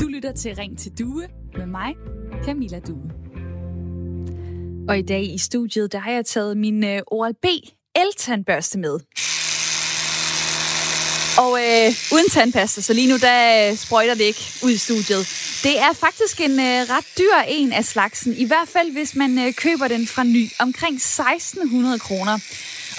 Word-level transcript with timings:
Du 0.00 0.06
lytter 0.08 0.32
til 0.32 0.54
Ring 0.54 0.78
til 0.78 0.92
Due 0.98 1.28
med 1.56 1.66
mig, 1.66 1.94
Camilla 2.44 2.80
Due. 2.80 3.10
Og 4.88 4.98
i 4.98 5.02
dag 5.02 5.22
i 5.34 5.38
studiet, 5.38 5.92
der 5.92 5.98
har 5.98 6.10
jeg 6.10 6.26
taget 6.26 6.56
min 6.56 6.84
øh, 6.84 7.02
Oral-B 7.06 7.44
el-tandbørste 7.94 8.78
med. 8.78 9.00
Og 11.38 11.58
øh, 11.58 11.92
uden 12.12 12.28
tandpasta, 12.30 12.80
så 12.80 12.92
lige 12.92 13.08
nu 13.08 13.16
der 13.16 13.70
øh, 13.70 13.76
sprøjter 13.76 14.14
det 14.14 14.24
ikke 14.24 14.52
ud 14.64 14.70
i 14.70 14.76
studiet. 14.76 15.26
Det 15.62 15.78
er 15.78 15.92
faktisk 15.92 16.40
en 16.40 16.50
øh, 16.50 16.80
ret 16.90 17.06
dyr 17.18 17.36
en 17.48 17.72
af 17.72 17.84
slagsen, 17.84 18.34
i 18.36 18.44
hvert 18.44 18.68
fald 18.68 18.92
hvis 18.92 19.14
man 19.16 19.38
øh, 19.38 19.52
køber 19.54 19.88
den 19.88 20.06
fra 20.06 20.24
ny, 20.24 20.48
omkring 20.58 20.96
1600 20.96 21.98
kroner. 21.98 22.38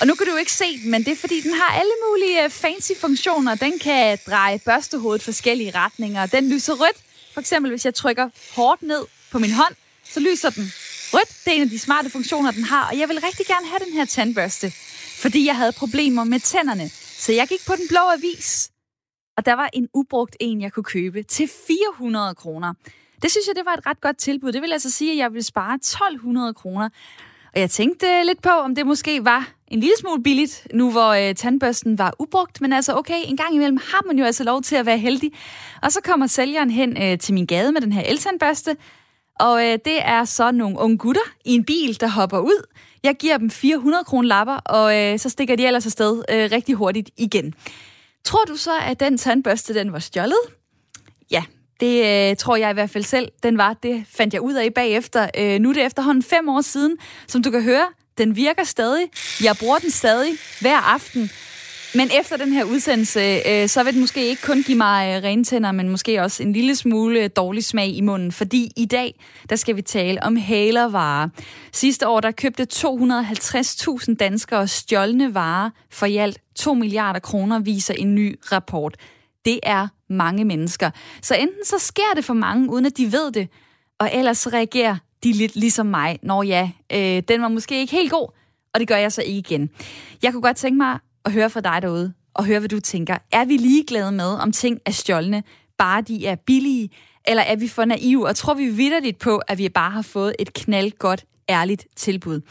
Og 0.01 0.07
nu 0.07 0.15
kan 0.15 0.27
du 0.27 0.35
ikke 0.35 0.51
se 0.51 0.77
den, 0.83 0.91
men 0.91 1.03
det 1.03 1.11
er 1.11 1.15
fordi, 1.15 1.41
den 1.41 1.53
har 1.53 1.79
alle 1.79 1.91
mulige 2.09 2.43
øh, 2.43 2.49
fancy 2.49 2.91
funktioner. 3.01 3.55
Den 3.55 3.79
kan 3.79 4.17
dreje 4.27 4.59
børstehovedet 4.59 5.21
forskellige 5.21 5.71
retninger. 5.75 6.25
Den 6.25 6.49
lyser 6.49 6.73
rødt. 6.73 6.97
For 7.33 7.39
eksempel, 7.41 7.71
hvis 7.71 7.85
jeg 7.85 7.93
trykker 7.93 8.29
hårdt 8.55 8.81
ned 8.81 9.05
på 9.31 9.39
min 9.39 9.51
hånd, 9.51 9.75
så 10.03 10.19
lyser 10.19 10.49
den 10.49 10.71
rødt. 11.13 11.45
Det 11.45 11.51
er 11.51 11.55
en 11.55 11.61
af 11.61 11.69
de 11.69 11.79
smarte 11.79 12.09
funktioner, 12.09 12.51
den 12.51 12.63
har. 12.63 12.87
Og 12.91 12.99
jeg 12.99 13.09
vil 13.09 13.19
rigtig 13.19 13.45
gerne 13.45 13.67
have 13.67 13.79
den 13.85 13.93
her 13.93 14.05
tandbørste, 14.05 14.71
fordi 15.21 15.45
jeg 15.45 15.55
havde 15.55 15.71
problemer 15.71 16.23
med 16.23 16.39
tænderne. 16.39 16.89
Så 17.17 17.31
jeg 17.33 17.47
gik 17.47 17.65
på 17.67 17.75
den 17.75 17.87
blå 17.89 17.99
avis, 18.17 18.71
og 19.37 19.45
der 19.45 19.53
var 19.53 19.69
en 19.73 19.87
ubrugt 19.93 20.37
en, 20.39 20.61
jeg 20.61 20.73
kunne 20.73 20.83
købe 20.83 21.23
til 21.23 21.49
400 21.67 22.35
kroner. 22.35 22.73
Det 23.21 23.31
synes 23.31 23.47
jeg, 23.47 23.55
det 23.55 23.65
var 23.65 23.73
et 23.73 23.85
ret 23.85 24.01
godt 24.01 24.17
tilbud. 24.17 24.51
Det 24.51 24.61
vil 24.61 24.73
altså 24.73 24.91
sige, 24.91 25.11
at 25.11 25.17
jeg 25.17 25.33
ville 25.33 25.43
spare 25.43 25.75
1200 25.75 26.53
kroner. 26.53 26.89
Og 27.53 27.59
jeg 27.59 27.69
tænkte 27.69 28.23
lidt 28.23 28.41
på, 28.41 28.49
om 28.49 28.75
det 28.75 28.87
måske 28.87 29.25
var 29.25 29.60
en 29.71 29.79
lille 29.79 29.95
smule 29.99 30.23
billigt, 30.23 30.67
nu 30.73 30.91
hvor 30.91 31.09
øh, 31.09 31.35
tandbørsten 31.35 31.97
var 31.97 32.13
ubrugt. 32.19 32.61
Men 32.61 32.73
altså 32.73 32.95
okay, 32.95 33.21
en 33.25 33.37
gang 33.37 33.55
imellem 33.55 33.77
har 33.77 34.03
man 34.07 34.19
jo 34.19 34.25
altså 34.25 34.43
lov 34.43 34.61
til 34.61 34.75
at 34.75 34.85
være 34.85 34.97
heldig. 34.97 35.31
Og 35.81 35.91
så 35.91 35.99
kommer 36.03 36.27
sælgeren 36.27 36.71
hen 36.71 37.03
øh, 37.03 37.19
til 37.19 37.33
min 37.33 37.45
gade 37.45 37.71
med 37.71 37.81
den 37.81 37.91
her 37.91 38.01
eltandbørste. 38.01 38.77
Og 39.39 39.65
øh, 39.65 39.79
det 39.85 39.99
er 40.01 40.25
så 40.25 40.51
nogle 40.51 40.79
unge 40.79 40.97
gutter 40.97 41.21
i 41.45 41.55
en 41.55 41.65
bil, 41.65 41.99
der 41.99 42.07
hopper 42.07 42.39
ud. 42.39 42.67
Jeg 43.03 43.15
giver 43.15 43.37
dem 43.37 43.49
400 43.49 44.03
kroner 44.03 44.27
lapper, 44.27 44.55
og 44.55 44.97
øh, 44.97 45.19
så 45.19 45.29
stikker 45.29 45.55
de 45.55 45.65
ellers 45.65 45.85
afsted 45.85 46.23
øh, 46.31 46.49
rigtig 46.51 46.75
hurtigt 46.75 47.09
igen. 47.17 47.53
Tror 48.23 48.45
du 48.45 48.55
så, 48.55 48.79
at 48.85 48.99
den 48.99 49.17
tandbørste, 49.17 49.73
den 49.73 49.93
var 49.93 49.99
stjålet? 49.99 50.41
Ja, 51.31 51.43
det 51.79 52.29
øh, 52.31 52.35
tror 52.35 52.55
jeg 52.55 52.69
i 52.71 52.73
hvert 52.73 52.89
fald 52.89 53.03
selv, 53.03 53.31
den 53.43 53.57
var. 53.57 53.73
Det 53.73 54.03
fandt 54.09 54.33
jeg 54.33 54.41
ud 54.41 54.53
af 54.53 54.73
bagefter. 54.73 55.29
Øh, 55.37 55.59
nu 55.59 55.69
er 55.69 55.73
det 55.73 55.85
efterhånden 55.85 56.23
fem 56.23 56.49
år 56.49 56.61
siden. 56.61 56.97
Som 57.27 57.43
du 57.43 57.51
kan 57.51 57.63
høre, 57.63 57.85
den 58.17 58.35
virker 58.35 58.63
stadig. 58.63 59.07
Jeg 59.43 59.55
bruger 59.59 59.77
den 59.77 59.91
stadig 59.91 60.33
hver 60.61 60.77
aften. 60.77 61.31
Men 61.95 62.09
efter 62.19 62.37
den 62.37 62.53
her 62.53 62.63
udsendelse, 62.63 63.39
øh, 63.49 63.69
så 63.69 63.83
vil 63.83 63.93
den 63.93 64.01
måske 64.01 64.27
ikke 64.27 64.41
kun 64.41 64.63
give 64.63 64.77
mig 64.77 65.23
øh, 65.25 65.43
tænder, 65.45 65.71
men 65.71 65.89
måske 65.89 66.21
også 66.21 66.43
en 66.43 66.53
lille 66.53 66.75
smule 66.75 67.27
dårlig 67.27 67.63
smag 67.63 67.87
i 67.87 68.01
munden. 68.01 68.31
Fordi 68.31 68.71
i 68.77 68.85
dag, 68.85 69.23
der 69.49 69.55
skal 69.55 69.75
vi 69.75 69.81
tale 69.81 70.23
om 70.23 70.35
hælervarer. 70.35 71.29
Sidste 71.71 72.07
år, 72.07 72.19
der 72.19 72.31
købte 72.31 72.67
250.000 72.73 74.15
danskere 74.15 74.67
stjålne 74.67 75.33
varer 75.33 75.69
for 75.91 76.05
i 76.05 76.17
alt 76.17 76.39
2 76.55 76.73
milliarder 76.73 77.19
kroner, 77.19 77.59
viser 77.59 77.93
en 77.93 78.15
ny 78.15 78.39
rapport. 78.51 78.97
Det 79.45 79.59
er 79.63 79.87
mange 80.09 80.45
mennesker. 80.45 80.89
Så 81.21 81.35
enten 81.35 81.65
så 81.65 81.79
sker 81.79 82.13
det 82.15 82.25
for 82.25 82.33
mange, 82.33 82.69
uden 82.69 82.85
at 82.85 82.97
de 82.97 83.11
ved 83.11 83.31
det, 83.31 83.47
og 83.99 84.09
ellers 84.13 84.37
så 84.37 84.49
reagerer 84.49 84.95
de 85.23 85.31
lidt 85.31 85.55
ligesom 85.55 85.85
mig. 85.85 86.19
Når 86.23 86.43
ja, 86.43 86.71
øh, 86.93 87.23
den 87.27 87.41
var 87.41 87.47
måske 87.47 87.79
ikke 87.79 87.91
helt 87.91 88.11
god, 88.11 88.27
og 88.73 88.79
det 88.79 88.87
gør 88.87 88.97
jeg 88.97 89.11
så 89.11 89.21
ikke 89.21 89.37
igen. 89.37 89.69
Jeg 90.23 90.31
kunne 90.31 90.41
godt 90.41 90.57
tænke 90.57 90.77
mig 90.77 90.99
at 91.25 91.31
høre 91.31 91.49
fra 91.49 91.61
dig 91.61 91.81
derude, 91.81 92.13
og 92.33 92.45
høre, 92.45 92.59
hvad 92.59 92.69
du 92.69 92.79
tænker. 92.79 93.17
Er 93.31 93.45
vi 93.45 93.57
ligeglade 93.57 94.11
med, 94.11 94.33
om 94.39 94.51
ting 94.51 94.79
er 94.85 94.91
stjålne, 94.91 95.43
bare 95.77 96.01
de 96.01 96.25
er 96.25 96.35
billige, 96.35 96.89
eller 97.27 97.43
er 97.43 97.55
vi 97.55 97.67
for 97.67 97.85
naive, 97.85 98.27
og 98.27 98.35
tror 98.35 98.53
vi 98.53 98.65
vidderligt 98.65 99.19
på, 99.19 99.37
at 99.47 99.57
vi 99.57 99.69
bare 99.69 99.91
har 99.91 100.01
fået 100.01 100.35
et 100.39 100.53
knaldgodt 100.53 101.25
ærligt 101.51 101.85
tilbud. 101.95 102.41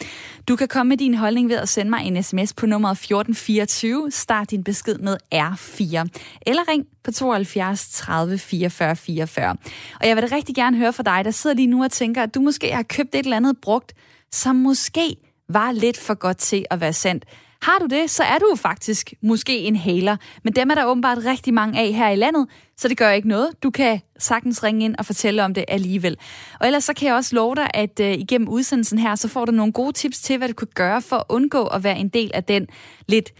Du 0.48 0.56
kan 0.56 0.68
komme 0.68 0.88
med 0.88 0.96
din 0.96 1.14
holdning 1.14 1.48
ved 1.48 1.56
at 1.56 1.68
sende 1.68 1.90
mig 1.90 2.04
en 2.04 2.22
sms 2.22 2.52
på 2.54 2.66
nummeret 2.66 2.92
1424. 2.92 4.10
Start 4.10 4.50
din 4.50 4.64
besked 4.64 4.98
med 4.98 5.16
R4. 5.34 6.08
Eller 6.46 6.68
ring 6.68 6.86
på 7.04 7.12
72 7.12 7.88
30 7.88 8.38
44 8.38 8.96
44. 8.96 9.56
Og 10.00 10.08
jeg 10.08 10.16
vil 10.16 10.30
da 10.30 10.36
rigtig 10.36 10.54
gerne 10.54 10.76
høre 10.76 10.92
fra 10.92 11.02
dig, 11.02 11.24
der 11.24 11.30
sidder 11.30 11.56
lige 11.56 11.66
nu 11.66 11.84
og 11.84 11.90
tænker, 11.90 12.22
at 12.22 12.34
du 12.34 12.40
måske 12.40 12.72
har 12.72 12.82
købt 12.82 13.14
et 13.14 13.18
eller 13.18 13.36
andet 13.36 13.56
brugt, 13.62 13.92
som 14.32 14.56
måske 14.56 15.16
var 15.48 15.72
lidt 15.72 15.98
for 15.98 16.14
godt 16.14 16.36
til 16.36 16.64
at 16.70 16.80
være 16.80 16.92
sandt. 16.92 17.24
Har 17.62 17.78
du 17.78 17.86
det, 17.86 18.10
så 18.10 18.22
er 18.22 18.38
du 18.38 18.56
faktisk 18.56 19.14
måske 19.22 19.58
en 19.58 19.76
haler, 19.76 20.16
men 20.44 20.52
dem 20.52 20.70
er 20.70 20.74
der 20.74 20.84
åbenbart 20.84 21.18
rigtig 21.26 21.54
mange 21.54 21.80
af 21.80 21.92
her 21.92 22.08
i 22.08 22.16
landet, 22.16 22.46
så 22.76 22.88
det 22.88 22.96
gør 22.96 23.10
ikke 23.10 23.28
noget. 23.28 23.62
Du 23.62 23.70
kan 23.70 24.00
sagtens 24.18 24.62
ringe 24.62 24.84
ind 24.84 24.94
og 24.98 25.06
fortælle 25.06 25.44
om 25.44 25.54
det 25.54 25.64
alligevel. 25.68 26.16
Og 26.60 26.66
ellers 26.66 26.84
så 26.84 26.94
kan 26.94 27.08
jeg 27.08 27.14
også 27.14 27.34
love 27.34 27.54
dig, 27.54 27.70
at 27.74 28.00
øh, 28.00 28.12
igennem 28.12 28.48
udsendelsen 28.48 28.98
her, 28.98 29.14
så 29.14 29.28
får 29.28 29.44
du 29.44 29.52
nogle 29.52 29.72
gode 29.72 29.92
tips 29.92 30.20
til, 30.20 30.38
hvad 30.38 30.48
du 30.48 30.54
kan 30.54 30.68
gøre 30.74 31.02
for 31.02 31.16
at 31.16 31.24
undgå 31.28 31.66
at 31.66 31.84
være 31.84 31.98
en 31.98 32.08
del 32.08 32.30
af 32.34 32.44
den 32.44 32.66
lidt 33.08 33.32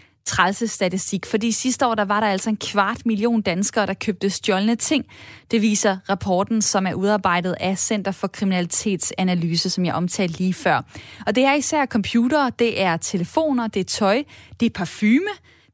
statistik, 0.67 1.25
fordi 1.25 1.51
sidste 1.51 1.87
år 1.87 1.95
der 1.95 2.05
var 2.05 2.19
der 2.19 2.27
altså 2.27 2.49
en 2.49 2.57
kvart 2.57 3.05
million 3.05 3.41
danskere, 3.41 3.85
der 3.85 3.93
købte 3.93 4.29
stjålne 4.29 4.75
ting. 4.75 5.05
Det 5.51 5.61
viser 5.61 5.97
rapporten, 6.09 6.61
som 6.61 6.87
er 6.87 6.93
udarbejdet 6.93 7.55
af 7.59 7.77
Center 7.77 8.11
for 8.11 8.27
Kriminalitetsanalyse, 8.27 9.69
som 9.69 9.85
jeg 9.85 9.93
omtalte 9.93 10.37
lige 10.37 10.53
før. 10.53 10.81
Og 11.27 11.35
det 11.35 11.45
er 11.45 11.53
især 11.53 11.85
computere, 11.85 12.51
det 12.59 12.81
er 12.81 12.97
telefoner, 12.97 13.67
det 13.67 13.79
er 13.79 13.83
tøj, 13.83 14.23
det 14.59 14.65
er 14.65 14.69
parfume, 14.69 15.29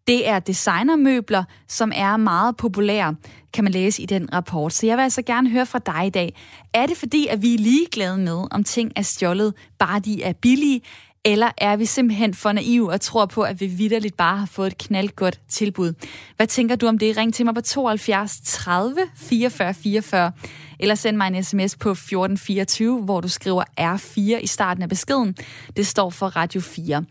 det 0.08 0.30
er 0.30 0.40
designermøbler, 0.40 1.44
som 1.68 1.92
er 1.96 2.18
meget 2.18 2.58
populære, 2.58 3.16
kan 3.54 3.64
man 3.64 3.74
læse 3.74 4.02
i 4.02 4.06
den 4.06 4.34
rapport. 4.34 4.74
Så 4.74 4.86
jeg 4.86 4.98
vil 4.98 5.04
altså 5.04 5.22
gerne 5.22 5.50
høre 5.50 5.66
fra 5.66 5.80
dig 5.80 6.08
i 6.08 6.10
dag. 6.10 6.36
Er 6.74 6.86
det 6.86 6.98
fordi, 6.98 7.28
at 7.28 7.42
vi 7.42 7.54
er 7.54 7.58
ligeglade 7.58 8.18
med, 8.18 8.48
om 8.52 8.64
ting 8.64 8.92
er 8.96 9.02
stjålet, 9.02 9.54
bare 9.80 10.00
de 10.00 10.24
er 10.24 10.34
billige, 10.34 10.82
eller 11.28 11.52
er 11.58 11.76
vi 11.76 11.86
simpelthen 11.86 12.34
for 12.34 12.52
naive 12.52 12.92
og 12.92 13.02
tror 13.02 13.26
på, 13.26 13.42
at 13.42 13.62
vi 13.62 13.68
vidderligt 13.68 14.18
bare 14.18 14.38
har 14.38 14.46
fået 14.46 14.68
et 14.68 14.78
knaldgodt 14.78 15.40
tilbud? 15.48 15.94
Hvad 16.36 16.48
tænker 16.48 16.76
du 16.76 16.88
om 16.88 16.98
det? 16.98 17.18
Ring 17.18 17.34
til 17.34 17.46
mig 17.46 17.56
på 17.56 17.62
72 17.62 18.40
30 18.44 19.02
44 19.16 19.74
44. 19.74 20.32
Eller 20.80 20.96
send 20.96 21.18
mig 21.18 21.28
en 21.28 21.44
sms 21.44 21.76
på 21.76 21.92
1424, 21.92 23.02
hvor 23.02 23.22
du 23.22 23.28
skriver 23.28 23.64
R4 23.80 24.44
i 24.44 24.48
starten 24.48 24.84
af 24.84 24.90
beskeden. 24.90 25.36
Det 25.78 25.88
står 25.88 26.10
for 26.10 26.28
Radio 26.28 26.62
4. 26.62 27.04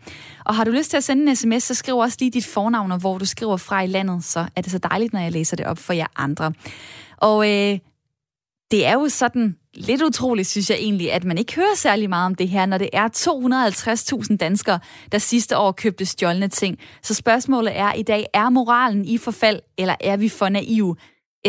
Og 0.45 0.55
har 0.55 0.63
du 0.63 0.71
lyst 0.71 0.89
til 0.89 0.97
at 0.97 1.03
sende 1.03 1.29
en 1.29 1.35
sms, 1.35 1.63
så 1.63 1.73
skriv 1.73 1.97
også 1.97 2.17
lige 2.19 2.31
dit 2.31 2.45
fornavn, 2.45 2.91
og 2.91 2.97
hvor 2.97 3.17
du 3.17 3.25
skriver 3.25 3.57
fra 3.57 3.81
i 3.81 3.87
landet, 3.87 4.23
så 4.23 4.45
er 4.55 4.61
det 4.61 4.71
så 4.71 4.77
dejligt, 4.77 5.13
når 5.13 5.19
jeg 5.19 5.31
læser 5.31 5.57
det 5.57 5.65
op 5.65 5.77
for 5.77 5.93
jer 5.93 6.07
andre. 6.15 6.53
Og 7.17 7.49
øh, 7.49 7.79
det 8.71 8.85
er 8.85 8.93
jo 8.93 9.09
sådan 9.09 9.55
lidt 9.77 10.01
utroligt, 10.01 10.47
synes 10.47 10.69
jeg 10.69 10.77
egentlig, 10.77 11.13
at 11.13 11.23
man 11.23 11.37
ikke 11.37 11.55
hører 11.55 11.75
særlig 11.75 12.09
meget 12.09 12.25
om 12.25 12.35
det 12.35 12.49
her, 12.49 12.65
når 12.65 12.77
det 12.77 12.89
er 12.93 13.07
250.000 14.29 14.37
danskere, 14.37 14.79
der 15.11 15.17
sidste 15.17 15.57
år 15.57 15.71
købte 15.71 16.05
stjålne 16.05 16.47
ting. 16.47 16.79
Så 17.03 17.13
spørgsmålet 17.13 17.77
er 17.77 17.93
i 17.93 18.03
dag, 18.03 18.25
er 18.33 18.49
moralen 18.49 19.05
i 19.05 19.17
forfald, 19.17 19.59
eller 19.77 19.95
er 19.99 20.17
vi 20.17 20.29
for 20.29 20.49
naive? 20.49 20.95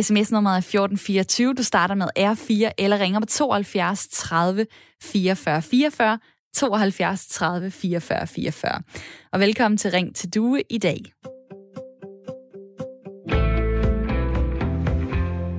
SMS-nummeret 0.01 0.55
er 0.55 0.59
1424. 0.59 1.55
Du 1.55 1.63
starter 1.63 1.95
med 1.95 2.07
R4 2.19 2.73
eller 2.79 3.01
ringer 3.01 3.21
på 3.21 3.27
72 3.27 4.09
30 4.09 4.67
44 5.03 5.63
44. 5.63 6.19
72 6.55 7.27
30 7.27 7.71
44 7.71 8.27
44. 8.27 8.83
Og 9.33 9.41
velkommen 9.41 9.79
til 9.79 9.91
Ring 9.91 10.17
til 10.17 10.35
Due 10.35 10.63
i 10.71 10.79
dag. 10.79 11.03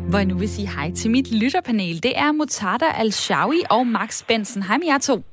Hvor 0.10 0.18
jeg 0.18 0.26
nu 0.26 0.38
vil 0.38 0.50
sige 0.50 0.70
hej 0.70 0.92
til 0.92 1.12
mit 1.12 1.32
lytterpanel. 1.32 2.04
Det 2.04 2.20
er 2.20 2.32
Mutada 2.32 2.86
Al-Shawi 2.86 3.62
og 3.70 3.88
Max 3.88 4.24
Benson. 4.24 4.64
Hej 4.64 4.78
med 4.78 4.88
jer 4.88 4.98
to. 4.98 5.24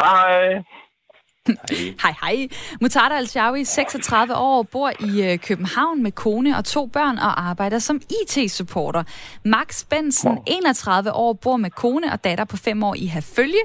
Hej. 0.00 0.62
hej, 2.02 2.14
hej. 2.22 2.48
Mutada 2.80 3.14
Al-Shawi, 3.14 3.64
36 3.64 4.36
år, 4.36 4.62
bor 4.62 4.90
i 5.00 5.32
øh, 5.32 5.38
København 5.38 6.02
med 6.02 6.12
kone 6.12 6.56
og 6.56 6.64
to 6.64 6.86
børn 6.86 7.18
og 7.18 7.48
arbejder 7.48 7.78
som 7.78 8.00
IT-supporter. 8.22 9.02
Max 9.44 9.84
Benson, 9.84 10.38
31 10.46 11.12
år, 11.12 11.32
bor 11.32 11.56
med 11.56 11.70
kone 11.70 12.12
og 12.12 12.24
datter 12.24 12.44
på 12.44 12.56
5 12.56 12.82
år 12.82 12.94
i 12.94 13.06
Herfølge 13.06 13.60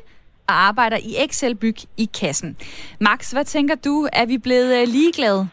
og 0.47 0.53
arbejder 0.53 0.97
i 0.97 1.15
Excel-byg 1.25 1.77
i 1.97 2.09
kassen. 2.19 2.57
Max, 2.99 3.31
hvad 3.31 3.45
tænker 3.45 3.75
du? 3.75 4.07
Er 4.13 4.25
vi 4.25 4.37
blevet 4.37 4.81
øh, 4.81 4.87
ligeglade? 4.87 5.49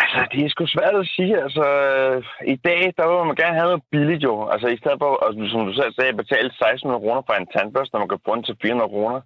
Altså, 0.00 0.20
det 0.32 0.38
er 0.44 0.50
sgu 0.50 0.66
svært 0.66 0.96
at 1.02 1.10
sige. 1.16 1.34
Altså, 1.44 1.64
øh, 1.82 2.18
i 2.54 2.56
dag, 2.68 2.82
der 2.96 3.04
vil 3.06 3.28
man 3.30 3.40
gerne 3.42 3.58
have 3.58 3.70
noget 3.70 3.84
billigt 3.92 4.22
jo. 4.28 4.34
Altså, 4.52 4.66
i 4.68 4.80
stedet 4.80 4.98
for, 5.02 5.10
altså, 5.26 5.40
som 5.52 5.66
du 5.68 5.72
selv 5.80 5.92
sagde, 5.94 6.20
betale 6.22 6.48
1600 6.48 7.02
kroner 7.04 7.22
for 7.26 7.34
en 7.36 7.50
tandbørste, 7.54 7.92
når 7.92 8.02
man 8.02 8.12
kan 8.12 8.24
bruge 8.24 8.36
den 8.36 8.44
til 8.48 8.56
400 8.62 8.92
kroner. 8.94 9.20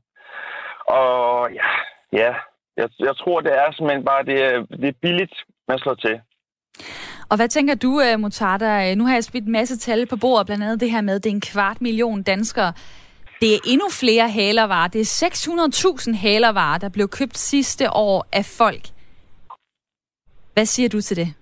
Og 0.99 1.17
ja, 1.61 1.69
ja 2.23 2.33
jeg, 2.81 2.89
jeg 2.99 3.15
tror, 3.21 3.41
det 3.41 3.53
er 3.63 3.69
simpelthen 3.73 4.05
bare, 4.11 4.23
det 4.31 4.39
er, 4.49 4.55
det 4.83 4.89
er 4.89 5.03
billigt, 5.03 5.35
man 5.69 5.79
slår 5.79 5.95
til. 5.95 6.17
Og 7.31 7.37
hvad 7.37 7.49
tænker 7.49 7.75
du, 7.75 7.91
uh, 8.07 8.21
Mutarda? 8.21 8.91
Øh, 8.91 8.97
nu 8.97 9.05
har 9.07 9.15
jeg 9.15 9.25
spidt 9.25 9.45
en 9.45 9.53
masse 9.53 9.79
tal 9.79 10.07
på 10.07 10.17
bordet, 10.17 10.47
blandt 10.47 10.65
andet 10.65 10.81
det 10.81 10.91
her 10.91 11.01
med, 11.01 11.15
at 11.15 11.25
det 11.25 11.31
er 11.31 11.35
en 11.35 11.49
kvart 11.53 11.81
million 11.81 12.23
danskere. 12.23 12.73
Det 13.41 13.55
er 13.55 13.59
endnu 13.67 13.89
flere 13.91 14.29
halervarer. 14.29 14.89
Det 14.89 15.01
er 15.01 15.27
600.000 16.11 16.17
halervarer, 16.17 16.79
der 16.79 16.89
blev 16.89 17.09
købt 17.09 17.39
sidste 17.39 17.93
år 17.93 18.27
af 18.33 18.45
folk 18.45 18.96
hvad 20.57 20.67
siger 20.67 20.89
du 20.89 21.01
til 21.01 21.17
det? 21.17 21.33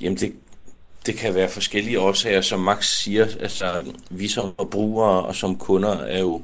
Jamen, 0.00 0.18
det, 0.18 0.32
det 1.06 1.16
kan 1.16 1.34
være 1.34 1.48
forskellige 1.48 2.00
årsager, 2.00 2.40
som 2.40 2.60
Max 2.60 2.86
siger. 2.86 3.26
Altså, 3.40 3.92
vi 4.10 4.28
som 4.28 4.54
brugere 4.70 5.24
og 5.24 5.36
som 5.36 5.58
kunder 5.58 5.98
er 5.98 6.20
jo 6.20 6.42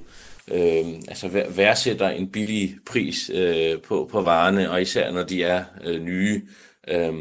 øh, 0.48 0.86
altså 1.08 1.28
værdsætter 1.48 2.08
en 2.08 2.28
billig 2.28 2.76
pris 2.86 3.30
øh, 3.34 3.80
på, 3.80 4.08
på 4.12 4.22
varerne, 4.22 4.70
og 4.70 4.82
især 4.82 5.12
når 5.12 5.22
de 5.22 5.42
er 5.42 5.64
øh, 5.84 6.02
nye. 6.02 6.42
Øh, 6.88 7.14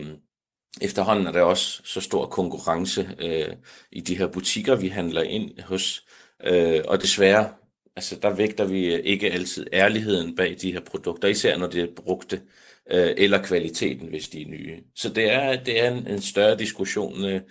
efterhånden 0.81 1.27
er 1.27 1.31
der 1.31 1.41
også 1.41 1.81
så 1.83 2.01
stor 2.01 2.25
konkurrence 2.25 3.09
øh, 3.19 3.47
i 3.91 4.01
de 4.01 4.17
her 4.17 4.27
butikker, 4.27 4.75
vi 4.75 4.87
handler 4.87 5.21
ind 5.21 5.61
hos. 5.61 6.03
Øh, 6.43 6.81
og 6.87 7.01
desværre, 7.01 7.49
altså 7.95 8.15
der 8.21 8.29
vægter 8.29 8.65
vi 8.65 9.01
ikke 9.01 9.31
altid 9.31 9.67
ærligheden 9.73 10.35
bag 10.35 10.57
de 10.61 10.71
her 10.71 10.81
produkter, 10.81 11.27
især 11.27 11.57
når 11.57 11.67
det 11.67 11.81
er 11.81 11.87
brugte, 11.95 12.35
øh, 12.35 12.60
Øh, 12.91 13.13
eller 13.17 13.43
kvaliteten, 13.43 14.07
hvis 14.09 14.27
de 14.27 14.41
er 14.41 14.47
nye. 14.47 14.77
Så 14.95 15.09
det 15.09 15.33
er, 15.33 15.55
det 15.55 15.83
er 15.83 15.91
en, 15.91 16.07
en 16.07 16.21
større 16.21 16.57
diskussion 16.57 17.25
øh, 17.25 17.41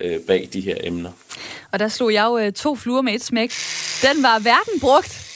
øh, 0.00 0.20
bag 0.20 0.48
de 0.52 0.60
her 0.60 0.76
emner. 0.80 1.10
Og 1.72 1.78
der 1.78 1.88
slog 1.88 2.12
jeg 2.12 2.24
jo 2.24 2.38
øh, 2.38 2.52
to 2.52 2.76
fluer 2.76 3.02
med 3.02 3.14
et 3.14 3.22
smæk. 3.22 3.52
Den 4.02 4.22
var 4.22 4.38
hverken 4.38 4.80
brugt, 4.80 5.26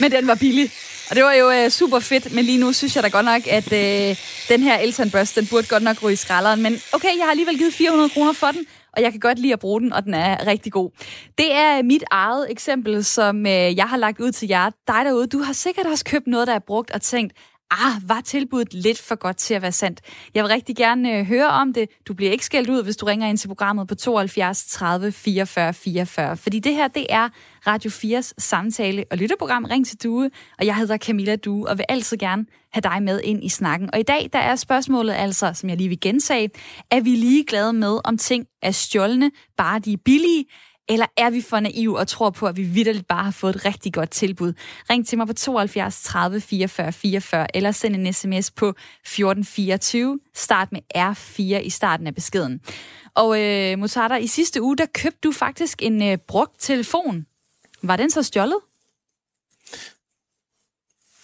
men 0.00 0.10
den 0.10 0.26
var 0.26 0.34
billig. 0.34 0.70
Og 1.10 1.16
det 1.16 1.24
var 1.24 1.32
jo 1.32 1.50
øh, 1.50 1.70
super 1.70 1.98
fedt, 1.98 2.34
men 2.34 2.44
lige 2.44 2.60
nu 2.60 2.72
synes 2.72 2.96
jeg 2.96 3.02
da 3.04 3.08
godt 3.08 3.24
nok, 3.24 3.46
at 3.46 3.72
øh, 3.72 4.16
den 4.48 4.62
her 4.62 4.78
Elton 4.78 5.10
Burst, 5.10 5.36
den 5.36 5.46
burde 5.46 5.66
godt 5.66 5.82
nok 5.82 6.02
ryge 6.02 6.12
i 6.12 6.16
skralderen. 6.16 6.62
Men 6.62 6.72
okay, 6.92 7.16
jeg 7.16 7.24
har 7.24 7.30
alligevel 7.30 7.58
givet 7.58 7.74
400 7.74 8.10
kroner 8.10 8.32
for 8.32 8.46
den, 8.46 8.66
og 8.92 9.02
jeg 9.02 9.10
kan 9.10 9.20
godt 9.20 9.38
lide 9.38 9.52
at 9.52 9.58
bruge 9.58 9.80
den, 9.80 9.92
og 9.92 10.04
den 10.04 10.14
er 10.14 10.46
rigtig 10.46 10.72
god. 10.72 10.90
Det 11.38 11.54
er 11.54 11.78
øh, 11.78 11.84
mit 11.84 12.04
eget 12.10 12.50
eksempel, 12.50 13.04
som 13.04 13.46
øh, 13.46 13.76
jeg 13.76 13.88
har 13.88 13.96
lagt 13.96 14.20
ud 14.20 14.32
til 14.32 14.48
jer. 14.48 14.70
Dig 14.86 15.04
derude, 15.04 15.26
du 15.26 15.38
har 15.38 15.52
sikkert 15.52 15.86
også 15.86 16.04
købt 16.04 16.26
noget, 16.26 16.46
der 16.46 16.54
er 16.54 16.58
brugt 16.66 16.90
og 16.90 17.02
tænkt, 17.02 17.32
ah, 17.70 18.08
var 18.08 18.20
tilbuddet 18.20 18.74
lidt 18.74 18.98
for 18.98 19.14
godt 19.14 19.36
til 19.36 19.54
at 19.54 19.62
være 19.62 19.72
sandt. 19.72 20.00
Jeg 20.34 20.44
vil 20.44 20.52
rigtig 20.52 20.76
gerne 20.76 21.18
øh, 21.18 21.26
høre 21.26 21.48
om 21.48 21.72
det. 21.72 21.88
Du 22.08 22.14
bliver 22.14 22.32
ikke 22.32 22.44
skældt 22.44 22.70
ud, 22.70 22.82
hvis 22.82 22.96
du 22.96 23.06
ringer 23.06 23.28
ind 23.28 23.38
til 23.38 23.48
programmet 23.48 23.88
på 23.88 23.94
72 23.94 24.64
30 24.64 25.12
44 25.12 25.74
44. 25.74 26.36
Fordi 26.36 26.58
det 26.58 26.74
her, 26.74 26.88
det 26.88 27.06
er 27.08 27.28
Radio 27.66 27.90
4's 27.90 28.32
samtale- 28.38 29.04
og 29.10 29.16
lytterprogram 29.16 29.64
Ring 29.64 29.86
til 29.86 30.02
Due, 30.02 30.30
og 30.58 30.66
jeg 30.66 30.76
hedder 30.76 30.96
Camilla 30.96 31.36
Due, 31.36 31.68
og 31.68 31.78
vil 31.78 31.86
altid 31.88 32.16
gerne 32.16 32.46
have 32.72 32.82
dig 32.82 33.02
med 33.02 33.20
ind 33.24 33.44
i 33.44 33.48
snakken. 33.48 33.90
Og 33.92 34.00
i 34.00 34.02
dag, 34.02 34.30
der 34.32 34.38
er 34.38 34.56
spørgsmålet 34.56 35.12
altså, 35.12 35.52
som 35.54 35.68
jeg 35.68 35.76
lige 35.76 35.88
vil 35.88 36.00
gentage, 36.00 36.50
er 36.90 37.00
vi 37.00 37.10
lige 37.10 37.44
glade 37.44 37.72
med, 37.72 38.00
om 38.04 38.18
ting 38.18 38.46
er 38.62 38.70
stjålne, 38.70 39.30
bare 39.56 39.78
de 39.78 39.92
er 39.92 39.96
billige, 40.04 40.44
eller 40.90 41.06
er 41.16 41.30
vi 41.30 41.40
for 41.40 41.60
naive 41.60 41.98
og 41.98 42.08
tror 42.08 42.30
på, 42.30 42.46
at 42.46 42.56
vi 42.56 42.62
vidderligt 42.62 43.08
bare 43.08 43.24
har 43.24 43.30
fået 43.30 43.56
et 43.56 43.64
rigtig 43.64 43.92
godt 43.92 44.10
tilbud? 44.10 44.52
Ring 44.90 45.06
til 45.06 45.18
mig 45.18 45.26
på 45.26 45.32
72 45.32 46.02
30 46.02 46.40
44 46.40 46.92
44, 46.92 47.56
eller 47.56 47.72
send 47.72 47.96
en 47.96 48.12
sms 48.12 48.50
på 48.50 48.68
1424. 48.68 50.18
Start 50.34 50.72
med 50.72 50.80
R4 50.96 51.40
i 51.40 51.70
starten 51.70 52.06
af 52.06 52.14
beskeden. 52.14 52.60
Og 53.14 53.40
øh, 53.40 53.78
Mutada, 53.78 54.16
i 54.16 54.26
sidste 54.26 54.62
uge, 54.62 54.76
der 54.76 54.86
købte 54.86 55.18
du 55.24 55.32
faktisk 55.32 55.82
en 55.82 56.02
øh, 56.02 56.18
brugt 56.18 56.60
telefon. 56.60 57.26
Var 57.82 57.96
den 57.96 58.10
så 58.10 58.22
stjålet? 58.22 58.58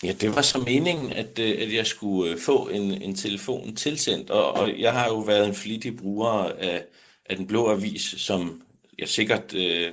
Ja, 0.03 0.13
det 0.13 0.35
var 0.35 0.43
så 0.43 0.59
meningen, 0.59 1.13
at, 1.13 1.39
øh, 1.39 1.57
at 1.63 1.75
jeg 1.75 1.87
skulle 1.87 2.33
øh, 2.33 2.39
få 2.39 2.69
en, 2.69 3.03
en 3.03 3.15
telefon 3.15 3.77
tilsendt, 3.77 4.31
og, 4.31 4.53
og 4.53 4.81
jeg 4.81 4.93
har 4.93 5.07
jo 5.07 5.19
været 5.19 5.47
en 5.47 5.55
flittig 5.55 5.97
bruger 5.97 6.31
af, 6.59 6.85
af 7.27 7.37
Den 7.37 7.47
Blå 7.47 7.71
Avis, 7.71 8.15
som 8.19 8.63
jeg 8.98 9.08
sikkert 9.08 9.54
øh, 9.54 9.93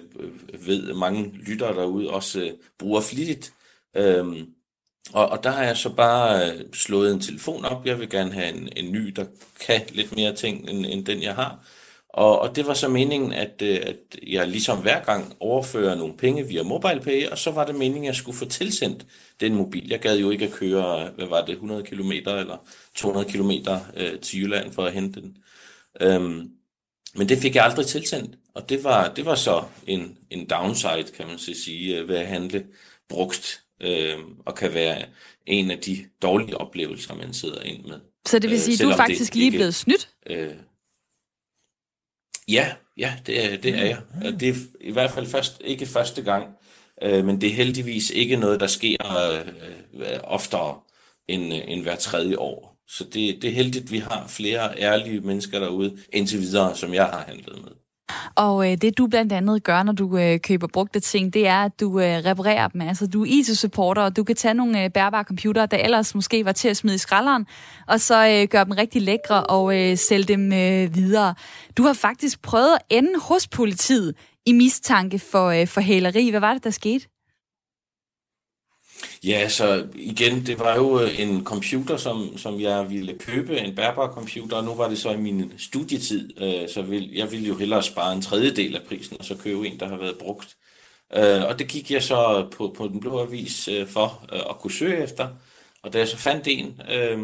ved, 0.67 0.94
mange 0.94 1.31
lyttere 1.47 1.75
derude 1.75 2.09
også 2.09 2.39
øh, 2.41 2.51
bruger 2.79 3.01
flittigt. 3.01 3.53
Øhm, 3.95 4.47
og, 5.13 5.29
og 5.29 5.44
der 5.44 5.50
har 5.50 5.63
jeg 5.63 5.77
så 5.77 5.89
bare 5.89 6.51
øh, 6.51 6.59
slået 6.73 7.13
en 7.13 7.21
telefon 7.21 7.65
op. 7.65 7.85
Jeg 7.85 8.00
vil 8.00 8.09
gerne 8.09 8.31
have 8.31 8.50
en, 8.50 8.69
en 8.75 8.91
ny, 8.91 9.07
der 9.07 9.25
kan 9.59 9.81
lidt 9.89 10.15
mere 10.15 10.35
ting, 10.35 10.69
end, 10.69 10.85
end 10.85 11.05
den 11.05 11.21
jeg 11.21 11.35
har. 11.35 11.59
Og, 12.09 12.39
og 12.39 12.55
det 12.55 12.67
var 12.67 12.73
så 12.73 12.88
meningen, 12.88 13.33
at, 13.33 13.61
øh, 13.61 13.79
at 13.83 13.95
jeg 14.27 14.47
ligesom 14.47 14.81
hver 14.81 15.03
gang 15.03 15.35
overfører 15.39 15.95
nogle 15.95 16.17
penge 16.17 16.47
via 16.47 16.63
MobilePay, 16.63 17.27
og 17.27 17.38
så 17.38 17.51
var 17.51 17.65
det 17.65 17.75
meningen, 17.75 18.03
at 18.03 18.07
jeg 18.07 18.15
skulle 18.15 18.38
få 18.38 18.45
tilsendt 18.45 19.05
den 19.39 19.55
mobil. 19.55 19.89
Jeg 19.89 20.00
gad 20.00 20.17
jo 20.17 20.29
ikke 20.29 20.45
at 20.45 20.51
køre, 20.51 21.09
hvad 21.15 21.25
var 21.25 21.45
det, 21.45 21.53
100 21.53 21.83
km 21.83 22.11
eller 22.11 22.57
200 22.95 23.31
km 23.31 23.51
øh, 23.97 24.19
til 24.19 24.39
Jylland 24.41 24.71
for 24.71 24.85
at 24.85 24.94
hente 24.94 25.21
den. 25.21 25.38
Øhm, 26.01 26.50
men 27.15 27.29
det 27.29 27.38
fik 27.38 27.55
jeg 27.55 27.63
aldrig 27.63 27.85
tilsendt, 27.85 28.35
og 28.55 28.69
det 28.69 28.83
var, 28.83 29.13
det 29.13 29.25
var 29.25 29.35
så 29.35 29.63
en, 29.88 30.17
en 30.29 30.50
downside, 30.50 31.11
kan 31.17 31.27
man 31.27 31.38
så 31.38 31.53
sige, 31.65 31.97
øh, 31.97 32.07
ved 32.07 32.17
at 32.17 32.27
handle 32.27 32.65
brugt, 33.09 33.61
øh, 33.81 34.17
og 34.45 34.55
kan 34.55 34.73
være 34.73 35.05
en 35.45 35.71
af 35.71 35.79
de 35.79 36.05
dårlige 36.21 36.57
oplevelser, 36.57 37.15
man 37.15 37.33
sidder 37.33 37.61
ind 37.61 37.85
med. 37.85 38.00
Så 38.25 38.39
det 38.39 38.50
vil 38.50 38.61
sige, 38.61 38.83
øh, 38.83 38.88
du 38.88 38.91
er 38.91 38.97
faktisk 38.97 39.35
lige 39.35 39.45
ikke, 39.45 39.57
blevet 39.57 39.75
snydt? 39.75 40.09
Øh, 40.27 40.55
ja, 42.47 42.73
ja, 42.97 43.13
det 43.25 43.53
er, 43.53 43.57
det 43.57 43.75
er 43.75 43.85
jeg. 43.85 44.01
Det 44.39 44.50
er 44.50 44.55
i 44.81 44.91
hvert 44.91 45.11
fald 45.11 45.25
først, 45.25 45.61
ikke 45.65 45.85
første 45.85 46.21
gang, 46.21 46.55
øh, 47.01 47.25
men 47.25 47.41
det 47.41 47.50
er 47.50 47.53
heldigvis 47.53 48.09
ikke 48.09 48.35
noget, 48.35 48.59
der 48.59 48.67
sker 48.67 48.97
øh, 49.31 49.47
øh 49.94 50.19
oftere 50.23 50.79
end, 51.27 51.53
end 51.67 51.81
hver 51.81 51.95
tredje 51.95 52.38
år. 52.38 52.83
Så 52.88 53.03
det, 53.03 53.41
det 53.41 53.50
er 53.50 53.53
heldigt, 53.53 53.85
at 53.85 53.91
vi 53.91 53.97
har 53.97 54.27
flere 54.27 54.79
ærlige 54.79 55.21
mennesker 55.21 55.59
derude 55.59 55.97
indtil 56.13 56.39
videre, 56.39 56.75
som 56.75 56.94
jeg 56.94 57.05
har 57.05 57.23
handlet 57.27 57.61
med. 57.63 57.71
Og 58.36 58.71
øh, 58.71 58.77
det 58.77 58.98
du 58.98 59.07
blandt 59.07 59.33
andet 59.33 59.63
gør, 59.63 59.83
når 59.83 59.94
du 59.94 60.18
øh, 60.18 60.39
køber 60.39 60.68
brugte 60.68 61.00
ting, 61.00 61.33
det 61.33 61.48
er, 61.48 61.63
at 61.63 61.80
du 61.80 62.00
øh, 62.00 62.06
reparerer 62.06 62.68
dem. 62.68 62.81
Altså 62.81 63.07
du 63.07 63.24
er 63.24 63.27
IT-supporter, 63.30 64.01
og 64.01 64.15
du 64.15 64.24
kan 64.24 64.36
tage 64.36 64.54
nogle 64.54 64.83
øh, 64.83 64.89
bærbare 64.89 65.24
computere, 65.24 65.65
der 65.65 65.77
ellers 65.77 66.15
måske 66.15 66.45
var 66.45 66.51
til 66.51 66.68
at 66.68 66.77
smide 66.77 66.95
i 66.95 66.98
skralderen, 66.98 67.45
og 67.88 68.00
så 68.00 68.27
øh, 68.27 68.48
gøre 68.48 68.65
dem 68.65 68.71
rigtig 68.71 69.01
lækre 69.01 69.44
og 69.44 69.80
øh, 69.80 69.98
sælge 69.98 70.24
dem 70.24 70.54
øh, 70.54 70.95
videre. 70.95 71.36
Du 71.77 71.83
har 71.83 71.94
faktisk 71.94 72.42
prøvet 72.42 72.74
at 72.74 72.98
ende 72.98 73.19
hos 73.21 73.48
politiet 73.48 74.13
i 74.45 74.51
mistanke 74.51 75.19
for, 75.19 75.48
øh, 75.50 75.68
for 75.68 75.81
hæleri. 75.81 76.30
Hvad 76.30 76.39
var 76.39 76.54
det, 76.54 76.63
der 76.63 76.69
skete? 76.69 77.12
Ja, 79.23 79.50
så 79.50 79.88
igen, 79.95 80.45
det 80.45 80.59
var 80.59 80.75
jo 80.75 81.01
øh, 81.01 81.19
en 81.19 81.44
computer, 81.44 81.97
som, 81.97 82.38
som 82.38 82.61
jeg 82.61 82.89
ville 82.89 83.17
købe, 83.19 83.59
en 83.59 83.75
bærbar 83.75 84.13
computer, 84.13 84.57
og 84.57 84.63
nu 84.63 84.73
var 84.73 84.89
det 84.89 84.97
så 84.97 85.11
i 85.11 85.17
min 85.17 85.53
studietid, 85.57 86.41
øh, 86.41 86.69
så 86.69 86.81
vil, 86.81 87.13
jeg 87.13 87.31
ville 87.31 87.47
jo 87.47 87.55
hellere 87.55 87.83
spare 87.83 88.13
en 88.13 88.21
tredjedel 88.21 88.75
af 88.75 88.81
prisen, 88.88 89.17
og 89.19 89.25
så 89.25 89.35
købe 89.35 89.67
en, 89.67 89.79
der 89.79 89.88
har 89.88 89.97
været 89.97 90.17
brugt. 90.17 90.55
Øh, 91.15 91.44
og 91.44 91.59
det 91.59 91.67
gik 91.67 91.91
jeg 91.91 92.03
så 92.03 92.47
på, 92.57 92.73
på 92.77 92.88
den 92.88 93.00
blå 93.00 93.21
avis 93.21 93.67
øh, 93.67 93.88
for 93.88 94.25
øh, 94.33 94.39
at 94.50 94.59
kunne 94.59 94.71
søge 94.71 95.03
efter, 95.03 95.27
og 95.83 95.94
da 95.94 95.97
jeg 95.97 96.07
så 96.07 96.17
fandt 96.17 96.47
en, 96.47 96.81
øh, 96.91 97.19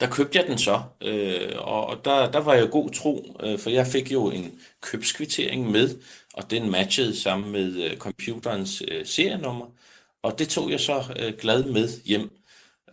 der 0.00 0.10
købte 0.10 0.38
jeg 0.38 0.46
den 0.46 0.58
så, 0.58 0.82
øh, 1.00 1.52
og, 1.58 1.86
og 1.86 2.04
der, 2.04 2.30
der 2.30 2.38
var 2.38 2.54
jeg 2.54 2.70
god 2.70 2.90
tro, 2.90 3.36
øh, 3.42 3.58
for 3.58 3.70
jeg 3.70 3.86
fik 3.86 4.12
jo 4.12 4.30
en 4.30 4.60
købskvittering 4.80 5.70
med, 5.70 5.98
og 6.34 6.50
den 6.50 6.70
matchede 6.70 7.20
sammen 7.20 7.52
med 7.52 7.84
øh, 7.84 7.96
computerens 7.96 8.82
øh, 8.88 9.06
serienummer, 9.06 9.66
og 10.22 10.38
det 10.38 10.48
tog 10.48 10.70
jeg 10.70 10.80
så 10.80 11.04
øh, 11.18 11.34
glad 11.38 11.64
med 11.64 11.88
hjem. 12.04 12.30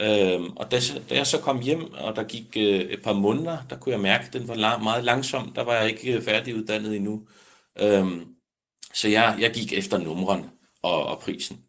Øhm, 0.01 0.57
og 0.57 0.71
da, 0.71 0.79
da 1.09 1.15
jeg 1.15 1.27
så 1.27 1.39
kom 1.39 1.61
hjem, 1.61 1.93
og 1.93 2.15
der 2.15 2.23
gik 2.23 2.57
øh, 2.57 2.79
et 2.79 3.01
par 3.03 3.13
måneder, 3.13 3.57
der 3.69 3.77
kunne 3.77 3.93
jeg 3.93 4.01
mærke, 4.01 4.25
at 4.27 4.33
den 4.33 4.47
var 4.47 4.53
la- 4.55 4.83
meget 4.83 5.03
langsom. 5.03 5.51
Der 5.55 5.61
var 5.63 5.75
jeg 5.75 5.89
ikke 5.89 6.13
øh, 6.13 6.23
færdiguddannet 6.23 6.95
endnu. 6.95 7.27
Øhm, 7.79 8.25
så 8.93 9.07
jeg, 9.07 9.37
jeg 9.39 9.51
gik 9.51 9.73
efter 9.73 9.97
numrene 9.97 10.49
og, 10.81 11.05
og 11.05 11.19
prisen. 11.19 11.59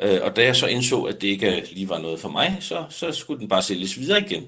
Øh, 0.00 0.20
og 0.22 0.36
da 0.36 0.44
jeg 0.44 0.56
så 0.56 0.66
indså, 0.66 1.02
at 1.02 1.20
det 1.20 1.28
ikke 1.28 1.56
øh, 1.56 1.66
lige 1.72 1.88
var 1.88 1.98
noget 1.98 2.20
for 2.20 2.28
mig, 2.28 2.56
så, 2.60 2.86
så 2.90 3.12
skulle 3.12 3.40
den 3.40 3.48
bare 3.48 3.62
sælges 3.62 3.98
videre 3.98 4.20
igen. 4.20 4.46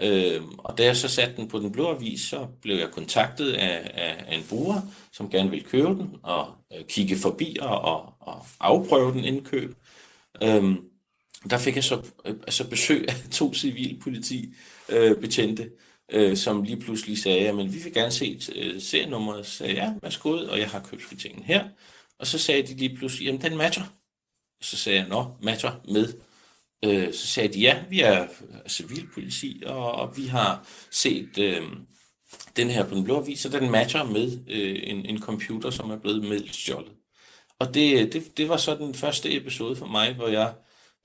Øh, 0.00 0.42
og 0.58 0.78
da 0.78 0.84
jeg 0.84 0.96
så 0.96 1.08
satte 1.08 1.36
den 1.36 1.48
på 1.48 1.58
den 1.58 1.72
blå 1.72 1.90
avis, 1.90 2.20
så 2.20 2.46
blev 2.62 2.76
jeg 2.76 2.90
kontaktet 2.90 3.52
af, 3.52 3.90
af, 3.94 4.24
af 4.26 4.36
en 4.36 4.44
bruger, 4.48 4.80
som 5.12 5.30
gerne 5.30 5.50
ville 5.50 5.64
købe 5.64 5.88
den 5.88 6.16
og 6.22 6.54
øh, 6.76 6.84
kigge 6.84 7.16
forbi 7.16 7.56
og, 7.60 7.80
og, 7.80 8.14
og 8.20 8.46
afprøve 8.60 9.12
den 9.12 9.24
indkøb. 9.24 9.76
Øhm, 10.42 10.76
der 11.50 11.58
fik 11.58 11.76
jeg 11.76 11.84
så 11.84 12.02
øh, 12.24 12.34
altså 12.34 12.68
besøg 12.68 13.04
af 13.08 13.14
to 13.32 13.54
civilpolitibetjente, 13.54 14.56
øh, 14.88 15.20
betjente, 15.20 15.70
øh, 16.12 16.36
som 16.36 16.62
lige 16.62 16.80
pludselig 16.80 17.18
sagde, 17.18 17.48
at 17.48 17.56
vi 17.56 17.78
vil 17.78 17.92
gerne 17.94 18.12
se 18.12 18.40
øh, 18.54 18.80
serienummeret. 18.82 19.46
Så 19.46 19.52
sagde 19.52 19.74
jeg, 19.74 19.82
ja, 19.82 19.94
værsgo, 20.02 20.30
og 20.30 20.58
jeg 20.58 20.70
har 20.70 20.80
købskvitteringen 20.80 21.44
her. 21.44 21.68
Og 22.18 22.26
så 22.26 22.38
sagde 22.38 22.62
de 22.62 22.74
lige 22.74 22.96
pludselig, 22.96 23.26
jamen 23.26 23.42
den 23.42 23.56
matcher. 23.56 23.84
Så 24.62 24.76
sagde 24.76 24.98
jeg, 24.98 25.08
nå, 25.08 25.26
matcher 25.42 25.72
med. 25.88 26.12
Øh, 26.84 27.14
så 27.14 27.26
sagde 27.26 27.52
de, 27.54 27.60
ja, 27.60 27.84
vi 27.90 28.00
er 28.00 28.22
øh, 28.22 28.68
civilpoliti, 28.68 29.62
og, 29.66 29.92
og 29.92 30.16
vi 30.16 30.26
har 30.26 30.68
set 30.90 31.38
øh, 31.38 31.62
den 32.56 32.70
her 32.70 32.88
på 32.88 32.94
den 32.94 33.04
blå 33.04 33.20
avis, 33.20 33.44
og 33.44 33.52
den 33.52 33.70
matcher 33.70 34.04
med 34.04 34.38
øh, 34.48 34.80
en, 34.82 35.06
en 35.06 35.20
computer, 35.20 35.70
som 35.70 35.90
er 35.90 35.98
blevet 35.98 36.24
meldt 36.24 36.54
stjålet. 36.54 36.92
Og 37.60 37.66
det, 37.74 38.12
det, 38.12 38.22
det 38.38 38.48
var 38.48 38.56
så 38.56 38.74
den 38.74 38.94
første 38.94 39.36
episode 39.36 39.76
for 39.76 39.86
mig, 39.86 40.14
hvor 40.14 40.28
jeg 40.28 40.48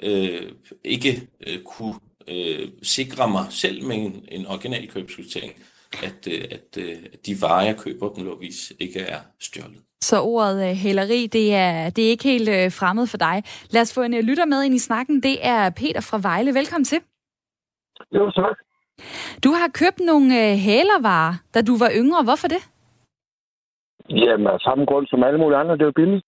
øh, 0.03 0.51
ikke 0.84 1.13
øh, 1.48 1.63
kunne 1.63 1.96
øh, 2.27 2.67
sikre 2.84 3.27
mig 3.31 3.46
selv 3.50 3.84
med 3.84 3.96
en, 3.96 4.25
en 4.31 4.48
original 4.48 4.88
købskvittering, 4.88 5.53
at, 6.03 6.27
øh, 6.34 6.43
at, 6.51 6.77
øh, 6.84 6.98
at 7.13 7.25
de 7.25 7.36
varer, 7.41 7.65
jeg 7.65 7.77
køber 7.77 8.10
den 8.10 8.24
blå 8.24 8.36
avis, 8.36 8.74
ikke 8.79 9.00
er 9.00 9.20
stjålet. 9.39 9.81
Så 10.01 10.22
ordet 10.22 10.70
øh, 10.70 10.75
hæleri, 10.75 11.27
det 11.27 11.55
er, 11.55 11.89
det 11.89 12.05
er 12.05 12.10
ikke 12.10 12.24
helt 12.24 12.50
øh, 12.50 12.72
fremmed 12.72 13.08
for 13.08 13.17
dig. 13.17 13.43
Lad 13.70 13.81
os 13.81 13.93
få 13.93 14.01
en 14.01 14.13
øh, 14.13 14.24
lytter 14.24 14.46
med 14.46 14.63
ind 14.63 14.75
i 14.75 14.79
snakken. 14.79 15.24
Det 15.24 15.46
er 15.46 15.70
Peter 15.70 16.01
fra 16.01 16.20
Vejle. 16.22 16.53
Velkommen 16.53 16.86
til. 16.86 17.00
Jo, 18.15 18.31
tak. 18.31 18.58
Du 19.43 19.50
har 19.50 19.67
købt 19.67 20.00
nogle 20.00 20.25
øh, 20.41 20.55
hælervarer, 20.58 21.34
da 21.53 21.62
du 21.62 21.77
var 21.77 21.91
yngre. 21.96 22.24
Hvorfor 22.24 22.48
det? 22.48 22.62
Jamen, 24.10 24.48
af 24.48 24.60
samme 24.60 24.86
grund 24.86 25.08
som 25.08 25.24
alle 25.24 25.39
mulige 25.39 25.60
andre, 25.60 25.77
det 25.77 25.86
var 25.86 25.91
billigt. 25.91 26.25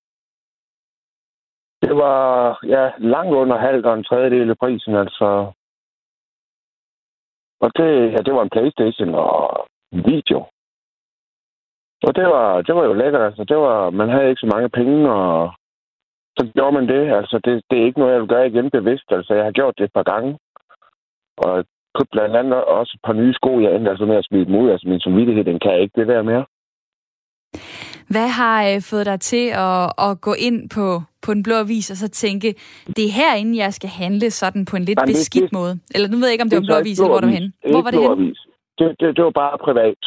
Det 1.84 1.96
var 1.96 2.60
ja, 2.64 2.92
langt 2.98 3.34
under 3.34 3.58
halvt 3.58 3.86
og 3.86 3.94
en 3.94 4.04
tredjedel 4.04 4.50
af 4.50 4.58
prisen, 4.58 4.96
altså. 4.96 5.52
Og 7.64 7.70
det, 7.78 8.12
ja, 8.14 8.18
det 8.18 8.34
var 8.34 8.44
en 8.44 8.50
Playstation 8.56 9.16
og 9.16 9.68
en 9.92 10.04
video. 10.06 10.40
Og 12.08 12.16
det 12.16 12.26
var, 12.26 12.62
det 12.62 12.76
var 12.76 12.84
jo 12.86 12.94
lækkert, 12.94 13.22
altså. 13.22 13.44
Det 13.44 13.58
var, 13.58 13.90
man 13.90 14.10
havde 14.10 14.30
ikke 14.30 14.40
så 14.40 14.50
mange 14.56 14.70
penge, 14.70 15.12
og 15.12 15.54
så 16.38 16.52
gjorde 16.56 16.76
man 16.78 16.88
det. 16.88 17.14
Altså, 17.20 17.40
det, 17.46 17.64
det 17.70 17.80
er 17.80 17.86
ikke 17.86 18.00
noget, 18.00 18.14
jeg 18.14 18.22
vil 18.22 18.34
gøre 18.34 18.48
igen 18.48 18.70
bevidst. 18.70 19.12
Altså, 19.12 19.34
jeg 19.34 19.44
har 19.44 19.52
gjort 19.52 19.78
det 19.78 19.84
et 19.84 19.94
par 19.94 20.04
gange. 20.04 20.38
Og 21.38 21.66
købt 21.98 22.12
blandt 22.12 22.36
andet 22.36 22.64
også 22.64 22.92
et 22.96 23.06
par 23.08 23.14
nye 23.14 23.34
sko, 23.34 23.60
jeg 23.60 23.76
endte 23.76 23.92
altså 23.92 24.06
med 24.06 24.16
at 24.16 24.26
smide 24.26 24.46
dem 24.46 24.56
ud. 24.56 24.70
Altså, 24.70 24.88
min 24.88 25.00
samvittighed, 25.00 25.44
den 25.44 25.60
kan 25.60 25.80
ikke 25.80 26.00
det 26.00 26.08
der 26.08 26.22
mere. 26.22 26.46
Hvad 28.14 28.28
har 28.40 28.58
øh, 28.70 28.82
fået 28.82 29.06
dig 29.06 29.20
til 29.20 29.46
at, 29.68 29.84
at 30.08 30.22
gå 30.28 30.34
ind 30.48 30.70
på, 30.76 31.02
på 31.26 31.34
den 31.34 31.44
blå 31.44 31.56
avis 31.56 31.92
og 31.92 31.98
så 31.98 32.10
tænke, 32.10 32.50
det 32.96 33.04
er 33.06 33.14
herinde, 33.20 33.58
jeg 33.58 33.74
skal 33.74 33.90
handle 33.90 34.32
sådan 34.32 34.66
på 34.66 34.76
en 34.76 34.84
lidt 34.84 35.00
Jamen, 35.00 35.14
beskidt 35.14 35.44
det, 35.44 35.54
måde? 35.54 35.74
Eller 35.96 36.08
nu 36.12 36.18
ved 36.18 36.26
jeg 36.28 36.36
ikke, 36.36 36.46
om 36.48 36.50
det, 36.50 36.62
det 36.62 36.62
var 36.62 36.70
blå 36.70 36.76
avis, 36.76 37.00
eller 37.00 37.10
hvor 37.10 37.20
du 37.20 37.28
var 37.28 37.34
henne. 37.34 37.54
Hvor 37.74 37.82
var 37.86 37.92
det 37.92 38.02
henne? 38.02 38.36
Det, 38.80 38.88
det, 39.00 39.08
det 39.18 39.24
var 39.24 39.36
bare 39.44 39.58
privat. 39.68 40.02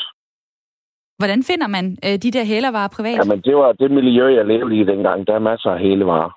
Hvordan 1.20 1.42
finder 1.50 1.68
man 1.76 1.86
øh, 2.06 2.16
de 2.24 2.30
der 2.36 2.44
hælervarer 2.44 2.88
privat? 2.96 3.18
Jamen, 3.18 3.40
det 3.48 3.56
var 3.56 3.72
det 3.72 3.90
miljø, 3.90 4.26
jeg 4.38 4.46
levede 4.46 4.76
i 4.80 4.84
dengang. 4.84 5.26
Der 5.26 5.34
er 5.34 5.48
masser 5.50 5.70
af 5.70 5.80
hælevarer. 5.80 6.32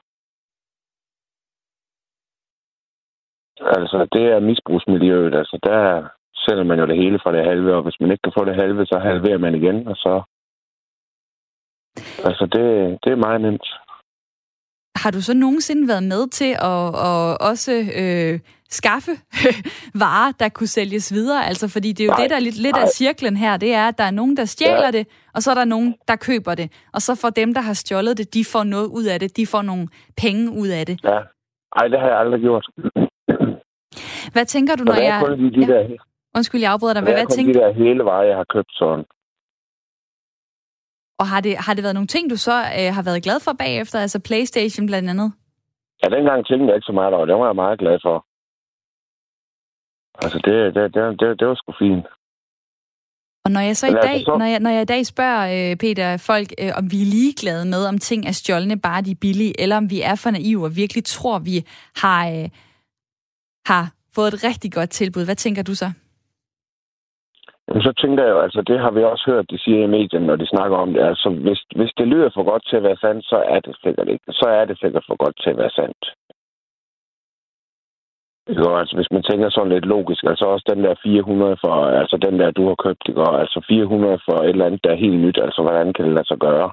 Altså, 3.77 4.08
det 4.15 4.24
er 4.34 4.39
misbrugsmiljøet. 4.39 5.36
Altså, 5.36 5.60
der 5.63 6.08
sælger 6.36 6.63
man 6.63 6.79
jo 6.79 6.86
det 6.88 6.98
hele 7.03 7.20
fra 7.24 7.32
det 7.32 7.46
halve, 7.46 7.75
og 7.75 7.84
hvis 7.84 8.00
man 8.00 8.12
ikke 8.12 8.22
kan 8.22 8.38
få 8.38 8.46
det 8.46 8.56
halve, 8.56 8.86
så 8.86 9.00
halverer 9.00 9.38
man 9.38 9.56
igen, 9.56 9.88
og 9.88 9.96
så... 9.96 10.22
Altså, 12.27 12.46
det, 12.53 12.63
det 13.03 13.12
er 13.12 13.15
meget 13.15 13.41
nemt. 13.41 13.67
Har 14.96 15.12
du 15.12 15.22
så 15.22 15.34
nogensinde 15.34 15.88
været 15.88 16.03
med 16.03 16.29
til 16.29 16.51
at, 16.72 16.86
at 17.10 17.38
også 17.50 17.74
øh, 18.01 18.39
skaffe 18.69 19.12
varer, 20.03 20.31
der 20.39 20.50
kunne 20.50 20.67
sælges 20.67 21.13
videre? 21.13 21.46
Altså, 21.46 21.67
fordi 21.67 21.91
det 21.91 22.03
er 22.03 22.05
jo 22.05 22.12
nej, 22.12 22.22
det, 22.22 22.29
der 22.29 22.36
er 22.36 22.39
lidt, 22.39 22.58
lidt 22.58 22.77
af 22.77 22.88
cirklen 22.88 23.38
her, 23.38 23.58
det 23.58 23.74
er, 23.74 23.88
at 23.88 23.98
der 23.98 24.03
er 24.03 24.12
nogen, 24.12 24.38
der 24.38 24.46
stjæler 24.46 24.86
ja. 24.86 24.91
det, 24.91 25.08
og 25.36 25.41
så 25.41 25.51
er 25.51 25.55
der 25.55 25.65
nogen, 25.65 25.96
der 26.08 26.15
køber 26.15 26.55
det. 26.55 26.67
Og 26.93 27.01
så 27.01 27.15
får 27.22 27.29
dem, 27.29 27.53
der 27.53 27.62
har 27.62 27.74
stjålet 27.74 28.17
det, 28.17 28.34
de 28.34 28.46
får 28.46 28.63
noget 28.63 28.88
ud 28.88 29.03
af 29.03 29.19
det, 29.19 29.38
de 29.38 29.48
får 29.48 29.62
nogle 29.62 29.88
penge 30.17 30.51
ud 30.62 30.67
af 30.67 30.86
det. 30.86 31.03
Ja, 31.03 31.19
nej, 31.75 31.88
det 31.88 32.00
har 32.00 32.08
jeg 32.08 32.19
aldrig 32.19 32.41
gjort. 32.41 32.65
Hvad 34.34 34.46
tænker 34.46 34.75
du, 34.75 34.84
når 34.84 34.93
jeg... 34.93 35.22
De 35.38 35.60
ja. 35.60 35.74
der... 35.74 35.98
Undskyld, 36.36 36.62
jeg 36.62 36.72
afbryder 36.72 36.93
dig. 36.93 37.03
Hvad, 37.03 37.13
hvad 37.13 37.25
tænker 37.25 37.53
de 37.53 37.60
der 37.60 37.72
hele 37.74 38.03
varer, 38.03 38.24
jeg 38.24 38.38
har 38.38 38.46
købt 38.55 38.72
sådan. 38.72 39.05
Og 41.20 41.28
har 41.28 41.42
det, 41.42 41.54
har 41.66 41.74
det 41.74 41.84
været 41.84 41.96
nogle 41.96 42.08
ting, 42.08 42.30
du 42.30 42.38
så 42.38 42.58
øh, 42.80 42.90
har 42.96 43.04
været 43.04 43.24
glad 43.24 43.40
for 43.46 43.54
bagefter? 43.64 44.00
Altså 44.00 44.20
Playstation 44.28 44.86
blandt 44.86 45.10
andet? 45.10 45.30
Ja, 46.04 46.08
dengang 46.16 46.46
tænkte 46.46 46.68
jeg 46.68 46.76
ikke 46.76 46.90
så 46.92 46.92
meget 46.92 47.14
over. 47.14 47.26
Det 47.26 47.36
var 47.36 47.46
jeg 47.46 47.56
meget 47.56 47.80
glad 47.80 47.98
for. 48.02 48.26
Altså, 50.24 50.38
det, 50.46 50.76
det, 50.76 50.84
det, 50.94 51.20
det, 51.20 51.40
det 51.40 51.48
var 51.48 51.56
sgu 51.56 51.72
fint. 51.80 52.06
Og 53.46 53.52
når 53.52 53.60
jeg 53.60 53.78
så 53.78 53.86
i 53.88 53.90
altså, 53.90 54.08
dag, 54.08 54.20
så... 54.26 54.36
når 54.38 54.46
jeg, 54.46 54.60
når 54.60 54.70
jeg 54.70 54.82
i 54.82 54.92
dag 54.96 55.06
spørger, 55.06 55.72
øh, 55.72 55.78
Peter, 55.78 56.18
folk, 56.18 56.50
øh, 56.62 56.72
om 56.78 56.92
vi 56.92 57.02
er 57.02 57.06
ligeglade 57.06 57.66
med, 57.66 57.86
om 57.86 57.98
ting 57.98 58.28
er 58.28 58.32
stjålne, 58.32 58.80
bare 58.80 59.02
de 59.02 59.12
er 59.12 59.22
billige, 59.22 59.62
eller 59.62 59.78
om 59.78 59.90
vi 59.90 60.02
er 60.02 60.16
for 60.16 60.32
naive 60.32 60.66
og 60.66 60.76
virkelig 60.76 61.04
tror, 61.06 61.40
vi 61.40 61.58
har, 61.96 62.30
øh, 62.30 62.50
har 63.66 63.92
fået 64.16 64.34
et 64.34 64.44
rigtig 64.44 64.74
godt 64.74 64.90
tilbud, 64.90 65.26
hvad 65.26 65.36
tænker 65.36 65.64
du 65.64 65.76
så? 65.76 65.92
Så 67.70 67.94
tænker 68.02 68.24
jeg 68.24 68.32
jo, 68.32 68.40
altså 68.40 68.62
det 68.62 68.80
har 68.80 68.92
vi 68.92 69.04
også 69.04 69.24
hørt, 69.32 69.52
de 69.52 69.60
siger 69.60 69.84
i 69.84 69.88
medierne, 69.88 70.28
når 70.28 70.36
de 70.36 70.48
snakker 70.48 70.78
om 70.78 70.94
det. 70.94 71.02
Altså, 71.02 71.30
hvis, 71.30 71.60
hvis 71.76 71.92
det 71.98 72.08
lyder 72.08 72.30
for 72.34 72.44
godt 72.52 72.64
til 72.70 72.76
at 72.76 72.84
være 72.84 72.98
sandt, 72.98 73.26
så 73.26 73.36
er 73.36 73.60
det 73.60 73.76
sikkert 73.84 74.08
ikke. 74.08 74.26
Så 74.30 74.46
er 74.50 74.66
det 74.66 74.80
sikkert 74.80 75.04
for 75.08 75.16
godt 75.24 75.36
til 75.44 75.50
at 75.50 75.58
være 75.58 75.70
sandt. 75.70 76.04
Jo, 78.58 78.78
altså 78.80 78.96
hvis 78.96 79.12
man 79.12 79.24
tænker 79.24 79.50
sådan 79.50 79.72
lidt 79.72 79.86
logisk, 79.86 80.24
altså 80.24 80.46
også 80.46 80.66
den 80.74 80.84
der 80.84 80.96
400 81.04 81.58
for, 81.64 81.74
altså 82.02 82.18
den 82.18 82.40
der, 82.40 82.52
du 82.52 82.68
har 82.68 82.76
købt, 82.86 83.02
det 83.08 83.16
går, 83.16 83.32
altså 83.44 83.66
400 83.68 84.20
for 84.26 84.38
et 84.44 84.50
eller 84.50 84.66
andet, 84.66 84.84
der 84.84 84.92
er 84.92 85.04
helt 85.06 85.20
nyt, 85.26 85.38
altså 85.46 85.62
hvordan 85.62 85.94
kan 85.94 86.06
det 86.06 86.14
lade 86.14 86.28
sig 86.28 86.38
gøre? 86.38 86.72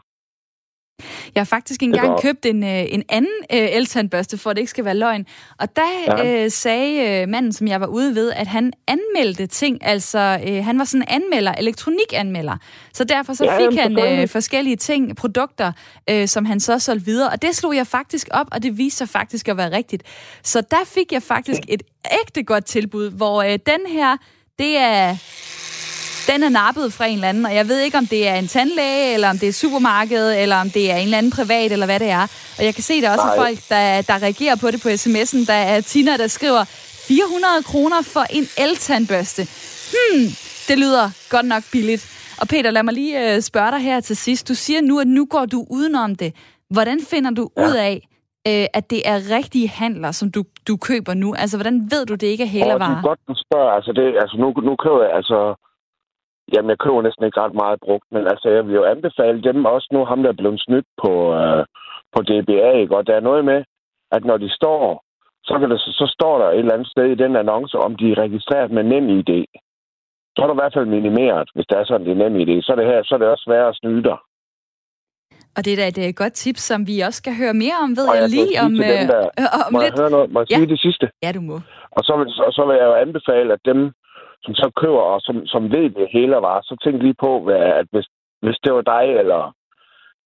Jeg 1.34 1.40
har 1.40 1.44
faktisk 1.44 1.82
engang 1.82 2.20
købt 2.22 2.46
en, 2.46 2.64
øh, 2.64 2.84
en 2.88 3.02
anden 3.08 3.30
øh, 3.52 3.68
eltandbørste, 3.72 4.38
for 4.38 4.50
at 4.50 4.56
det 4.56 4.60
ikke 4.60 4.70
skal 4.70 4.84
være 4.84 4.96
løgn. 4.96 5.26
Og 5.58 5.76
der 5.76 5.82
ja. 6.06 6.44
øh, 6.44 6.50
sagde 6.50 7.22
øh, 7.22 7.28
manden, 7.28 7.52
som 7.52 7.68
jeg 7.68 7.80
var 7.80 7.86
ude 7.86 8.14
ved, 8.14 8.32
at 8.32 8.46
han 8.46 8.72
anmeldte 8.86 9.46
ting. 9.46 9.86
Altså, 9.86 10.40
øh, 10.48 10.64
han 10.64 10.78
var 10.78 10.84
sådan 10.84 11.02
en 11.02 11.22
anmelder, 11.22 11.52
elektronikanmelder. 11.52 12.56
Så 12.92 13.04
derfor 13.04 13.34
så 13.34 13.44
ja, 13.44 13.58
fik 13.58 13.78
han 13.78 13.98
øh, 13.98 14.28
forskellige 14.28 14.76
ting, 14.76 15.16
produkter, 15.16 15.72
øh, 16.10 16.28
som 16.28 16.44
han 16.44 16.60
så 16.60 16.78
solgte 16.78 17.06
videre. 17.06 17.30
Og 17.30 17.42
det 17.42 17.56
slog 17.56 17.76
jeg 17.76 17.86
faktisk 17.86 18.28
op, 18.30 18.46
og 18.52 18.62
det 18.62 18.78
viste 18.78 18.98
sig 18.98 19.08
faktisk 19.08 19.48
at 19.48 19.56
være 19.56 19.72
rigtigt. 19.76 20.02
Så 20.42 20.60
der 20.60 20.84
fik 20.86 21.12
jeg 21.12 21.22
faktisk 21.22 21.60
et 21.68 21.82
ægte 22.22 22.42
godt 22.42 22.64
tilbud, 22.64 23.10
hvor 23.10 23.42
øh, 23.42 23.58
den 23.66 23.80
her, 23.88 24.16
det 24.58 24.76
er 24.76 25.16
den 26.32 26.42
er 26.42 26.48
nappet 26.48 26.92
fra 26.92 27.06
en 27.06 27.14
eller 27.14 27.28
anden, 27.28 27.46
og 27.46 27.54
jeg 27.54 27.68
ved 27.68 27.80
ikke, 27.80 27.98
om 27.98 28.06
det 28.06 28.28
er 28.28 28.34
en 28.34 28.48
tandlæge, 28.48 29.14
eller 29.14 29.30
om 29.30 29.38
det 29.38 29.48
er 29.48 29.52
supermarked, 29.52 30.42
eller 30.42 30.56
om 30.56 30.70
det 30.70 30.90
er 30.92 30.96
en 30.96 31.04
eller 31.04 31.18
anden 31.18 31.32
privat, 31.32 31.72
eller 31.72 31.86
hvad 31.86 32.00
det 32.00 32.10
er. 32.10 32.22
Og 32.58 32.64
jeg 32.64 32.74
kan 32.74 32.82
se, 32.82 33.00
der 33.00 33.08
er 33.08 33.12
også 33.12 33.32
folk, 33.36 33.58
der, 33.68 34.02
der 34.02 34.22
reagerer 34.22 34.56
på 34.56 34.70
det 34.70 34.82
på 34.82 34.88
sms'en. 34.88 35.46
Der 35.46 35.60
er 35.72 35.80
Tina, 35.80 36.16
der 36.16 36.26
skriver, 36.26 36.64
400 37.08 37.62
kroner 37.70 38.00
for 38.14 38.24
en 38.38 38.44
eltandbørste. 38.64 39.42
Hmm, 39.94 40.26
det 40.68 40.76
lyder 40.78 41.06
godt 41.30 41.46
nok 41.46 41.62
billigt. 41.72 42.02
Og 42.40 42.48
Peter, 42.48 42.70
lad 42.70 42.82
mig 42.82 42.94
lige 42.94 43.14
øh, 43.34 43.40
spørge 43.40 43.70
dig 43.70 43.80
her 43.80 44.00
til 44.00 44.16
sidst. 44.16 44.48
Du 44.48 44.54
siger 44.54 44.80
nu, 44.80 45.00
at 45.00 45.06
nu 45.06 45.26
går 45.30 45.44
du 45.44 45.66
udenom 45.70 46.14
det. 46.14 46.30
Hvordan 46.70 46.98
finder 47.10 47.30
du 47.30 47.50
ja. 47.56 47.66
ud 47.66 47.74
af, 47.88 47.94
øh, 48.48 48.66
at 48.78 48.90
det 48.90 49.00
er 49.12 49.16
rigtige 49.36 49.68
handler, 49.68 50.10
som 50.12 50.30
du, 50.30 50.42
du 50.68 50.76
køber 50.76 51.14
nu? 51.14 51.34
Altså, 51.34 51.56
hvordan 51.56 51.76
ved 51.90 52.06
du, 52.06 52.14
det 52.14 52.26
ikke 52.26 52.44
er 52.44 52.48
hælervarer? 52.48 52.94
Det 52.94 53.04
er 53.04 53.08
godt, 53.10 53.20
du 53.28 53.34
spørger. 53.44 53.70
Altså, 53.78 53.92
det, 53.92 54.04
altså 54.22 54.36
nu, 54.42 54.48
nu 54.68 54.76
køber 54.84 55.02
jeg, 55.02 55.12
altså, 55.20 55.38
Jamen, 56.52 56.70
jeg 56.70 56.78
køber 56.78 57.02
næsten 57.02 57.24
ikke 57.24 57.40
ret 57.40 57.54
meget 57.54 57.78
brugt, 57.86 58.06
men 58.10 58.22
altså, 58.32 58.48
jeg 58.48 58.66
vil 58.66 58.74
jo 58.74 58.84
anbefale 58.84 59.42
dem 59.42 59.64
også 59.64 59.88
nu, 59.92 60.04
ham 60.04 60.22
der 60.22 60.30
er 60.30 60.40
blevet 60.40 60.60
snydt 60.60 60.88
på, 61.02 61.12
øh, 61.40 61.64
på 62.14 62.20
DBA, 62.28 62.70
ikke? 62.82 62.96
Og 62.96 63.06
der 63.06 63.14
er 63.16 63.28
noget 63.28 63.44
med, 63.44 63.64
at 64.12 64.24
når 64.24 64.36
de 64.36 64.50
står, 64.58 65.02
så, 65.44 65.58
kan 65.58 65.70
det, 65.70 65.80
så 65.80 66.06
står 66.16 66.38
der 66.38 66.48
et 66.50 66.58
eller 66.58 66.74
andet 66.74 66.90
sted 66.90 67.04
i 67.04 67.20
den 67.24 67.36
annonce, 67.36 67.78
om 67.78 67.96
de 67.96 68.12
er 68.12 68.18
registreret 68.18 68.70
med 68.70 68.82
nem 68.82 69.08
ID. 69.08 69.44
Så 70.34 70.42
er 70.42 70.46
der 70.46 70.54
i 70.54 70.62
hvert 70.62 70.76
fald 70.76 70.86
minimeret, 70.86 71.48
hvis 71.54 71.66
det 71.66 71.78
er 71.78 71.84
sådan, 71.84 72.06
det 72.06 72.12
er 72.12 72.22
nem 72.22 72.40
ID. 72.40 72.62
Så 72.62 72.72
er 72.72 72.76
det, 72.76 72.86
her, 72.86 73.02
så 73.04 73.14
er 73.14 73.18
det 73.18 73.28
også 73.28 73.44
sværere 73.46 73.68
at 73.68 73.76
snyde 73.76 74.02
dig. 74.02 74.18
Og 75.56 75.60
det 75.64 75.72
er 75.72 75.78
da 75.80 75.86
et 75.88 75.98
uh, 76.04 76.14
godt 76.22 76.34
tip, 76.42 76.56
som 76.68 76.80
vi 76.90 76.96
også 77.06 77.18
skal 77.22 77.34
høre 77.42 77.54
mere 77.64 77.76
om, 77.84 77.90
ved 77.98 78.06
og 78.10 78.16
jeg, 78.16 78.22
jeg 78.22 78.30
lige 78.36 78.56
om, 78.66 78.72
øh, 78.88 79.02
der, 79.12 79.20
om 79.66 79.72
må 79.72 79.78
lidt. 79.82 79.94
Jeg 79.94 80.02
høre 80.02 80.12
noget? 80.16 80.28
Må 80.32 80.38
jeg 80.40 80.50
ja. 80.50 80.56
sige 80.56 80.68
det 80.74 80.80
sidste? 80.86 81.04
Ja, 81.24 81.30
du 81.38 81.42
må. 81.50 81.56
Og 81.96 82.02
så, 82.08 82.12
vil, 82.18 82.26
og 82.48 82.52
så 82.56 82.62
vil 82.66 82.74
jeg 82.80 82.86
jo 82.90 82.96
anbefale, 83.04 83.48
at 83.56 83.62
dem, 83.70 83.80
som 84.44 84.54
så 84.54 84.70
køber 84.80 85.02
og 85.12 85.20
som, 85.20 85.46
som 85.46 85.72
ved 85.72 85.90
det 85.90 86.08
hele 86.12 86.36
var, 86.36 86.60
så 86.62 86.76
tænk 86.84 87.02
lige 87.02 87.20
på, 87.24 87.40
hvad, 87.40 87.56
at 87.80 87.86
hvis, 87.92 88.06
hvis 88.42 88.58
det 88.64 88.72
var 88.74 88.80
dig 88.80 89.04
eller 89.22 89.52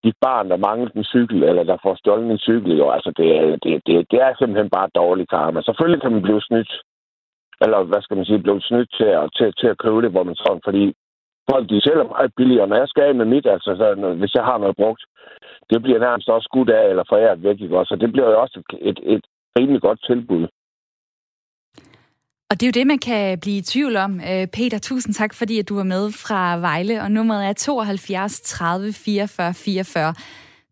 dit 0.05 0.17
barn, 0.21 0.51
der 0.51 0.57
manglede 0.57 0.97
en 0.97 1.05
cykel, 1.05 1.43
eller 1.43 1.63
der 1.63 1.77
får 1.83 1.95
stjålet 1.95 2.31
en 2.31 2.39
cykel, 2.39 2.79
jo, 2.79 2.91
altså 2.91 3.11
det, 3.17 3.29
det, 3.63 3.83
det, 3.87 4.11
det 4.11 4.19
er 4.21 4.33
simpelthen 4.35 4.71
bare 4.71 4.95
dårlig 4.95 5.29
karma. 5.29 5.63
Selvfølgelig 5.63 6.03
kan 6.03 6.13
man 6.13 6.23
blive 6.23 6.43
snydt, 6.43 6.73
eller 7.61 7.83
hvad 7.83 8.03
skal 8.03 8.17
man 8.17 8.27
sige, 8.27 8.43
blive 8.43 8.61
snydt 8.61 8.91
til 8.99 9.11
at, 9.21 9.31
til, 9.37 9.53
til 9.61 9.67
at 9.67 9.79
købe 9.79 10.03
det, 10.03 10.11
hvor 10.11 10.23
man 10.23 10.35
sådan, 10.35 10.61
fordi 10.65 10.95
folk 11.51 11.69
de 11.71 11.81
sælger 11.81 12.05
meget 12.15 12.33
billigere. 12.37 12.67
Når 12.69 12.77
jeg 12.77 12.89
skal 12.89 13.03
af 13.03 13.15
med 13.15 13.25
mit, 13.25 13.47
altså 13.47 13.71
så, 13.77 14.15
hvis 14.21 14.35
jeg 14.35 14.45
har 14.45 14.59
noget 14.59 14.77
brugt, 14.77 15.03
det 15.71 15.83
bliver 15.83 15.99
nærmest 15.99 16.29
også 16.29 16.45
skudt 16.45 16.71
af 16.71 16.89
eller 16.91 17.05
foræret 17.09 17.43
væk, 17.43 17.61
ikke? 17.61 17.85
Så 17.85 17.97
det 18.01 18.13
bliver 18.13 18.31
jo 18.31 18.41
også 18.41 18.63
et, 18.71 18.79
et, 18.89 18.99
et 19.15 19.25
rimelig 19.59 19.81
godt 19.83 20.01
tilbud. 20.07 20.47
Og 22.51 22.61
det 22.61 22.67
er 22.67 22.69
jo 22.69 22.81
det, 22.81 22.87
man 22.87 22.99
kan 22.99 23.39
blive 23.39 23.57
i 23.57 23.63
tvivl 23.63 23.97
om. 23.97 24.21
Øh, 24.21 24.47
Peter, 24.47 24.79
tusind 24.79 25.15
tak, 25.15 25.35
fordi 25.35 25.59
at 25.59 25.69
du 25.69 25.75
var 25.77 25.83
med 25.83 26.13
fra 26.13 26.57
Vejle, 26.57 27.03
og 27.03 27.13
nummeret 27.13 27.47
er 27.47 27.53
72 27.53 28.41
30 28.41 28.93
44 28.93 29.55
44. 29.55 30.15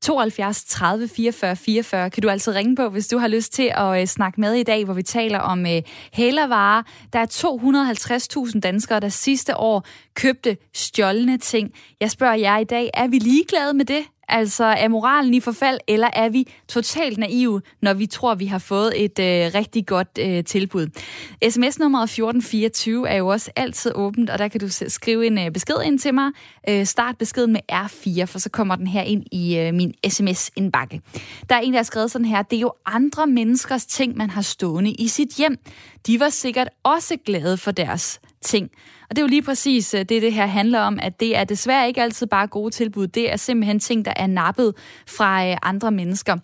72 0.02 0.64
30 0.64 1.08
44 1.08 1.56
44 1.56 2.10
kan 2.10 2.22
du 2.22 2.28
altså 2.28 2.50
ringe 2.52 2.76
på, 2.76 2.88
hvis 2.88 3.08
du 3.08 3.18
har 3.18 3.28
lyst 3.28 3.52
til 3.52 3.72
at 3.74 4.00
øh, 4.00 4.06
snakke 4.06 4.40
med 4.40 4.54
i 4.54 4.62
dag, 4.62 4.84
hvor 4.84 4.94
vi 4.94 5.02
taler 5.02 5.38
om 5.38 5.60
uh, 5.60 5.78
hælervarer. 6.12 6.82
Der 7.12 7.18
er 7.18 8.46
250.000 8.52 8.60
danskere, 8.60 9.00
der 9.00 9.08
sidste 9.08 9.56
år 9.56 9.86
købte 10.14 10.56
stjålne 10.74 11.38
ting. 11.38 11.72
Jeg 12.00 12.10
spørger 12.10 12.34
jer 12.34 12.58
i 12.58 12.64
dag, 12.64 12.90
er 12.94 13.08
vi 13.08 13.18
ligeglade 13.18 13.74
med 13.74 13.84
det? 13.84 14.04
Altså, 14.28 14.64
er 14.64 14.88
moralen 14.88 15.34
i 15.34 15.40
forfald, 15.40 15.78
eller 15.88 16.10
er 16.12 16.28
vi 16.28 16.48
totalt 16.68 17.18
naive, 17.18 17.62
når 17.82 17.94
vi 17.94 18.06
tror, 18.06 18.34
vi 18.34 18.46
har 18.46 18.58
fået 18.58 19.04
et 19.04 19.18
øh, 19.18 19.54
rigtig 19.54 19.86
godt 19.86 20.18
øh, 20.20 20.44
tilbud? 20.44 20.86
SMS-nummeret 21.50 22.04
1424 22.04 23.08
er 23.08 23.16
jo 23.16 23.28
også 23.28 23.50
altid 23.56 23.92
åbent, 23.94 24.30
og 24.30 24.38
der 24.38 24.48
kan 24.48 24.60
du 24.60 24.68
skrive 24.88 25.26
en 25.26 25.38
øh, 25.38 25.50
besked 25.50 25.76
ind 25.84 25.98
til 25.98 26.14
mig. 26.14 26.30
Øh, 26.68 26.86
start 26.86 27.18
beskeden 27.18 27.52
med 27.52 27.60
R4, 27.72 28.24
for 28.24 28.38
så 28.38 28.50
kommer 28.50 28.76
den 28.76 28.86
her 28.86 29.02
ind 29.02 29.24
i 29.32 29.58
øh, 29.58 29.74
min 29.74 29.94
sms-indbakke. 30.08 31.00
Der 31.48 31.54
er 31.54 31.60
en, 31.60 31.72
der 31.72 31.78
har 31.78 31.84
skrevet 31.84 32.10
sådan 32.10 32.24
her, 32.24 32.42
det 32.42 32.56
er 32.56 32.60
jo 32.60 32.72
andre 32.86 33.26
menneskers 33.26 33.86
ting, 33.86 34.16
man 34.16 34.30
har 34.30 34.42
stående 34.42 34.92
i 34.92 35.08
sit 35.08 35.28
hjem 35.38 35.58
de 36.06 36.20
var 36.20 36.28
sikkert 36.28 36.68
også 36.82 37.16
glade 37.26 37.56
for 37.56 37.70
deres 37.70 38.20
ting. 38.42 38.70
Og 39.10 39.16
det 39.16 39.18
er 39.18 39.22
jo 39.22 39.28
lige 39.28 39.42
præcis 39.42 39.94
øh, 39.94 40.00
det, 40.00 40.22
det 40.22 40.32
her 40.32 40.46
handler 40.46 40.80
om, 40.80 40.98
at 41.02 41.20
det 41.20 41.36
er 41.36 41.44
desværre 41.44 41.88
ikke 41.88 42.02
altid 42.02 42.26
bare 42.26 42.46
gode 42.46 42.70
tilbud. 42.70 43.06
Det 43.06 43.32
er 43.32 43.36
simpelthen 43.36 43.80
ting, 43.80 44.04
der 44.04 44.12
er 44.16 44.26
nappet 44.26 44.74
fra 45.06 45.48
øh, 45.48 45.56
andre 45.62 45.90
mennesker. 45.90 46.36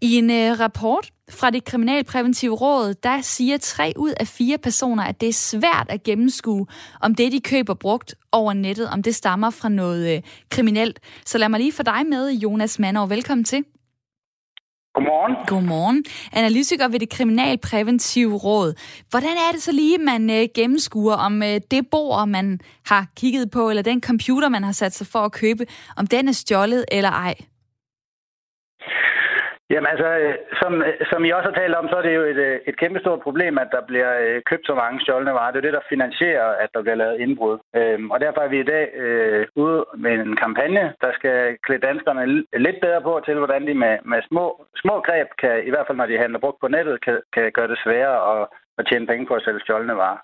I 0.00 0.16
en 0.16 0.30
øh, 0.30 0.60
rapport 0.60 1.10
fra 1.30 1.50
det 1.50 1.64
Kriminalpræventive 1.64 2.54
Råd, 2.54 2.94
der 2.94 3.20
siger 3.20 3.58
tre 3.58 3.92
ud 3.96 4.14
af 4.20 4.28
fire 4.28 4.58
personer, 4.58 5.04
at 5.04 5.20
det 5.20 5.28
er 5.28 5.32
svært 5.32 5.86
at 5.88 6.02
gennemskue, 6.02 6.66
om 7.00 7.14
det, 7.14 7.32
de 7.32 7.40
køber 7.40 7.74
brugt 7.74 8.14
over 8.32 8.52
nettet, 8.52 8.88
om 8.88 9.02
det 9.02 9.14
stammer 9.14 9.50
fra 9.50 9.68
noget 9.68 10.24
kriminelt. 10.50 11.00
Så 11.26 11.38
lad 11.38 11.48
mig 11.48 11.60
lige 11.60 11.72
få 11.72 11.82
dig 11.82 12.06
med, 12.06 12.32
Jonas 12.32 12.78
Manov. 12.78 13.10
Velkommen 13.10 13.44
til. 13.44 13.64
Godmorgen. 14.94 15.36
Godmorgen. 15.46 16.04
Analytiker 16.32 16.88
ved 16.88 17.00
det 17.00 17.08
Kriminalpræventive 17.08 18.36
Råd. 18.36 18.74
Hvordan 19.10 19.30
er 19.30 19.52
det 19.52 19.62
så 19.62 19.72
lige, 19.72 19.98
man 19.98 20.30
øh, 20.30 20.48
gennemskuer, 20.54 21.14
om 21.14 21.42
øh, 21.42 21.60
det 21.70 21.86
bord, 21.90 22.28
man 22.28 22.60
har 22.86 23.06
kigget 23.16 23.50
på, 23.50 23.70
eller 23.70 23.82
den 23.82 24.02
computer, 24.02 24.48
man 24.48 24.64
har 24.64 24.72
sat 24.72 24.94
sig 24.94 25.06
for 25.06 25.18
at 25.18 25.32
købe, 25.32 25.66
om 25.96 26.06
den 26.06 26.28
er 26.28 26.32
stjålet 26.32 26.84
eller 26.92 27.10
ej? 27.10 27.34
Jamen 29.72 29.90
altså, 29.92 30.08
øh, 30.22 30.34
som, 30.60 30.72
øh, 30.88 30.94
som 31.10 31.24
I 31.24 31.30
også 31.30 31.48
har 31.50 31.58
talt 31.60 31.74
om, 31.80 31.88
så 31.88 31.96
er 31.96 32.04
det 32.06 32.14
jo 32.14 32.22
et, 32.32 32.40
øh, 32.48 32.58
et 32.68 32.76
kæmpestort 32.82 33.20
problem, 33.26 33.58
at 33.58 33.68
der 33.72 33.82
bliver 33.90 34.40
købt 34.50 34.66
så 34.66 34.74
mange 34.74 35.00
stjålne 35.00 35.32
varer. 35.38 35.50
Det 35.50 35.58
er 35.58 35.66
det, 35.68 35.78
der 35.78 35.90
finansierer, 35.92 36.48
at 36.64 36.70
der 36.74 36.82
bliver 36.82 37.00
lavet 37.02 37.20
indbrud. 37.20 37.58
Øhm, 37.76 38.10
og 38.10 38.20
derfor 38.20 38.40
er 38.40 38.48
vi 38.48 38.60
i 38.60 38.70
dag 38.74 38.84
øh, 39.02 39.46
ude 39.56 39.84
med 40.04 40.12
en 40.12 40.36
kampagne, 40.36 40.84
der 41.00 41.10
skal 41.18 41.56
klæde 41.64 41.86
danskerne 41.88 42.22
lidt 42.66 42.78
bedre 42.84 43.02
på 43.02 43.20
til, 43.24 43.34
hvordan 43.38 43.66
de 43.66 43.74
med, 43.74 43.94
med 44.04 44.20
små, 44.28 44.66
små 44.82 44.94
greb, 45.06 45.28
kan, 45.42 45.66
i 45.66 45.70
hvert 45.70 45.86
fald 45.86 45.98
når 45.98 46.06
de 46.06 46.22
handler 46.22 46.38
brugt 46.38 46.60
på 46.60 46.68
nettet, 46.68 47.04
kan, 47.04 47.20
kan 47.32 47.52
gøre 47.52 47.68
det 47.68 47.78
sværere 47.84 48.18
at, 48.32 48.48
at 48.78 48.86
tjene 48.86 49.06
penge 49.06 49.26
på 49.26 49.34
at 49.34 49.42
sælge 49.44 49.60
stjålne 49.60 49.96
varer. 49.96 50.20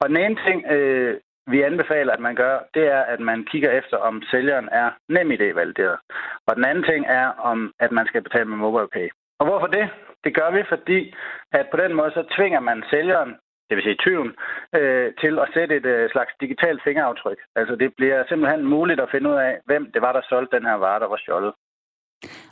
Og 0.00 0.08
den 0.08 0.16
ene 0.16 0.36
ting, 0.46 0.58
øh, 0.74 1.14
vi 1.46 1.62
anbefaler, 1.62 2.12
at 2.12 2.20
man 2.20 2.34
gør, 2.34 2.58
det 2.74 2.84
er, 2.86 3.02
at 3.14 3.20
man 3.20 3.44
kigger 3.50 3.70
efter, 3.70 3.96
om 3.96 4.22
sælgeren 4.30 4.68
er 4.72 4.90
nem 5.08 5.30
idé-valideret. 5.30 5.98
Og 6.46 6.56
den 6.56 6.64
anden 6.64 6.84
ting 6.84 7.06
er, 7.08 7.26
om 7.50 7.72
at 7.80 7.92
man 7.92 8.06
skal 8.06 8.22
betale 8.22 8.44
med 8.44 8.56
MobilePay. 8.56 9.08
Og 9.40 9.46
hvorfor 9.46 9.66
det? 9.66 9.86
Det 10.24 10.34
gør 10.34 10.50
vi, 10.56 10.62
fordi 10.68 11.14
at 11.52 11.66
på 11.70 11.76
den 11.76 11.94
måde 11.94 12.10
så 12.10 12.22
tvinger 12.36 12.60
man 12.60 12.84
sælgeren, 12.90 13.32
det 13.68 13.76
vil 13.76 13.86
sige 13.88 14.02
tyven, 14.04 14.30
øh, 14.78 15.12
til 15.22 15.38
at 15.38 15.48
sætte 15.54 15.76
et 15.76 15.86
øh, 15.86 16.10
slags 16.10 16.32
digitalt 16.40 16.80
fingeraftryk. 16.84 17.38
Altså 17.56 17.74
det 17.76 17.90
bliver 17.96 18.24
simpelthen 18.28 18.64
muligt 18.64 19.00
at 19.00 19.10
finde 19.12 19.30
ud 19.30 19.34
af, 19.34 19.52
hvem 19.64 19.84
det 19.94 20.02
var, 20.02 20.12
der 20.12 20.22
solgte 20.28 20.56
den 20.56 20.66
her 20.66 20.74
vare, 20.74 21.00
der 21.00 21.08
var 21.08 21.16
stjålet. 21.16 21.52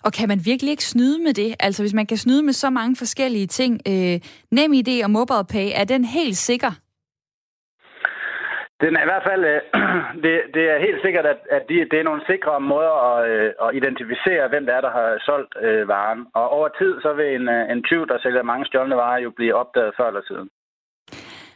Og 0.05 0.13
kan 0.13 0.29
man 0.29 0.41
virkelig 0.45 0.71
ikke 0.71 0.85
snyde 0.85 1.19
med 1.23 1.35
det? 1.35 1.51
Altså 1.61 1.83
hvis 1.83 1.95
man 1.95 2.07
kan 2.07 2.17
snyde 2.17 2.43
med 2.43 2.53
så 2.53 2.71
mange 2.71 2.97
forskellige 2.97 3.47
ting, 3.47 3.73
øh, 3.89 4.17
nem 4.51 4.73
idé 4.73 5.05
og 5.05 5.11
MobilePay, 5.11 5.69
er 5.81 5.85
den 5.85 6.05
helt 6.05 6.37
sikker? 6.37 6.73
Den 8.85 8.97
er 8.97 9.03
i 9.03 9.11
hvert 9.11 9.27
fald, 9.31 9.43
øh, 9.53 9.61
det, 10.25 10.35
det 10.57 10.65
er 10.73 10.85
helt 10.87 11.01
sikkert, 11.05 11.27
at, 11.33 11.41
at 11.57 11.63
de, 11.69 11.75
det 11.91 11.99
er 11.99 12.09
nogle 12.09 12.23
sikre 12.33 12.61
måder 12.73 12.95
at, 13.11 13.19
øh, 13.31 13.51
at 13.65 13.75
identificere, 13.79 14.49
hvem 14.49 14.65
det 14.67 14.75
er, 14.75 14.83
der 14.87 14.93
har 14.99 15.09
solgt 15.29 15.53
øh, 15.67 15.89
varen. 15.89 16.21
Og 16.35 16.47
over 16.57 16.69
tid, 16.81 16.93
så 17.05 17.11
vil 17.19 17.29
en, 17.39 17.49
øh, 17.49 17.73
en 17.73 17.83
tyv, 17.83 18.03
der 18.11 18.19
sælger 18.19 18.43
mange 18.43 18.67
stjålne 18.67 18.97
varer, 18.97 19.21
jo 19.27 19.31
blive 19.31 19.55
opdaget 19.63 19.93
før 19.97 20.09
eller 20.09 20.25
siden. 20.31 20.49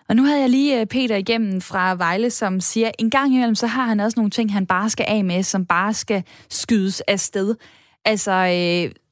Og 0.08 0.16
nu 0.16 0.22
havde 0.22 0.40
jeg 0.40 0.50
lige 0.50 0.80
øh, 0.80 0.86
Peter 0.86 1.16
igennem 1.16 1.60
fra 1.60 1.94
Vejle, 1.94 2.30
som 2.30 2.60
siger, 2.60 2.90
en 2.98 3.10
gang 3.10 3.34
imellem, 3.34 3.54
så 3.54 3.66
har 3.66 3.82
han 3.82 4.00
også 4.00 4.20
nogle 4.20 4.30
ting, 4.30 4.52
han 4.52 4.66
bare 4.66 4.88
skal 4.88 5.06
af 5.08 5.24
med, 5.24 5.42
som 5.42 5.66
bare 5.66 5.92
skal 5.92 6.22
skydes 6.48 7.00
afsted. 7.00 7.56
Altså, 8.04 8.32
øh, 8.32 9.03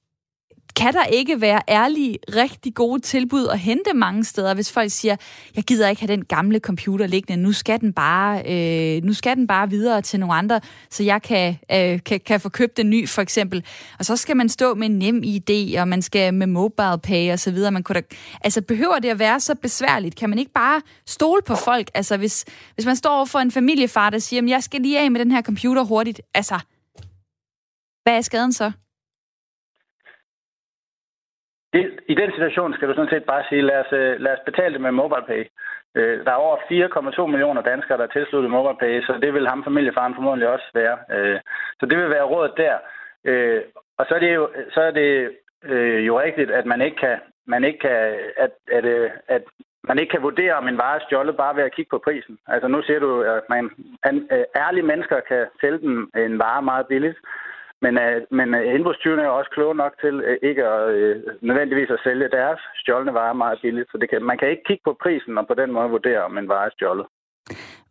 kan 0.76 0.94
der 0.94 1.04
ikke 1.04 1.40
være 1.40 1.60
ærlige, 1.68 2.18
rigtig 2.36 2.74
gode 2.74 3.00
tilbud 3.00 3.46
at 3.46 3.58
hente 3.58 3.94
mange 3.94 4.24
steder, 4.24 4.54
hvis 4.54 4.72
folk 4.72 4.90
siger, 4.90 5.16
jeg 5.56 5.64
gider 5.64 5.88
ikke 5.88 6.02
have 6.02 6.16
den 6.16 6.24
gamle 6.24 6.58
computer 6.58 7.06
liggende, 7.06 7.42
nu 7.42 7.52
skal 7.52 7.80
den 7.80 7.92
bare, 7.92 8.42
øh, 8.46 9.02
nu 9.04 9.12
skal 9.12 9.36
den 9.36 9.46
bare 9.46 9.70
videre 9.70 10.02
til 10.02 10.20
nogle 10.20 10.34
andre, 10.34 10.60
så 10.90 11.02
jeg 11.02 11.22
kan, 11.22 11.58
øh, 11.72 12.00
kan, 12.04 12.20
kan 12.26 12.40
få 12.40 12.48
købt 12.48 12.78
en 12.78 12.90
ny, 12.90 13.08
for 13.08 13.22
eksempel. 13.22 13.64
Og 13.98 14.04
så 14.04 14.16
skal 14.16 14.36
man 14.36 14.48
stå 14.48 14.74
med 14.74 14.86
en 14.86 14.98
nem 14.98 15.22
idé, 15.24 15.80
og 15.80 15.88
man 15.88 16.02
skal 16.02 16.34
med 16.34 16.46
mobile 16.46 16.98
pay 17.02 17.32
og 17.32 17.38
så 17.38 17.50
videre. 17.50 17.72
Man 17.72 17.82
kunne 17.82 18.00
da, 18.00 18.16
altså, 18.40 18.62
behøver 18.62 18.98
det 18.98 19.08
at 19.08 19.18
være 19.18 19.40
så 19.40 19.54
besværligt? 19.54 20.16
Kan 20.16 20.30
man 20.30 20.38
ikke 20.38 20.52
bare 20.52 20.82
stole 21.06 21.42
på 21.46 21.54
folk? 21.54 21.90
Altså, 21.94 22.16
hvis, 22.16 22.44
hvis 22.74 22.86
man 22.86 22.96
står 22.96 23.24
for 23.24 23.38
en 23.38 23.50
familiefar, 23.50 24.10
der 24.10 24.18
siger, 24.18 24.42
jeg 24.46 24.62
skal 24.62 24.80
lige 24.80 25.00
af 25.00 25.10
med 25.10 25.20
den 25.20 25.30
her 25.30 25.42
computer 25.42 25.82
hurtigt, 25.82 26.20
altså, 26.34 26.58
hvad 28.04 28.16
er 28.16 28.20
skaden 28.20 28.52
så? 28.52 28.72
I 32.12 32.14
den 32.14 32.30
situation 32.32 32.74
skal 32.74 32.88
du 32.88 32.94
sådan 32.94 33.10
set 33.10 33.24
bare 33.24 33.44
sige, 33.48 33.62
lad 33.62 33.78
os, 33.84 33.92
øh, 33.92 34.20
lad 34.20 34.32
os 34.32 34.44
betale 34.46 34.72
det 34.72 34.80
med 34.80 34.92
MobilePay. 34.92 35.44
Øh, 35.96 36.24
der 36.24 36.30
er 36.32 36.44
over 36.46 36.56
4,2 36.56 37.26
millioner 37.26 37.62
danskere, 37.62 37.98
der 37.98 38.04
er 38.04 38.14
tilsluttet 38.16 38.50
MobilePay, 38.50 39.02
så 39.02 39.12
det 39.22 39.34
vil 39.34 39.48
ham 39.48 39.64
familiefaren 39.64 40.14
formodentlig 40.14 40.48
også 40.48 40.68
være. 40.74 40.96
Øh, 41.10 41.40
så 41.80 41.86
det 41.86 41.98
vil 41.98 42.10
være 42.10 42.30
rådet 42.32 42.52
der. 42.56 42.76
Øh, 43.24 43.62
og 43.98 44.06
så 44.08 44.14
er 44.14 44.18
det 44.18 44.34
jo, 44.34 44.48
så 44.74 44.80
er 44.80 44.90
det 44.90 45.30
øh, 45.64 46.06
jo 46.06 46.20
rigtigt, 46.20 46.50
at 46.50 46.66
man 46.66 46.80
ikke 46.80 46.96
kan, 46.96 47.18
man 47.46 47.64
ikke 47.64 47.78
kan, 47.78 48.14
at, 48.36 48.50
at, 48.72 48.84
at 49.28 49.42
man 49.88 49.98
ikke 49.98 50.10
kan 50.10 50.22
vurdere, 50.22 50.54
om 50.54 50.68
en 50.68 50.78
vare 50.78 50.96
er 50.96 51.04
stjålet 51.04 51.36
bare 51.36 51.56
ved 51.56 51.62
at 51.62 51.74
kigge 51.74 51.90
på 51.90 52.02
prisen. 52.04 52.38
Altså 52.46 52.68
nu 52.68 52.82
ser 52.82 52.98
du, 52.98 53.20
at 53.20 53.42
man, 53.48 53.70
ærlige 54.56 54.86
mennesker 54.90 55.20
kan 55.20 55.46
sælge 55.60 55.78
den 55.78 56.10
en 56.16 56.38
vare 56.38 56.62
meget 56.62 56.86
billigt, 56.86 57.18
men, 57.84 57.94
øh, 58.04 58.16
men 58.38 58.48
uh, 58.58 58.74
indbrudstyvene 58.74 59.22
er 59.22 59.38
også 59.38 59.50
kloge 59.56 59.76
nok 59.82 59.94
til 60.04 60.14
øh, 60.28 60.36
ikke 60.50 60.64
at 60.74 60.82
øh, 60.94 61.16
nødvendigvis 61.48 61.90
at 61.96 62.02
sælge 62.06 62.28
deres 62.38 62.60
stjålne 62.80 63.14
varer 63.14 63.40
meget 63.42 63.58
billigt. 63.62 63.90
Så 63.90 63.96
det 64.00 64.10
kan, 64.10 64.22
man 64.30 64.38
kan 64.38 64.50
ikke 64.50 64.66
kigge 64.68 64.84
på 64.84 64.96
prisen 65.02 65.38
og 65.38 65.46
på 65.46 65.54
den 65.54 65.70
måde 65.72 65.90
vurdere, 65.96 66.22
om 66.28 66.38
en 66.38 66.48
vare 66.48 66.66
er 66.66 66.74
stjålet. 66.76 67.06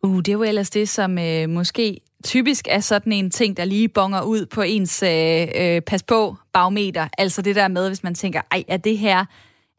Uh, 0.04 0.18
det 0.18 0.28
er 0.28 0.38
jo 0.40 0.42
ellers 0.42 0.70
det, 0.70 0.88
som 0.88 1.18
øh, 1.18 1.48
måske 1.48 2.00
typisk 2.24 2.64
er 2.70 2.80
sådan 2.80 3.12
en 3.12 3.30
ting, 3.30 3.56
der 3.56 3.64
lige 3.64 3.88
bonger 3.88 4.22
ud 4.22 4.46
på 4.54 4.62
ens 4.62 5.02
øh, 5.02 5.42
uh, 5.62 5.82
pas 5.88 6.02
på 6.02 6.20
bagmeter. 6.52 7.04
Altså 7.18 7.42
det 7.42 7.56
der 7.56 7.68
med, 7.68 7.88
hvis 7.88 8.02
man 8.02 8.14
tænker, 8.14 8.40
ej, 8.50 8.62
er 8.68 8.76
det 8.76 8.98
her 8.98 9.24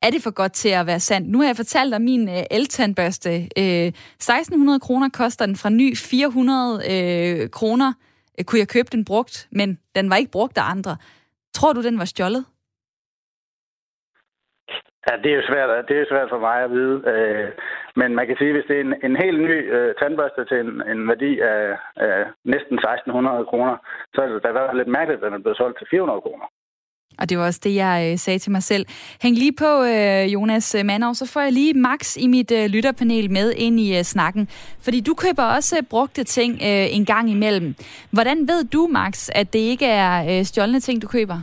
er 0.02 0.10
det 0.10 0.24
for 0.24 0.32
godt 0.32 0.54
til 0.54 0.70
at 0.70 0.88
være 0.88 1.00
sandt? 1.00 1.30
Nu 1.30 1.40
har 1.40 1.46
jeg 1.46 1.56
fortalt 1.56 1.94
om 1.94 2.02
min 2.02 2.30
uh, 2.30 2.44
eltandbørste. 2.52 3.30
Øh, 3.58 3.88
1600 3.88 4.80
kroner 4.80 5.10
koster 5.10 5.46
den 5.46 5.56
fra 5.56 5.70
ny 5.70 5.98
400 5.98 6.82
øh, 6.92 7.50
kroner 7.50 7.94
Øh, 8.40 8.46
kunne 8.46 8.60
jeg 8.60 8.74
købe 8.76 8.90
den 8.92 9.06
brugt, 9.06 9.48
men 9.52 9.80
den 9.96 10.10
var 10.10 10.16
ikke 10.16 10.32
brugt 10.32 10.58
af 10.58 10.66
andre. 10.76 10.98
Tror 11.54 11.74
du, 11.74 11.82
den 11.84 12.00
var 12.00 12.06
stjålet? 12.06 12.46
Ja, 15.08 15.14
det 15.24 15.30
er 15.32 15.36
jo 15.36 15.48
svært, 15.50 15.88
det 15.88 15.96
er 15.98 16.06
svært 16.10 16.30
for 16.30 16.40
mig 16.40 16.58
at 16.64 16.72
vide. 16.72 16.96
Øh, 17.14 17.50
men 17.96 18.16
man 18.16 18.28
kan 18.28 18.38
sige, 18.38 18.50
at 18.50 18.56
hvis 18.56 18.68
det 18.70 18.76
er 18.78 18.86
en, 18.88 18.96
en 19.08 19.16
helt 19.24 19.40
ny 19.42 19.58
øh, 19.76 19.96
tandbørste 20.00 20.46
til 20.46 20.58
en, 20.66 20.72
en 20.92 21.08
værdi 21.08 21.32
af, 21.40 21.78
af 21.96 22.18
næsten 22.54 22.76
1600 22.76 23.46
kroner, 23.46 23.76
så 24.14 24.22
er 24.22 24.28
det 24.28 24.44
da 24.44 24.50
i 24.50 24.58
hvert 24.58 24.70
fald 24.70 24.82
lidt 24.82 24.96
mærkeligt, 24.98 25.20
at 25.20 25.26
den 25.26 25.34
er 25.34 25.44
blevet 25.44 25.58
solgt 25.58 25.78
til 25.78 25.88
400 25.92 26.22
kroner. 26.22 26.48
Og 27.20 27.30
det 27.30 27.38
var 27.38 27.46
også 27.46 27.60
det, 27.64 27.76
jeg 27.76 28.10
øh, 28.12 28.18
sagde 28.18 28.40
til 28.40 28.52
mig 28.52 28.64
selv. 28.64 28.86
Hæng 29.22 29.36
lige 29.38 29.56
på, 29.60 29.84
øh, 29.84 30.34
Jonas 30.34 30.76
Manov, 30.86 31.14
så 31.14 31.26
får 31.26 31.42
jeg 31.42 31.52
lige 31.52 31.74
Max 31.74 32.18
i 32.18 32.28
mit 32.28 32.52
øh, 32.52 32.66
lytterpanel 32.66 33.32
med 33.32 33.54
ind 33.58 33.80
i 33.80 33.98
øh, 33.98 34.04
snakken. 34.04 34.50
Fordi 34.82 35.00
du 35.02 35.14
køber 35.14 35.44
også 35.44 35.78
øh, 35.78 35.84
brugte 35.90 36.24
ting 36.24 36.54
øh, 36.54 36.96
en 36.96 37.06
gang 37.06 37.30
imellem. 37.30 37.76
Hvordan 38.12 38.48
ved 38.48 38.64
du, 38.64 38.88
Max, 38.92 39.30
at 39.36 39.54
det 39.54 39.60
ikke 39.60 39.86
er 39.86 40.40
øh, 40.40 40.46
stjålne 40.46 40.80
ting, 40.80 41.02
du 41.02 41.08
køber? 41.08 41.42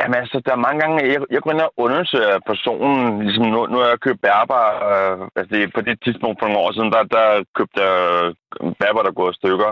Jamen 0.00 0.20
altså, 0.22 0.36
der 0.46 0.52
er 0.52 0.66
mange 0.66 0.80
gange, 0.80 0.96
jeg, 1.12 1.20
jeg 1.30 1.40
går 1.42 1.52
ind 1.52 1.60
og 1.60 1.72
undersøger 1.76 2.46
personen, 2.52 3.22
ligesom 3.26 3.46
nu, 3.54 3.60
nu 3.66 3.76
har 3.78 3.88
jeg 3.88 4.04
købt 4.06 4.20
bærbar, 4.28 4.66
øh, 4.90 5.18
altså 5.36 5.50
det, 5.54 5.74
på 5.74 5.80
det 5.80 5.96
tidspunkt 6.04 6.36
for 6.38 6.46
nogle 6.46 6.64
år 6.64 6.72
siden, 6.72 6.92
der, 6.94 7.02
der 7.16 7.26
købte 7.56 7.76
jeg 7.82 7.94
øh, 8.24 8.72
bærbar, 8.80 9.02
der 9.02 9.18
går 9.18 9.30
i 9.30 9.38
stykker, 9.40 9.70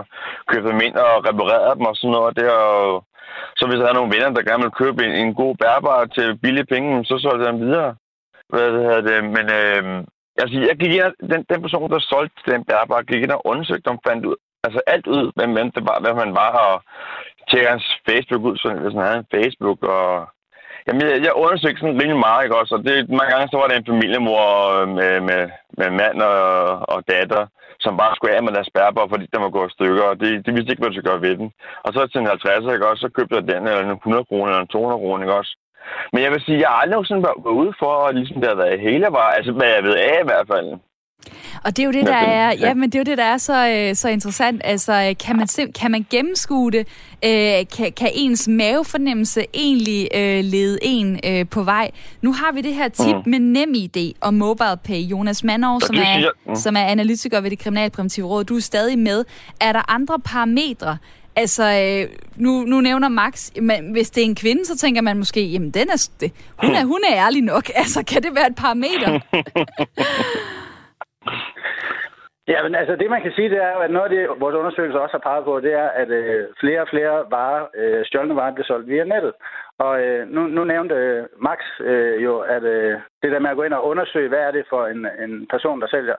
købte 0.49 0.69
dem 0.71 0.81
ind 0.87 0.95
og 1.05 1.13
reparerede 1.27 1.75
dem 1.77 1.85
og 1.91 1.95
sådan 1.95 2.15
noget, 2.17 2.37
det 2.37 2.45
er 2.57 2.65
så 3.57 3.63
hvis 3.67 3.79
der 3.81 3.87
er 3.89 3.97
nogle 3.97 4.13
venner, 4.13 4.29
der 4.29 4.49
gerne 4.49 4.63
vil 4.63 4.79
købe 4.81 4.99
en, 5.05 5.13
en 5.23 5.33
god 5.41 5.53
bærbar 5.63 6.05
til 6.05 6.37
billige 6.43 6.71
penge, 6.73 7.05
så 7.05 7.15
solgte 7.17 7.45
jeg 7.45 7.53
den 7.53 7.65
videre. 7.65 7.95
Hvad 8.49 8.65
det 8.73 8.83
hedder 8.87 9.01
det? 9.09 9.19
Men 9.35 9.45
øh, 9.59 9.83
altså, 10.41 10.53
jeg 10.69 10.75
gik 10.81 10.93
ind, 10.93 11.15
den, 11.31 11.41
den 11.51 11.61
person, 11.61 11.91
der 11.91 11.99
solgte 11.99 12.51
den 12.51 12.61
bærbar, 12.71 13.07
gik 13.09 13.23
ind 13.23 13.31
og 13.31 13.45
undersøgte, 13.51 13.87
om 13.87 13.99
fandt 14.07 14.25
ud, 14.25 14.35
altså 14.65 14.79
alt 14.87 15.07
ud, 15.07 15.31
hvem, 15.35 15.51
hvem 15.53 15.71
det 15.71 15.83
var, 15.89 15.97
hvad 16.03 16.13
man 16.21 16.31
var, 16.41 16.51
og 16.69 16.75
tjekkede 17.49 17.71
hans 17.71 17.87
Facebook 18.09 18.43
ud, 18.49 18.57
sådan, 18.57 18.81
hvis 18.81 18.93
han 18.97 19.07
havde 19.07 19.23
en 19.23 19.33
Facebook, 19.35 19.79
og 19.83 20.07
Jamen, 20.87 21.01
jeg, 21.01 21.17
jeg 21.25 21.33
undersøgte 21.43 21.79
sådan 21.79 21.99
rimelig 22.01 22.19
meget, 22.27 22.43
ikke 22.43 22.59
også? 22.59 22.75
Og 22.75 22.83
det, 22.85 23.09
mange 23.09 23.31
gange 23.33 23.47
så 23.51 23.57
var 23.57 23.67
det 23.67 23.77
en 23.77 23.91
familiemor 23.91 24.43
øh, 24.75 24.87
med, 24.97 25.13
med, 25.29 25.41
med 25.79 25.89
mand 25.99 26.17
og, 26.21 26.39
og 26.93 26.99
datter, 27.11 27.43
som 27.85 27.97
bare 28.01 28.15
skulle 28.15 28.35
af 28.35 28.43
med 28.43 28.53
deres 28.55 28.71
spærbar, 28.71 29.05
fordi 29.09 29.25
den 29.33 29.41
var 29.45 29.49
gået 29.49 29.69
i 29.69 29.75
stykker, 29.77 30.05
og 30.11 30.15
det, 30.21 30.45
de 30.45 30.51
vidste 30.53 30.71
ikke, 30.71 30.81
hvad 30.81 30.91
de 30.91 30.95
skulle 30.95 31.11
gøre 31.11 31.25
ved 31.27 31.35
den. 31.41 31.49
Og 31.85 31.89
så 31.93 31.99
til 32.07 32.21
en 32.21 32.27
50, 32.27 32.73
ikke 32.73 32.89
også, 32.89 33.01
så 33.01 33.09
købte 33.17 33.35
jeg 33.35 33.47
den, 33.51 33.63
eller 33.67 33.83
en 33.83 33.91
100 33.91 34.25
kroner, 34.29 34.49
eller 34.51 34.65
en 34.65 34.73
200 34.75 35.01
kroner, 35.01 35.23
ikke 35.23 35.39
også. 35.41 35.53
Men 36.13 36.19
jeg 36.23 36.31
vil 36.31 36.41
sige, 36.45 36.61
jeg 36.63 36.69
har 36.69 36.81
aldrig 36.81 37.07
sådan 37.07 37.27
været 37.27 37.57
ude 37.61 37.73
for, 37.81 37.93
at 38.07 38.15
ligesom 38.15 38.39
det 38.41 38.49
har 38.49 38.61
været 38.63 38.85
hele 38.87 39.07
var, 39.17 39.27
altså 39.37 39.51
hvad 39.51 39.69
jeg 39.75 39.83
ved 39.83 39.95
af 39.95 40.17
i 40.21 40.29
hvert 40.29 40.47
fald. 40.53 40.69
Og 41.63 41.77
det 41.77 41.83
er 41.83 41.85
jo 41.85 41.91
det, 41.91 42.05
der 42.05 42.15
er, 42.15 42.55
ja, 42.59 42.73
men 42.73 42.89
det 42.89 42.95
er 42.95 42.99
jo 42.99 43.03
det, 43.03 43.17
der 43.17 43.23
er 43.23 43.37
så, 43.37 43.67
øh, 43.67 43.95
så 43.95 44.09
interessant. 44.09 44.61
Altså, 44.63 45.15
kan 45.25 45.35
man, 45.35 45.47
kan 45.75 45.91
man 45.91 46.05
gennemskue 46.09 46.71
det? 46.71 46.87
Øh, 47.25 47.65
kan, 47.77 47.91
kan 47.97 48.09
ens 48.13 48.47
mavefornemmelse 48.47 49.45
egentlig 49.53 50.07
øh, 50.15 50.43
lede 50.43 50.77
en 50.81 51.19
øh, 51.25 51.45
på 51.47 51.63
vej? 51.63 51.91
Nu 52.21 52.33
har 52.33 52.51
vi 52.51 52.61
det 52.61 52.73
her 52.73 52.87
tip 52.87 53.15
mm. 53.15 53.31
med 53.31 53.39
NemID 53.39 54.13
og 54.21 54.33
MobilePay. 54.33 54.99
Jonas 54.99 55.43
Manov, 55.43 55.81
som 55.81 55.95
er, 55.95 56.29
mm. 56.47 56.55
som 56.55 56.75
er 56.75 56.83
analytiker 56.83 57.41
ved 57.41 57.49
det 57.49 57.59
Kriminalpræventive 57.59 58.27
Råd, 58.27 58.43
du 58.43 58.55
er 58.55 58.61
stadig 58.61 58.99
med. 58.99 59.25
Er 59.61 59.73
der 59.73 59.91
andre 59.91 60.19
parametre, 60.19 60.97
Altså, 61.35 61.63
øh, 61.63 62.15
nu, 62.35 62.63
nu 62.63 62.81
nævner 62.81 63.07
Max, 63.07 63.49
men 63.61 63.91
hvis 63.91 64.09
det 64.09 64.21
er 64.21 64.25
en 64.25 64.35
kvinde, 64.35 64.65
så 64.65 64.77
tænker 64.77 65.01
man 65.01 65.17
måske, 65.17 65.45
jamen, 65.45 65.71
den 65.71 65.89
er, 65.89 66.09
det, 66.19 66.31
hun, 66.57 66.75
er, 66.75 66.85
hun 66.85 66.99
er 67.09 67.15
ærlig 67.25 67.41
nok. 67.41 67.69
Altså, 67.75 68.03
kan 68.03 68.23
det 68.23 68.35
være 68.35 68.47
et 68.47 68.55
parameter? 68.55 69.19
Ja, 72.51 72.63
men 72.63 72.75
altså 72.75 72.95
det 72.95 73.09
man 73.09 73.21
kan 73.21 73.31
sige, 73.31 73.49
det 73.49 73.57
er 73.63 73.75
at 73.75 73.91
noget 73.91 74.09
af 74.09 74.15
det, 74.15 74.41
vores 74.43 74.55
undersøgelser 74.55 74.99
også 74.99 75.13
har 75.17 75.29
peget 75.29 75.43
på, 75.45 75.59
det 75.59 75.73
er, 75.73 75.87
at 76.01 76.09
øh, 76.09 76.47
flere 76.59 76.81
og 76.81 76.87
flere 76.87 77.25
varer, 77.31 77.67
øh, 77.75 78.05
stjålne 78.05 78.35
varer, 78.35 78.53
bliver 78.53 78.65
solgt 78.65 78.89
via 78.89 79.03
nettet. 79.03 79.33
Og 79.77 80.03
øh, 80.03 80.27
nu, 80.29 80.41
nu 80.47 80.63
nævnte 80.63 80.95
øh, 80.95 81.25
Max 81.37 81.59
øh, 81.79 82.23
jo, 82.23 82.39
at 82.39 82.63
øh, 82.63 82.99
det 83.21 83.31
der 83.31 83.39
med 83.39 83.49
at 83.49 83.55
gå 83.55 83.63
ind 83.63 83.73
og 83.73 83.85
undersøge, 83.85 84.29
hvad 84.29 84.39
er 84.39 84.51
det 84.51 84.65
for 84.69 84.85
en, 84.85 85.07
en 85.25 85.47
person, 85.47 85.81
der 85.81 85.87
sælger. 85.87 86.15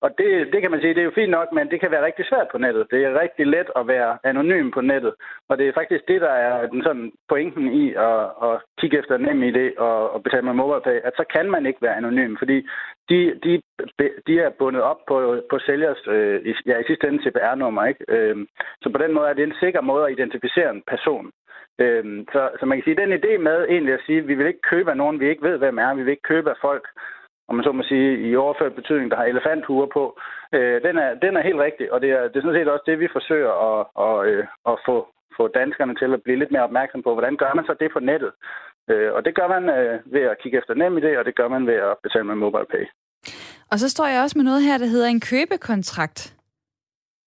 Og 0.00 0.10
det, 0.18 0.52
det 0.52 0.60
kan 0.62 0.70
man 0.70 0.80
sige, 0.80 0.94
det 0.94 1.00
er 1.00 1.10
jo 1.10 1.18
fint 1.20 1.30
nok, 1.30 1.52
men 1.52 1.70
det 1.70 1.80
kan 1.80 1.90
være 1.90 2.04
rigtig 2.04 2.24
svært 2.26 2.48
på 2.52 2.58
nettet. 2.58 2.86
Det 2.90 3.04
er 3.04 3.20
rigtig 3.20 3.46
let 3.46 3.70
at 3.76 3.88
være 3.88 4.18
anonym 4.24 4.70
på 4.70 4.80
nettet. 4.80 5.14
Og 5.48 5.58
det 5.58 5.68
er 5.68 5.72
faktisk 5.72 6.08
det, 6.08 6.20
der 6.20 6.30
er 6.30 6.66
den 6.66 6.82
sådan 6.82 7.12
pointen 7.28 7.72
i 7.72 7.94
at, 7.94 8.20
at 8.42 8.54
kigge 8.80 8.98
efter 8.98 9.16
nem 9.16 9.42
idé 9.42 9.66
og, 9.78 10.12
og 10.14 10.22
betale 10.22 10.42
med 10.42 10.52
MobilePay, 10.52 11.00
at 11.04 11.12
så 11.16 11.24
kan 11.34 11.50
man 11.50 11.66
ikke 11.66 11.82
være 11.82 11.96
anonym, 11.96 12.36
fordi 12.38 12.68
de, 13.10 13.40
de, 13.44 13.62
de 14.26 14.40
er 14.40 14.50
bundet 14.58 14.82
op 14.82 15.00
på, 15.08 15.42
på 15.50 15.58
sælgers, 15.58 16.06
øh, 16.06 16.54
ja, 16.66 16.78
i 16.78 16.84
sidste 16.86 17.08
ende 17.08 17.22
CPR-nummer. 17.22 17.84
Ikke? 17.84 18.04
Øh, 18.08 18.36
så 18.82 18.90
på 18.90 18.98
den 18.98 19.14
måde 19.14 19.28
er 19.28 19.32
det 19.32 19.44
en 19.44 19.60
sikker 19.60 19.80
måde 19.80 20.04
at 20.06 20.12
identificere 20.12 20.70
en 20.70 20.82
person. 20.86 21.32
Øh, 21.78 22.04
så, 22.32 22.50
så 22.60 22.66
man 22.66 22.78
kan 22.78 22.84
sige, 22.84 23.02
den 23.02 23.12
idé 23.12 23.38
med 23.38 23.66
egentlig 23.68 23.94
at 23.94 24.04
sige, 24.06 24.18
at 24.18 24.28
vi 24.28 24.34
vil 24.34 24.46
ikke 24.46 24.68
købe 24.70 24.90
af 24.90 24.96
nogen, 24.96 25.20
vi 25.20 25.28
ikke 25.28 25.48
ved, 25.48 25.58
hvem 25.58 25.78
er. 25.78 25.94
Vi 25.94 26.02
vil 26.02 26.10
ikke 26.10 26.30
købe 26.32 26.50
af 26.50 26.56
folk, 26.60 26.84
om 27.48 27.54
man 27.54 27.64
så 27.64 27.72
må 27.72 27.82
sige, 27.82 28.18
i 28.28 28.36
overført 28.36 28.74
betydning, 28.74 29.10
der 29.10 29.16
har 29.16 29.24
elefanthuer 29.24 29.86
på, 29.86 30.20
øh, 30.52 30.82
den, 30.82 30.98
er, 30.98 31.14
den 31.14 31.36
er 31.36 31.42
helt 31.42 31.60
rigtig, 31.66 31.92
og 31.92 32.00
det 32.00 32.10
er, 32.10 32.22
det 32.28 32.36
er 32.36 32.40
sådan 32.40 32.60
set 32.60 32.68
også 32.68 32.84
det, 32.86 33.00
vi 33.00 33.08
forsøger 33.12 33.52
at, 33.68 33.80
at, 34.06 34.14
øh, 34.30 34.46
at 34.66 34.76
få, 34.86 35.08
få 35.36 35.48
danskerne 35.48 35.94
til 35.94 36.12
at 36.14 36.22
blive 36.22 36.38
lidt 36.38 36.50
mere 36.50 36.62
opmærksom 36.62 37.02
på. 37.02 37.12
Hvordan 37.12 37.36
gør 37.36 37.54
man 37.54 37.64
så 37.64 37.74
det 37.80 37.90
på 37.92 38.00
nettet? 38.00 38.32
Øh, 38.90 39.12
og 39.16 39.24
det 39.24 39.34
gør 39.34 39.48
man 39.54 39.62
øh, 39.76 40.12
ved 40.14 40.20
at 40.32 40.36
kigge 40.42 40.58
efter 40.58 40.74
NemID, 40.74 41.16
og 41.20 41.24
det 41.24 41.36
gør 41.36 41.48
man 41.48 41.66
ved 41.66 41.74
at 41.74 41.96
betale 42.02 42.24
med 42.24 42.34
MobilePay. 42.34 42.84
Og 43.70 43.78
så 43.78 43.88
står 43.88 44.06
jeg 44.06 44.22
også 44.22 44.38
med 44.38 44.44
noget 44.44 44.62
her, 44.62 44.78
der 44.78 44.86
hedder 44.86 45.06
en 45.06 45.20
købekontrakt. 45.20 46.34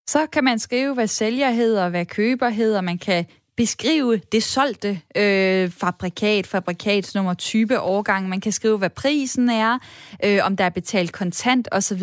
Så 0.08 0.28
kan 0.34 0.44
man 0.44 0.60
skrive, 0.60 0.94
hvad 0.94 1.08
sælger 1.08 1.50
hedder, 1.50 1.90
hvad 1.90 2.06
køber 2.06 2.50
hedder. 2.50 2.82
Man 2.82 2.98
kan 2.98 3.26
beskrive 3.58 4.18
det 4.18 4.44
solgte 4.44 5.02
øh, 5.18 5.70
fabrikat, 5.70 6.48
fabrikatsnummer, 6.48 7.34
type, 7.34 7.80
årgang. 7.80 8.30
Man 8.30 8.42
kan 8.42 8.52
skrive, 8.52 8.78
hvad 8.78 8.90
prisen 8.90 9.50
er, 9.50 9.80
øh, 10.26 10.40
om 10.44 10.58
der 10.58 10.64
er 10.64 10.70
betalt 10.70 11.14
kontant 11.14 11.68
osv. 11.72 12.02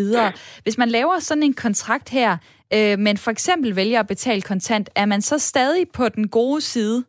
Hvis 0.62 0.78
man 0.78 0.88
laver 0.88 1.18
sådan 1.18 1.42
en 1.42 1.54
kontrakt 1.54 2.08
her, 2.08 2.36
øh, 2.74 2.98
men 2.98 3.16
for 3.16 3.30
eksempel 3.30 3.76
vælger 3.76 4.00
at 4.00 4.06
betale 4.06 4.42
kontant, 4.42 4.90
er 4.94 5.06
man 5.06 5.22
så 5.22 5.38
stadig 5.38 5.86
på 5.90 6.08
den 6.08 6.28
gode 6.28 6.60
side? 6.60 7.04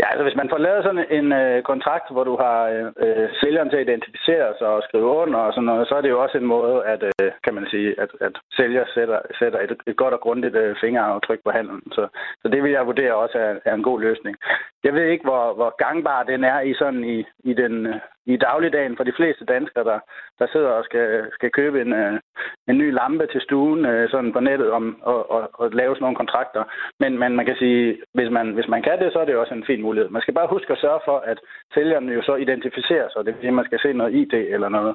Ja, 0.00 0.06
altså 0.12 0.24
hvis 0.24 0.40
man 0.40 0.50
får 0.52 0.58
lavet 0.58 0.84
sådan 0.84 1.06
en 1.18 1.32
øh, 1.32 1.62
kontrakt, 1.62 2.06
hvor 2.12 2.24
du 2.24 2.34
har 2.44 2.58
øh, 2.74 2.86
øh, 3.04 3.28
sælgeren 3.40 3.70
til 3.70 3.76
at 3.76 3.86
identificere 3.88 4.48
sig 4.58 4.68
og 4.76 4.82
skrive 4.82 5.10
under 5.22 5.38
og 5.38 5.52
sådan 5.52 5.70
noget, 5.70 5.88
så 5.88 5.94
er 5.94 6.00
det 6.02 6.10
jo 6.10 6.22
også 6.22 6.38
en 6.38 6.52
måde, 6.56 6.84
at, 6.84 7.02
øh, 7.02 7.30
kan 7.44 7.54
man 7.54 7.66
sige, 7.70 8.00
at, 8.02 8.10
at 8.20 8.34
sælger 8.56 8.84
sætter, 8.94 9.18
sætter 9.38 9.60
et, 9.60 9.72
et 9.86 9.96
godt 9.96 10.14
og 10.14 10.20
grundigt 10.20 10.56
øh, 10.56 10.76
fingeraftryk 10.80 11.40
på 11.44 11.50
handlen. 11.50 11.82
Så, 11.92 12.08
så 12.42 12.48
det 12.48 12.62
vil 12.62 12.72
jeg 12.72 12.86
vurdere 12.86 13.14
også 13.14 13.38
er, 13.38 13.54
er 13.64 13.74
en 13.74 13.88
god 13.90 14.00
løsning. 14.00 14.36
Jeg 14.84 14.94
ved 14.94 15.04
ikke, 15.04 15.24
hvor, 15.24 15.54
hvor 15.54 15.74
gangbar 15.84 16.22
den 16.22 16.44
er 16.44 16.60
i 16.60 16.74
sådan 16.74 17.04
i, 17.04 17.24
i 17.44 17.52
den 17.54 17.86
øh, 17.86 18.00
i 18.26 18.36
dagligdagen 18.36 18.96
for 18.96 19.04
de 19.04 19.16
fleste 19.16 19.44
danskere, 19.44 19.84
der, 19.84 19.98
der 20.38 20.46
sidder 20.52 20.68
og 20.68 20.84
skal, 20.84 21.26
skal 21.32 21.50
købe 21.50 21.80
en, 21.80 21.92
øh, 21.92 22.20
en 22.68 22.78
ny 22.78 22.92
lampe 22.92 23.26
til 23.26 23.40
stuen 23.40 23.84
øh, 23.86 24.10
sådan 24.10 24.32
på 24.32 24.40
nettet 24.40 24.70
om, 24.70 24.84
og, 25.02 25.30
og, 25.30 25.50
og 25.54 25.70
lave 25.70 25.94
sådan 25.94 26.02
nogle 26.02 26.22
kontrakter. 26.22 26.62
Men, 27.00 27.18
men 27.18 27.36
man 27.36 27.46
kan 27.46 27.56
sige, 27.56 27.98
hvis 28.14 28.30
man, 28.30 28.46
hvis 28.56 28.68
man 28.68 28.82
kan 28.82 28.98
det, 28.98 29.12
så 29.12 29.18
er 29.18 29.24
det 29.24 29.36
også 29.36 29.54
en 29.54 29.68
fin 29.70 29.82
mulighed. 29.90 30.08
Man 30.16 30.22
skal 30.22 30.34
bare 30.40 30.52
huske 30.54 30.72
at 30.72 30.82
sørge 30.84 31.02
for, 31.08 31.18
at 31.32 31.38
sælgeren 31.74 32.08
jo 32.18 32.22
så 32.28 32.34
identificerer 32.44 33.08
sig. 33.08 33.20
Det 33.24 33.32
vil 33.32 33.40
sige, 33.42 33.54
at 33.54 33.60
man 33.60 33.68
skal 33.70 33.80
se 33.84 33.90
noget 34.00 34.12
ID 34.20 34.34
eller 34.54 34.68
noget. 34.78 34.94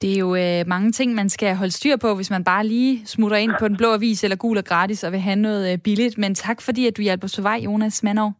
Det 0.00 0.10
er 0.14 0.20
jo 0.26 0.30
øh, 0.44 0.60
mange 0.74 0.92
ting, 0.92 1.08
man 1.14 1.28
skal 1.28 1.50
holde 1.60 1.76
styr 1.80 1.96
på, 1.96 2.14
hvis 2.14 2.30
man 2.30 2.44
bare 2.44 2.64
lige 2.66 3.06
smutter 3.06 3.36
ind 3.36 3.52
på 3.60 3.68
den 3.68 3.76
blå 3.76 3.90
avis 3.92 4.24
eller 4.24 4.36
gul 4.36 4.58
og 4.58 4.64
gratis 4.64 5.04
og 5.04 5.12
vil 5.12 5.20
have 5.20 5.40
noget 5.48 5.72
øh, 5.72 5.78
billigt. 5.78 6.18
Men 6.18 6.34
tak 6.34 6.58
fordi, 6.66 6.86
at 6.86 6.96
du 6.96 7.02
hjælper 7.02 7.24
os 7.24 7.36
på 7.36 7.42
vej, 7.42 7.58
Jonas 7.64 8.02
Manov. 8.02 8.32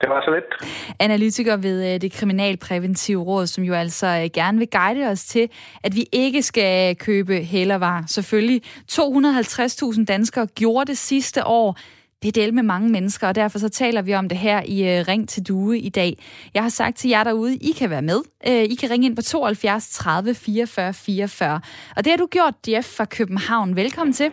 Det 0.00 0.08
var 0.10 0.20
så 0.20 0.30
lidt. 0.30 0.72
Analytiker 1.00 1.56
ved 1.56 1.94
øh, 1.94 2.00
det 2.00 2.12
Kriminalpræventive 2.12 3.22
Råd, 3.22 3.46
som 3.46 3.64
jo 3.64 3.74
altså 3.74 4.06
øh, 4.06 4.30
gerne 4.34 4.58
vil 4.58 4.68
guide 4.70 5.08
os 5.08 5.24
til, 5.24 5.50
at 5.84 5.96
vi 5.96 6.06
ikke 6.12 6.42
skal 6.42 6.96
købe 6.96 7.34
hælervarer. 7.34 8.02
Selvfølgelig 8.06 8.62
250.000 8.92 10.04
danskere 10.04 10.46
gjorde 10.46 10.86
det 10.86 10.98
sidste 10.98 11.46
år. 11.46 11.78
Det 12.22 12.28
er 12.28 12.40
del 12.42 12.54
med 12.54 12.62
mange 12.62 12.88
mennesker, 12.96 13.28
og 13.28 13.34
derfor 13.34 13.58
så 13.58 13.68
taler 13.68 14.02
vi 14.02 14.14
om 14.14 14.28
det 14.28 14.38
her 14.38 14.58
i 14.74 14.78
uh, 14.82 15.08
Ring 15.10 15.28
til 15.28 15.42
Due 15.48 15.78
i 15.78 15.88
dag. 15.88 16.12
Jeg 16.54 16.62
har 16.62 16.74
sagt 16.80 16.96
til 16.96 17.10
jer 17.10 17.24
derude, 17.24 17.54
I 17.56 17.72
kan 17.78 17.90
være 17.90 18.02
med. 18.10 18.20
Uh, 18.48 18.64
I 18.72 18.74
kan 18.80 18.90
ringe 18.90 19.06
ind 19.06 19.16
på 19.16 19.22
72 19.22 19.88
30 19.90 20.34
44 20.34 20.92
44. 20.92 21.60
Og 21.96 22.00
det 22.04 22.10
har 22.12 22.16
du 22.24 22.28
gjort, 22.36 22.54
Jeff 22.68 22.86
fra 22.96 23.06
København. 23.16 23.76
Velkommen 23.76 24.12
til. 24.12 24.28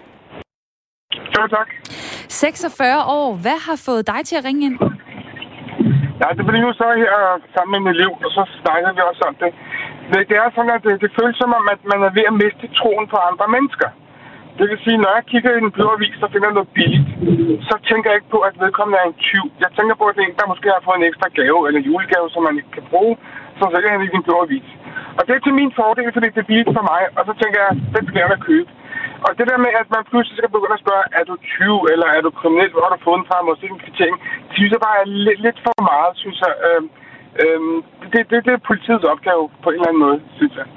Jo, 1.35 1.41
tak. 1.55 1.69
46 2.29 3.05
år. 3.17 3.29
Hvad 3.45 3.59
har 3.67 3.77
fået 3.87 4.07
dig 4.13 4.21
til 4.29 4.35
at 4.39 4.45
ringe 4.47 4.63
ind? 4.67 4.77
Ja, 6.21 6.27
det 6.37 6.43
bliver 6.47 6.61
nu 6.65 6.71
så 6.81 6.87
her 7.03 7.13
sammen 7.55 7.71
med 7.75 7.81
min 7.87 7.95
liv, 8.01 8.11
og 8.25 8.31
så 8.37 8.43
snakker 8.61 8.89
vi 8.97 9.01
også 9.09 9.23
om 9.29 9.35
det. 9.41 9.51
Det, 10.11 10.19
det 10.29 10.37
er 10.43 10.49
sådan, 10.55 10.73
at 10.77 10.83
det, 10.85 10.93
det 11.03 11.11
føles 11.19 11.35
som 11.41 11.51
om, 11.59 11.65
at 11.73 11.81
man 11.91 11.99
er 12.07 12.11
ved 12.17 12.25
at 12.31 12.35
miste 12.41 12.65
troen 12.79 13.05
på 13.13 13.17
andre 13.29 13.47
mennesker. 13.55 13.89
Det 14.57 14.65
vil 14.69 14.79
sige, 14.85 14.97
når 15.03 15.11
jeg 15.17 15.25
kigger 15.31 15.51
i 15.53 15.59
den 15.63 15.71
blå 15.77 15.87
avis 15.95 16.23
og 16.25 16.31
finder 16.33 16.51
noget 16.57 16.69
billigt, 16.77 17.07
så 17.69 17.75
tænker 17.89 18.07
jeg 18.09 18.17
ikke 18.19 18.33
på, 18.35 18.39
at 18.49 18.55
vedkommende 18.63 18.99
er 19.01 19.07
en 19.07 19.19
tyv. 19.29 19.45
Jeg 19.63 19.69
tænker 19.77 19.95
på, 19.99 20.05
at 20.07 20.15
det 20.15 20.21
er 20.23 20.29
en, 20.29 20.39
der 20.41 20.51
måske 20.53 20.67
har 20.75 20.83
fået 20.87 20.97
en 20.99 21.09
ekstra 21.09 21.27
gave 21.39 21.59
eller 21.67 21.81
julegave, 21.89 22.27
som 22.33 22.41
man 22.47 22.57
ikke 22.59 22.73
kan 22.77 22.85
bruge, 22.91 23.13
så 23.59 23.63
sælger 23.73 23.91
han 23.93 24.05
i 24.07 24.13
den 24.15 24.23
blå 24.27 24.35
avis. 24.45 24.69
Og 25.17 25.21
det 25.25 25.33
er 25.33 25.43
til 25.43 25.59
min 25.61 25.71
fordel, 25.79 26.13
fordi 26.15 26.27
det 26.35 26.41
er 26.41 26.51
billigt 26.51 26.75
for 26.77 26.85
mig, 26.91 27.01
og 27.17 27.21
så 27.27 27.33
tænker 27.41 27.59
jeg, 27.65 27.71
den 27.95 28.03
skal 28.07 28.19
jeg 28.21 28.41
købe. 28.49 28.69
Og 29.25 29.31
det 29.37 29.45
der 29.49 29.57
med, 29.65 29.71
at 29.81 29.89
man 29.95 30.03
pludselig 30.11 30.37
skal 30.37 30.53
begynde 30.55 30.77
at 30.77 30.83
spørge, 30.85 31.05
er 31.19 31.23
du 31.29 31.33
20, 31.35 31.91
eller 31.93 32.07
er 32.15 32.21
du 32.25 32.29
kriminel, 32.39 32.71
hvor 32.71 32.83
har 32.85 32.91
du 32.95 32.99
fået 33.07 33.19
en 33.19 33.27
fra, 33.29 33.47
måske 33.49 33.65
en 33.73 33.83
kvittering, 33.83 34.15
det 34.47 34.53
synes 34.57 34.71
jeg 34.75 34.85
bare 34.87 34.97
er 35.03 35.07
lidt, 35.27 35.39
lidt 35.45 35.59
for 35.65 35.75
meget, 35.91 36.13
synes 36.23 36.37
jeg. 36.45 36.53
Øhm, 36.67 36.87
øhm, 37.41 37.77
det, 38.11 38.21
det, 38.29 38.37
det 38.45 38.53
er 38.53 38.67
politiets 38.69 39.05
opgave 39.13 39.43
på 39.63 39.67
en 39.69 39.75
eller 39.75 39.89
anden 39.89 40.03
måde, 40.05 40.19
synes 40.39 40.55
jeg. 40.59 40.67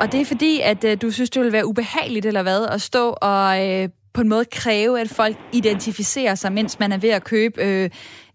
Og 0.00 0.06
det 0.12 0.18
er 0.20 0.28
fordi, 0.34 0.52
at 0.72 0.80
øh, 0.88 0.92
du 1.02 1.08
synes, 1.16 1.30
det 1.30 1.40
vil 1.42 1.52
være 1.58 1.66
ubehageligt, 1.72 2.26
eller 2.26 2.42
hvad, 2.48 2.60
at 2.74 2.80
stå 2.90 3.04
og 3.32 3.48
øh, 3.66 3.84
på 4.14 4.20
en 4.24 4.28
måde 4.34 4.46
kræve, 4.60 4.94
at 5.04 5.08
folk 5.20 5.36
identificerer 5.60 6.34
sig, 6.42 6.50
mens 6.58 6.72
man 6.82 6.90
er 6.96 7.00
ved 7.04 7.12
at 7.18 7.24
købe 7.34 7.56
øh, 7.66 7.86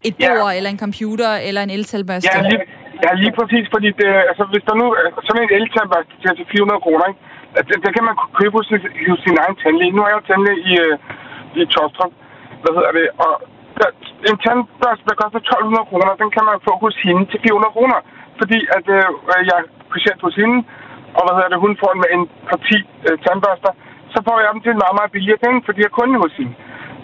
et 0.07 0.15
bord, 0.25 0.49
ja. 0.51 0.57
eller 0.57 0.69
en 0.75 0.81
computer, 0.85 1.31
eller 1.47 1.61
en 1.67 1.73
eltalbørste? 1.77 2.29
Ja, 2.35 2.41
lige, 2.49 2.63
ja, 3.05 3.11
lige 3.21 3.33
præcis, 3.39 3.65
fordi 3.75 3.89
det, 3.99 4.09
altså, 4.29 4.43
hvis 4.51 4.63
der 4.67 4.75
nu 4.81 4.85
sådan 5.27 5.43
en 5.45 5.53
eltalbørste 5.59 6.13
til 6.39 6.45
400 6.51 6.85
kroner, 6.85 7.05
ikke? 7.11 7.21
det, 7.67 7.75
det 7.85 7.91
kan 7.95 8.05
man 8.09 8.15
købe 8.39 8.53
hos, 8.59 8.67
hos 9.11 9.21
sin 9.25 9.37
egen 9.43 9.55
tandlæge. 9.61 9.95
Nu 9.95 10.01
er 10.03 10.09
jeg 10.11 10.19
jo 10.19 10.27
tandlæge 10.29 10.59
i, 10.69 10.73
øh, 10.85 10.95
i 11.59 11.61
Tostrup. 11.73 12.13
Hvad 12.61 12.71
hedder 12.77 12.93
det? 12.99 13.07
Og 13.25 13.33
der, 13.79 13.87
en 14.29 14.37
tandbørste, 14.43 15.05
der 15.09 15.15
koster 15.21 15.39
1200 15.39 15.89
kroner, 15.89 16.21
den 16.23 16.31
kan 16.35 16.45
man 16.49 16.57
få 16.67 16.73
hos 16.83 16.95
hende 17.05 17.23
til 17.31 17.39
400 17.45 17.75
kroner. 17.75 17.99
Fordi 18.39 18.59
at 18.77 18.85
øh, 18.97 19.05
jeg 19.49 19.57
er 19.61 19.67
patient 19.93 20.19
hos 20.25 20.35
hende, 20.41 20.57
og 21.19 21.23
hvad 21.25 21.35
hedder 21.37 21.51
det, 21.53 21.65
hun 21.65 21.73
får 21.81 21.91
en, 21.95 22.03
en 22.15 22.23
parti 22.51 22.77
øh, 23.07 23.15
tandbørster, 23.25 23.71
så 24.13 24.19
får 24.27 24.37
jeg 24.39 24.49
dem 24.53 24.61
til 24.61 24.71
en 24.73 24.81
meget, 24.83 24.97
meget 24.99 25.13
billigere 25.15 25.43
penge, 25.45 25.65
fordi 25.67 25.79
jeg 25.81 25.91
er 25.91 25.99
kunde 25.99 26.17
hos 26.23 26.35
hende. 26.39 26.53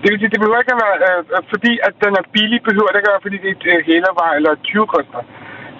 Det 0.01 0.07
vil 0.09 0.19
sige, 0.19 0.33
det 0.33 0.41
behøver 0.41 0.61
ikke 0.61 0.75
at 0.77 0.83
være, 0.85 0.97
øh, 1.07 1.21
øh, 1.35 1.41
fordi 1.53 1.71
at 1.87 1.93
den 2.03 2.13
er 2.19 2.25
billig, 2.35 2.59
behøver 2.69 2.89
det 2.89 2.99
ikke 2.99 3.09
at 3.09 3.15
være, 3.15 3.25
fordi 3.25 3.37
det 3.43 3.49
er 3.51 3.55
et 3.55 3.65
øh, 3.67 4.37
eller 4.37 4.51
20 4.63 4.93
koster. 4.95 5.21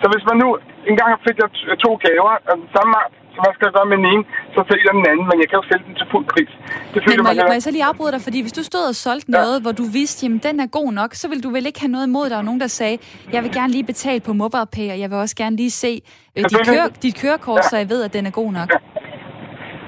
Så 0.01 0.05
hvis 0.11 0.25
man 0.29 0.37
nu 0.43 0.49
engang 0.91 1.09
fik 1.27 1.37
jeg 1.41 1.49
to 1.85 1.91
gaver 2.05 2.33
af 2.49 2.55
den 2.59 2.67
samme 2.75 2.91
art, 3.03 3.13
så 3.35 3.39
hvad 3.43 3.53
skal 3.57 3.69
gøre 3.77 3.87
med 3.91 3.97
den 4.01 4.07
ene? 4.13 4.23
Så 4.55 4.59
sælger 4.69 4.91
den 4.99 5.05
anden, 5.11 5.25
men 5.29 5.37
jeg 5.41 5.47
kan 5.49 5.57
jo 5.61 5.65
sælge 5.71 5.83
den 5.87 5.95
til 5.99 6.07
fuld 6.13 6.25
pris. 6.33 6.51
Det 6.93 6.99
men 7.09 7.17
må, 7.25 7.31
jeg, 7.39 7.45
må 7.49 7.53
jeg 7.57 7.63
så 7.67 7.71
lige 7.75 7.85
afbryde 7.91 8.11
dig, 8.15 8.21
fordi 8.27 8.39
hvis 8.45 8.55
du 8.59 8.63
stod 8.71 8.83
og 8.91 8.95
solgte 9.07 9.29
ja. 9.31 9.37
noget, 9.41 9.57
hvor 9.63 9.73
du 9.81 9.85
vidste, 9.99 10.19
jamen 10.23 10.41
den 10.47 10.55
er 10.65 10.69
god 10.79 10.89
nok, 10.99 11.11
så 11.21 11.25
vil 11.31 11.39
du 11.45 11.49
vel 11.57 11.65
ikke 11.69 11.79
have 11.83 11.93
noget 11.95 12.07
imod, 12.11 12.25
der 12.31 12.37
var 12.41 12.47
nogen, 12.49 12.61
der 12.65 12.71
sagde, 12.79 12.97
jeg 13.35 13.41
vil 13.43 13.51
gerne 13.59 13.71
lige 13.77 13.87
betale 13.93 14.19
på 14.27 14.31
MobilePay, 14.41 14.87
og 14.93 14.97
jeg 15.03 15.07
vil 15.11 15.17
også 15.25 15.35
gerne 15.43 15.55
lige 15.61 15.73
se 15.83 15.91
øh, 16.35 16.43
dit, 16.51 16.61
køre, 16.69 16.87
dit 17.03 17.15
kørekort, 17.21 17.63
ja. 17.63 17.69
så 17.69 17.75
jeg 17.81 17.89
ved, 17.93 17.99
at 18.07 18.11
den 18.17 18.23
er 18.29 18.33
god 18.41 18.49
nok. 18.59 18.69
Ja. 18.73 18.79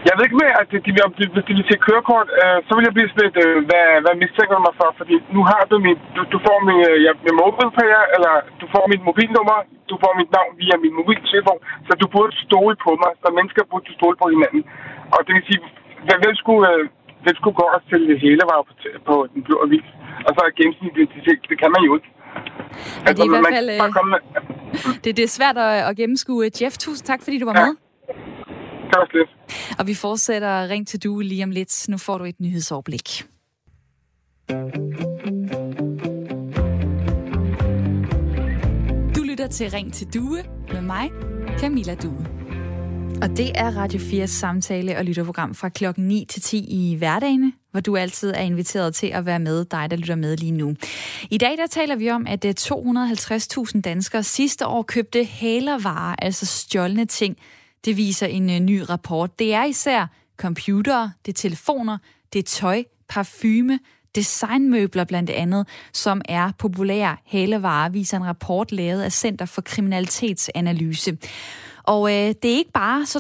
Jeg 0.08 0.14
ved 0.16 0.24
ikke 0.28 0.42
mere, 0.44 0.56
at 0.62 0.68
de, 0.72 0.78
de, 0.88 0.92
hvis 1.34 1.46
de 1.48 1.54
vil 1.58 1.66
se 1.72 1.78
kørekort, 1.88 2.28
øh, 2.42 2.58
så 2.66 2.72
vil 2.76 2.84
jeg 2.88 2.96
blive 2.98 3.10
sådan 3.10 3.24
lidt, 3.26 3.38
øh, 3.46 3.58
hvad, 3.70 3.86
hvad 4.04 4.16
mistænker 4.24 4.56
du 4.58 4.62
mig 4.68 4.76
for? 4.82 4.90
Fordi 5.00 5.16
nu 5.36 5.42
har 5.52 5.62
du 5.70 5.76
min, 5.86 5.98
du, 6.16 6.22
du 6.34 6.38
får 6.48 6.58
min, 6.68 6.80
øh, 6.90 6.98
ja, 7.06 7.12
min 7.26 7.36
MobilePay, 7.42 7.90
eller 8.16 8.34
du 8.62 8.66
får 8.74 8.84
mit 8.92 9.02
mobilnummer 9.08 9.58
du 9.92 9.96
får 10.04 10.14
mit 10.22 10.32
navn 10.38 10.52
via 10.62 10.76
min 10.84 10.94
mobiltelefon, 11.00 11.60
så 11.88 11.92
du 12.02 12.06
burde 12.16 12.34
stole 12.46 12.76
på 12.86 12.92
mig, 13.04 13.12
så 13.22 13.28
mennesker 13.38 13.64
burde 13.72 13.90
stole 14.00 14.16
på 14.22 14.28
hinanden. 14.34 14.62
Og 15.14 15.20
det 15.26 15.32
vil 15.36 15.44
sige, 15.50 15.62
hvem 16.08 16.36
skulle, 16.42 16.64
øh, 16.74 16.84
hvem 17.24 17.36
skulle 17.40 17.58
gå 17.62 17.66
og 17.76 17.82
sælge 17.90 18.14
hele 18.26 18.42
var 18.52 18.60
på, 18.68 18.74
på 19.10 19.16
den 19.34 19.42
blå 19.48 19.56
avis? 19.66 19.88
Og 20.26 20.32
så 20.36 20.40
er 20.46 20.50
gennemsnitlig 20.60 21.04
identitet, 21.04 21.40
det 21.52 21.58
kan 21.62 21.70
man 21.76 21.82
jo 21.88 21.92
ikke. 21.98 22.10
Ja, 23.06 23.10
det 23.16 23.22
er 23.24 23.30
i 23.30 23.34
hvert 23.36 23.54
fald... 23.58 23.70
Med... 24.14 24.20
Det, 25.04 25.10
det 25.18 25.24
er 25.24 25.34
svært 25.40 25.58
at, 25.58 25.90
at 25.90 25.94
gennemskue. 25.98 26.44
Jeff, 26.62 26.76
tusind 26.86 27.06
tak, 27.12 27.22
fordi 27.26 27.38
du 27.40 27.46
var 27.46 27.56
ja. 27.60 27.66
med. 27.66 27.76
Det 28.90 28.98
var 29.02 29.08
slet. 29.12 29.30
Og 29.80 29.88
vi 29.88 29.96
fortsætter 29.96 30.70
Ring 30.70 30.88
til 30.88 31.04
du 31.04 31.20
lige 31.20 31.44
om 31.44 31.52
lidt. 31.52 31.90
Nu 31.90 31.98
får 31.98 32.18
du 32.18 32.24
et 32.24 32.40
nyhedsoverblik. 32.40 33.08
Lytter 39.38 39.48
til 39.48 39.72
Ring 39.72 39.94
til 39.94 40.14
Due 40.14 40.44
med 40.74 40.82
mig, 40.82 41.10
Camilla 41.60 41.96
Due. 41.96 42.28
Og 43.22 43.30
det 43.30 43.52
er 43.56 43.78
Radio 43.78 44.00
4's 44.00 44.26
samtale- 44.26 44.98
og 44.98 45.06
lytterprogram 45.06 45.56
fra 45.56 45.70
klokken 45.70 46.08
9 46.08 46.26
til 46.30 46.42
10 46.42 46.66
i 46.70 46.96
hverdagene, 46.96 47.54
hvor 47.72 47.80
du 47.80 47.98
altid 47.98 48.34
er 48.36 48.42
inviteret 48.42 48.96
til 48.96 49.08
at 49.08 49.26
være 49.26 49.40
med, 49.40 49.66
dig 49.66 49.92
der 49.92 49.98
lytter 49.98 50.16
med 50.16 50.38
lige 50.38 50.52
nu. 50.52 50.76
I 51.30 51.38
dag 51.38 51.58
der 51.58 51.68
taler 51.68 51.96
vi 51.96 52.10
om, 52.10 52.28
at 52.28 52.46
eh, 52.46 52.54
250.000 52.60 53.82
danskere 53.82 54.24
sidste 54.24 54.68
år 54.68 54.84
købte 54.84 55.24
hælervarer, 55.24 56.16
altså 56.22 56.46
stjålne 56.46 57.06
ting. 57.06 57.38
Det 57.86 57.98
viser 57.98 58.28
en 58.28 58.50
eh, 58.50 58.60
ny 58.60 58.84
rapport. 58.90 59.40
Det 59.40 59.54
er 59.54 59.64
især 59.64 60.08
computere, 60.38 61.12
det 61.26 61.32
er 61.32 61.38
telefoner, 61.38 61.98
det 62.34 62.40
er 62.40 62.44
tøj, 62.44 62.84
parfume, 63.10 63.80
designmøbler 64.18 65.04
blandt 65.04 65.30
andet, 65.30 65.68
som 65.94 66.22
er 66.26 66.52
populære 66.60 67.18
hælevarer, 67.26 67.90
viser 67.90 68.18
en 68.18 68.26
rapport 68.26 68.72
lavet 68.72 69.02
af 69.02 69.12
Center 69.12 69.46
for 69.46 69.62
Kriminalitetsanalyse. 69.62 71.18
Og 71.84 72.12
øh, 72.12 72.36
det 72.44 72.46
er 72.46 72.58
ikke 72.58 72.72
bare 72.72 73.06
så 73.06 73.20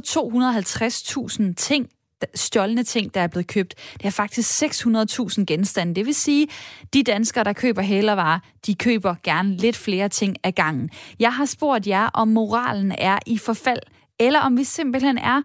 250.000 1.39 1.53
ting, 1.53 1.89
stjålne 2.35 2.83
ting, 2.83 3.13
der 3.13 3.21
er 3.21 3.27
blevet 3.27 3.47
købt. 3.47 3.73
Det 3.93 4.05
er 4.05 4.09
faktisk 4.09 4.63
600.000 4.63 5.45
genstande. 5.45 5.95
Det 5.95 6.05
vil 6.05 6.15
sige, 6.15 6.47
de 6.93 7.03
danskere, 7.03 7.43
der 7.43 7.53
køber 7.53 7.81
hælervarer, 7.81 8.39
de 8.65 8.75
køber 8.75 9.15
gerne 9.23 9.57
lidt 9.57 9.77
flere 9.77 10.09
ting 10.09 10.37
ad 10.43 10.51
gangen. 10.51 10.89
Jeg 11.19 11.33
har 11.33 11.45
spurgt 11.45 11.87
jer, 11.87 12.09
om 12.13 12.27
moralen 12.27 12.91
er 12.97 13.19
i 13.25 13.37
forfald, 13.37 13.81
eller 14.19 14.39
om 14.39 14.57
vi 14.57 14.63
simpelthen 14.63 15.17
er 15.17 15.41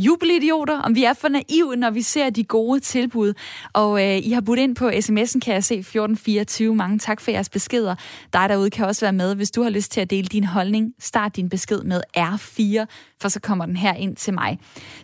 jubelidioter, 0.00 0.78
om 0.78 0.94
vi 0.94 1.04
er 1.04 1.12
for 1.12 1.28
naive, 1.28 1.76
når 1.76 1.90
vi 1.90 2.02
ser 2.02 2.30
de 2.30 2.44
gode 2.44 2.80
tilbud. 2.80 3.34
Og 3.72 4.02
øh, 4.06 4.18
I 4.18 4.30
har 4.30 4.40
budt 4.40 4.58
ind 4.58 4.76
på 4.76 4.88
sms'en, 4.88 5.40
kan 5.40 5.54
jeg 5.54 5.64
se, 5.64 5.74
1424. 5.74 6.74
Mange 6.74 6.98
tak 6.98 7.20
for 7.20 7.30
jeres 7.30 7.48
beskeder. 7.48 7.94
Dig 8.32 8.48
derude 8.48 8.70
kan 8.70 8.86
også 8.86 9.00
være 9.00 9.12
med, 9.12 9.34
hvis 9.34 9.50
du 9.50 9.62
har 9.62 9.70
lyst 9.70 9.92
til 9.92 10.00
at 10.00 10.10
dele 10.10 10.28
din 10.28 10.44
holdning. 10.44 10.94
Start 10.98 11.36
din 11.36 11.48
besked 11.48 11.82
med 11.82 12.00
R4, 12.18 12.86
for 13.20 13.28
så 13.28 13.40
kommer 13.40 13.66
den 13.66 13.76
her 13.76 13.94
ind 13.94 14.16
til 14.16 14.34
mig. 14.34 14.58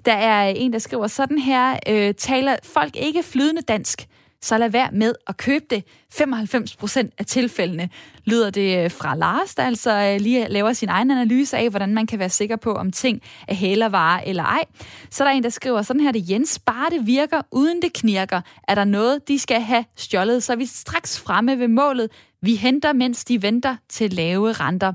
Der 0.04 0.12
er 0.12 0.48
en, 0.48 0.72
der 0.72 0.78
skriver 0.78 1.06
sådan 1.06 1.38
her, 1.38 1.76
øh, 1.88 2.14
taler 2.14 2.56
folk 2.64 2.96
ikke 2.96 3.22
flydende 3.22 3.62
dansk, 3.62 4.09
så 4.42 4.59
lad 4.59 4.70
være 4.70 4.88
med 4.92 5.14
at 5.27 5.37
købe 5.37 5.64
det. 5.70 5.85
95 6.12 6.77
procent 6.77 7.14
af 7.18 7.27
tilfældene 7.27 7.88
lyder 8.25 8.51
det 8.51 8.85
øh, 8.85 8.90
fra 8.90 9.16
Lars, 9.16 9.55
der 9.55 9.62
altså 9.62 9.90
øh, 9.90 10.20
lige 10.20 10.49
laver 10.49 10.72
sin 10.72 10.88
egen 10.88 11.11
analyse 11.11 11.57
af, 11.57 11.70
hvordan 11.70 11.94
man 11.94 12.07
kan 12.07 12.18
være 12.18 12.29
sikker 12.29 12.57
på, 12.57 12.75
om 12.75 12.92
ting 12.92 13.22
er 13.49 13.55
hælervare 13.55 14.29
eller 14.29 14.42
ej. 14.42 14.64
Så 15.11 15.25
er 15.25 15.29
der 15.29 15.35
en, 15.35 15.42
der 15.42 15.49
skriver 15.49 15.83
sådan 15.83 16.03
her, 16.03 16.12
det 16.12 16.31
Jens, 16.31 16.59
bare 16.59 16.90
det 16.90 17.07
virker, 17.07 17.42
uden 17.51 17.83
det 17.83 17.92
knirker. 17.92 18.40
Er 18.68 18.75
der 18.75 18.85
noget, 18.85 19.29
de 19.29 19.38
skal 19.38 19.61
have 19.61 19.85
stjålet, 19.96 20.42
så 20.42 20.53
er 20.53 20.57
vi 20.57 20.66
straks 20.66 21.20
fremme 21.20 21.59
ved 21.59 21.68
målet. 21.68 22.11
Vi 22.42 22.55
henter, 22.55 22.92
mens 22.92 23.25
de 23.25 23.42
venter 23.42 23.77
til 23.88 24.12
lave 24.12 24.53
renter. 24.53 24.92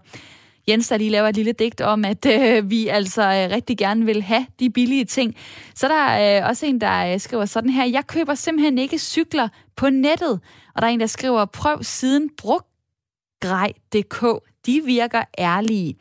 Jens, 0.72 0.88
der 0.88 0.98
lige 0.98 1.10
laver 1.10 1.28
et 1.28 1.36
lille 1.36 1.52
digt 1.52 1.82
om, 1.82 2.06
at 2.06 2.26
øh, 2.26 2.70
vi 2.70 2.88
altså 2.88 3.22
øh, 3.22 3.56
rigtig 3.56 3.78
gerne 3.78 4.06
vil 4.06 4.22
have 4.22 4.46
de 4.60 4.70
billige 4.70 5.06
ting. 5.06 5.36
Så 5.76 5.88
der 5.88 5.96
er 5.96 6.44
øh, 6.44 6.50
også 6.50 6.66
en, 6.66 6.82
der 6.82 7.14
øh, 7.14 7.20
skriver 7.20 7.46
sådan 7.46 7.70
her, 7.70 7.86
jeg 7.86 8.08
køber 8.08 8.36
simpelthen 8.36 8.78
ikke 8.78 9.00
cykler 9.00 9.48
på 9.76 9.90
nettet. 9.90 10.40
Og 10.76 10.82
der 10.82 10.88
er 10.88 10.92
en, 10.92 11.00
der 11.00 11.06
skriver, 11.06 11.46
prøv 11.46 11.84
siden 11.84 12.30
brugtgrej.dk. 12.38 14.26
De 14.66 14.82
virker 14.86 15.24
ærlige. 15.40 15.96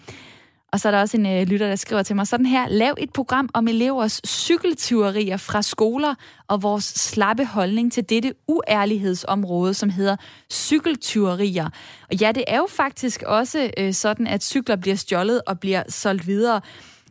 Og 0.72 0.80
så 0.80 0.88
er 0.88 0.92
der 0.92 1.00
også 1.00 1.16
en 1.16 1.26
øh, 1.26 1.42
lytter, 1.42 1.68
der 1.68 1.76
skriver 1.76 2.02
til 2.02 2.16
mig 2.16 2.26
sådan 2.26 2.46
her. 2.46 2.68
Lav 2.68 2.94
et 2.98 3.12
program 3.12 3.48
om 3.54 3.68
elevers 3.68 4.20
cykeltyverier 4.26 5.36
fra 5.36 5.62
skoler 5.62 6.14
og 6.48 6.62
vores 6.62 6.84
slappe 6.84 7.44
holdning 7.44 7.92
til 7.92 8.08
dette 8.08 8.34
uærlighedsområde, 8.48 9.74
som 9.74 9.90
hedder 9.90 10.16
cykeltyverier. 10.52 11.68
Og 12.10 12.16
ja, 12.16 12.32
det 12.32 12.44
er 12.46 12.56
jo 12.56 12.66
faktisk 12.70 13.22
også 13.22 13.70
øh, 13.78 13.94
sådan, 13.94 14.26
at 14.26 14.44
cykler 14.44 14.76
bliver 14.76 14.96
stjålet 14.96 15.42
og 15.46 15.60
bliver 15.60 15.82
solgt 15.88 16.26
videre. 16.26 16.60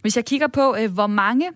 Hvis 0.01 0.15
jeg 0.15 0.25
kigger 0.25 0.47
på, 0.47 0.75
øh, 0.79 0.93
hvor 0.93 1.07
mange 1.07 1.49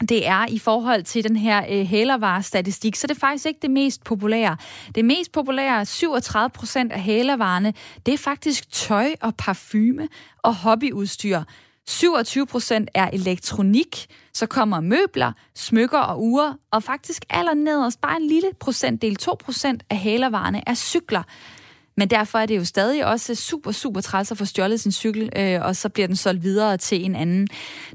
det 0.00 0.26
er 0.26 0.46
i 0.48 0.58
forhold 0.58 1.02
til 1.02 1.28
den 1.28 1.36
her 1.36 1.64
øh, 1.70 1.86
hælervarestatistik, 1.86 2.96
så 2.96 3.06
det 3.06 3.14
er 3.14 3.18
faktisk 3.20 3.46
ikke 3.46 3.60
det 3.62 3.70
mest 3.70 4.04
populære. 4.04 4.56
Det 4.94 5.04
mest 5.04 5.32
populære, 5.32 5.86
37 5.86 6.50
procent 6.50 6.92
af 6.92 7.00
hælervarerne, 7.02 7.74
det 8.06 8.14
er 8.14 8.18
faktisk 8.18 8.72
tøj 8.72 9.14
og 9.20 9.34
parfume 9.38 10.08
og 10.42 10.54
hobbyudstyr. 10.54 11.40
27 11.88 12.46
procent 12.46 12.90
er 12.94 13.10
elektronik, 13.12 14.06
så 14.32 14.46
kommer 14.46 14.80
møbler, 14.80 15.32
smykker 15.54 15.98
og 15.98 16.22
ure, 16.22 16.56
og 16.70 16.82
faktisk 16.82 17.24
allernederst, 17.30 18.00
bare 18.00 18.16
en 18.16 18.26
lille 18.26 18.50
procentdel, 18.60 19.16
2 19.16 19.36
procent 19.44 19.82
af 19.90 19.96
hælervarerne 19.96 20.62
er 20.66 20.74
cykler. 20.74 21.22
Men 21.96 22.10
derfor 22.10 22.38
er 22.38 22.46
det 22.46 22.56
jo 22.56 22.64
stadig 22.64 23.06
også 23.06 23.34
super, 23.34 23.72
super 23.72 24.00
træls 24.00 24.30
at 24.30 24.38
få 24.38 24.44
stjålet 24.44 24.80
sin 24.80 24.92
cykel, 24.92 25.30
øh, 25.36 25.60
og 25.62 25.76
så 25.76 25.88
bliver 25.88 26.06
den 26.06 26.16
solgt 26.16 26.42
videre 26.42 26.76
til 26.76 27.04
en 27.04 27.16
anden. 27.16 27.48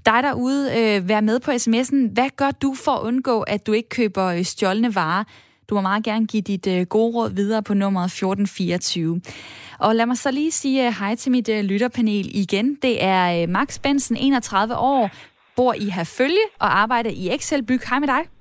Dig 0.05 0.23
derude, 0.23 0.71
øh, 0.77 1.09
vær 1.09 1.21
med 1.21 1.39
på 1.39 1.51
sms'en. 1.51 2.13
Hvad 2.13 2.29
gør 2.35 2.51
du 2.51 2.73
for 2.73 2.91
at 2.91 3.01
undgå, 3.01 3.41
at 3.41 3.67
du 3.67 3.71
ikke 3.71 3.89
køber 3.89 4.25
øh, 4.25 4.43
stjålne 4.43 4.95
varer? 4.95 5.23
Du 5.69 5.75
må 5.75 5.81
meget 5.81 6.03
gerne 6.03 6.27
give 6.27 6.41
dit 6.41 6.67
øh, 6.67 6.85
gode 6.85 7.15
råd 7.15 7.33
videre 7.33 7.63
på 7.63 7.73
nummeret 7.73 8.05
1424. 8.05 9.21
Og 9.79 9.95
lad 9.95 10.05
mig 10.05 10.17
så 10.17 10.31
lige 10.31 10.51
sige 10.51 10.87
øh, 10.87 10.93
hej 10.99 11.15
til 11.15 11.31
mit 11.31 11.49
øh, 11.49 11.63
lytterpanel 11.63 12.31
igen. 12.33 12.77
Det 12.81 13.03
er 13.03 13.43
øh, 13.43 13.49
Max 13.49 13.79
Bensen, 13.79 14.17
31 14.17 14.77
år, 14.77 15.09
bor 15.55 15.73
i 15.73 15.89
Herfølge 15.89 16.43
og 16.59 16.79
arbejder 16.79 17.09
i 17.09 17.35
Excel 17.35 17.63
Byg. 17.63 17.81
Hej 17.89 17.99
med 17.99 18.07
dig. 18.07 18.40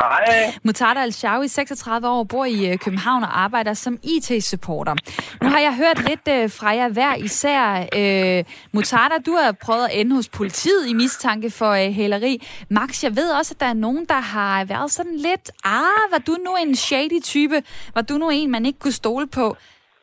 Hej. 0.00 0.52
Mutada 0.62 1.00
Al-Shawi, 1.00 1.48
36 1.48 2.08
år, 2.08 2.24
bor 2.24 2.44
i 2.44 2.70
øh, 2.72 2.78
København 2.78 3.22
og 3.22 3.40
arbejder 3.40 3.74
som 3.74 3.98
IT-supporter. 4.02 4.94
Nu 5.42 5.48
har 5.48 5.58
jeg 5.58 5.74
hørt 5.76 6.08
lidt 6.08 6.28
øh, 6.28 6.50
fra 6.50 6.68
jer 6.68 6.88
hver 6.88 7.14
især. 7.14 7.86
Øh, 7.96 8.44
Mutada, 8.72 9.14
du 9.26 9.32
har 9.32 9.52
prøvet 9.52 9.84
at 9.84 10.00
ende 10.00 10.16
hos 10.16 10.28
politiet 10.28 10.88
i 10.88 10.92
mistanke 10.92 11.50
for 11.50 11.70
øh, 11.70 11.92
hæleri. 11.92 12.46
Max, 12.70 13.04
jeg 13.04 13.16
ved 13.16 13.30
også, 13.30 13.54
at 13.54 13.60
der 13.60 13.66
er 13.66 13.74
nogen, 13.74 14.04
der 14.08 14.20
har 14.20 14.64
været 14.64 14.90
sådan 14.90 15.16
lidt, 15.16 15.50
ah, 15.64 16.10
var 16.10 16.18
du 16.26 16.36
nu 16.44 16.56
en 16.56 16.76
shady 16.76 17.22
type? 17.22 17.62
Var 17.94 18.02
du 18.02 18.18
nu 18.18 18.30
en, 18.30 18.50
man 18.50 18.66
ikke 18.66 18.78
kunne 18.78 18.92
stole 18.92 19.26
på? 19.26 19.56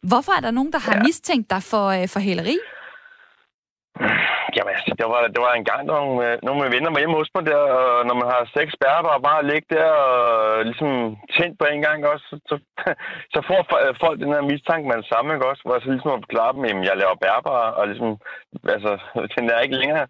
Hvorfor 0.03 0.31
er 0.31 0.39
der 0.39 0.51
nogen, 0.51 0.71
der 0.71 0.79
har 0.79 0.95
ja. 0.95 1.03
mistænkt 1.03 1.49
dig 1.49 1.63
for, 1.63 1.87
øh, 1.87 2.07
for 2.07 2.19
hæleri? 2.19 2.57
Jamen, 4.55 4.73
altså, 4.77 4.93
det 4.99 5.05
var, 5.11 5.21
det 5.35 5.41
var 5.45 5.53
en 5.53 5.67
gang, 5.71 5.81
øh, 5.83 5.87
nogle, 5.91 6.11
man, 6.21 6.39
nogle 6.45 6.59
med 6.61 6.69
venner 6.73 6.91
var 6.91 7.01
hjemme 7.01 7.19
hos 7.19 7.33
mig 7.35 7.45
der, 7.51 7.61
og 7.77 8.05
når 8.07 8.15
man 8.21 8.27
har 8.33 8.51
seks 8.57 8.73
bærber 8.83 9.11
og 9.17 9.21
bare 9.29 9.47
ligge 9.51 9.67
der 9.75 9.89
og 10.05 10.59
øh, 10.59 10.65
ligesom 10.69 10.91
tændt 11.35 11.55
på 11.59 11.65
en 11.65 11.81
gang 11.87 11.99
også, 12.13 12.27
så, 12.49 12.55
så 13.33 13.39
får 13.49 13.61
øh, 13.81 13.93
folk 14.03 14.17
den 14.23 14.33
her 14.35 14.43
mistanke 14.51 14.87
med 14.87 14.97
det 15.01 15.11
samme, 15.11 15.33
ikke 15.33 15.49
også? 15.51 15.61
Hvor 15.63 15.75
jeg 15.75 15.83
så 15.83 15.91
ligesom 15.91 16.15
at 16.15 16.23
forklare 16.25 16.53
dem, 16.55 16.63
at 16.65 16.87
jeg 16.89 17.01
laver 17.01 17.23
bærber, 17.25 17.55
og 17.79 17.83
ligesom, 17.91 18.11
altså, 18.75 18.91
den 19.35 19.45
er 19.53 19.59
ikke 19.65 19.79
længere. 19.81 20.05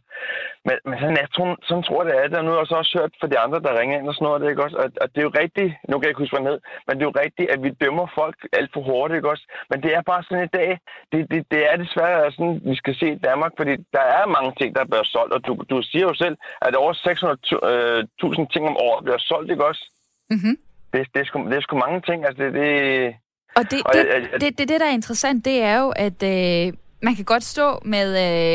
Men, 0.67 0.75
men 0.87 0.95
sådan, 0.99 1.21
jeg 1.23 1.29
tror, 1.35 1.47
sådan 1.67 1.83
tror 1.83 1.99
jeg, 2.01 2.07
det 2.09 2.15
er 2.19 2.27
det, 2.27 2.37
og 2.39 2.45
nu 2.45 2.51
har 2.51 2.61
jeg 2.61 2.71
så 2.71 2.77
også 2.81 2.93
hørt 2.99 3.13
fra 3.19 3.31
de 3.31 3.39
andre, 3.45 3.59
der 3.65 3.79
ringer 3.79 3.95
ind 3.97 4.07
og 4.09 4.15
sådan 4.15 4.25
noget, 4.27 4.41
det, 4.41 4.49
ikke 4.49 4.65
også? 4.67 4.77
Og, 4.83 4.87
og 5.01 5.07
det 5.11 5.19
er 5.19 5.27
jo 5.29 5.39
rigtigt, 5.43 5.71
nu 5.89 5.93
kan 5.93 6.03
jeg 6.03 6.11
ikke 6.11 6.23
huske, 6.23 6.35
hvad 6.35 6.47
ned, 6.49 6.57
men 6.85 6.93
det 6.95 7.01
er 7.03 7.11
jo 7.11 7.21
rigtigt, 7.25 7.51
at 7.53 7.59
vi 7.65 7.69
dømmer 7.83 8.07
folk 8.19 8.37
alt 8.59 8.71
for 8.73 8.81
hårdt, 8.89 9.11
ikke 9.13 9.31
også? 9.33 9.45
Men 9.69 9.77
det 9.83 9.91
er 9.97 10.09
bare 10.11 10.23
sådan 10.23 10.47
i 10.47 10.53
dag, 10.59 10.69
det, 11.11 11.19
det, 11.31 11.39
det 11.53 11.61
er 11.69 11.75
desværre 11.83 12.31
sådan, 12.35 12.57
vi 12.71 12.75
skal 12.81 12.95
se 13.01 13.07
i 13.13 13.23
Danmark, 13.27 13.53
fordi 13.59 13.73
der 13.95 14.05
er 14.17 14.33
mange 14.37 14.51
ting, 14.59 14.69
der 14.77 14.89
bliver 14.91 15.07
solgt, 15.13 15.33
og 15.35 15.41
du, 15.47 15.51
du 15.71 15.77
siger 15.91 16.05
jo 16.09 16.13
selv, 16.23 16.35
at 16.67 16.75
over 16.81 16.93
600.000 16.93 18.41
øh, 18.41 18.47
ting 18.53 18.63
om 18.71 18.77
året 18.87 19.03
bliver 19.05 19.21
solgt, 19.29 19.51
ikke 19.51 19.67
også? 19.71 19.83
Mm-hmm. 20.33 20.55
Det, 20.93 21.01
det, 21.13 21.19
er 21.21 21.25
sgu, 21.25 21.37
det 21.49 21.57
er 21.57 21.65
sgu 21.65 21.75
mange 21.85 22.01
ting, 22.09 22.19
altså 22.27 22.43
det... 22.43 22.53
det 22.53 23.15
og 23.59 23.63
det, 23.71 23.79
og 23.87 23.93
det, 23.93 23.99
jeg, 23.99 24.21
jeg, 24.31 24.41
det, 24.41 24.57
det, 24.57 24.69
det, 24.69 24.79
der 24.79 24.85
er 24.85 24.99
interessant, 25.01 25.45
det 25.45 25.57
er 25.61 25.79
jo, 25.83 25.89
at 26.07 26.19
øh, 26.23 26.73
man 27.03 27.15
kan 27.15 27.25
godt 27.25 27.43
stå 27.43 27.79
med 27.85 28.07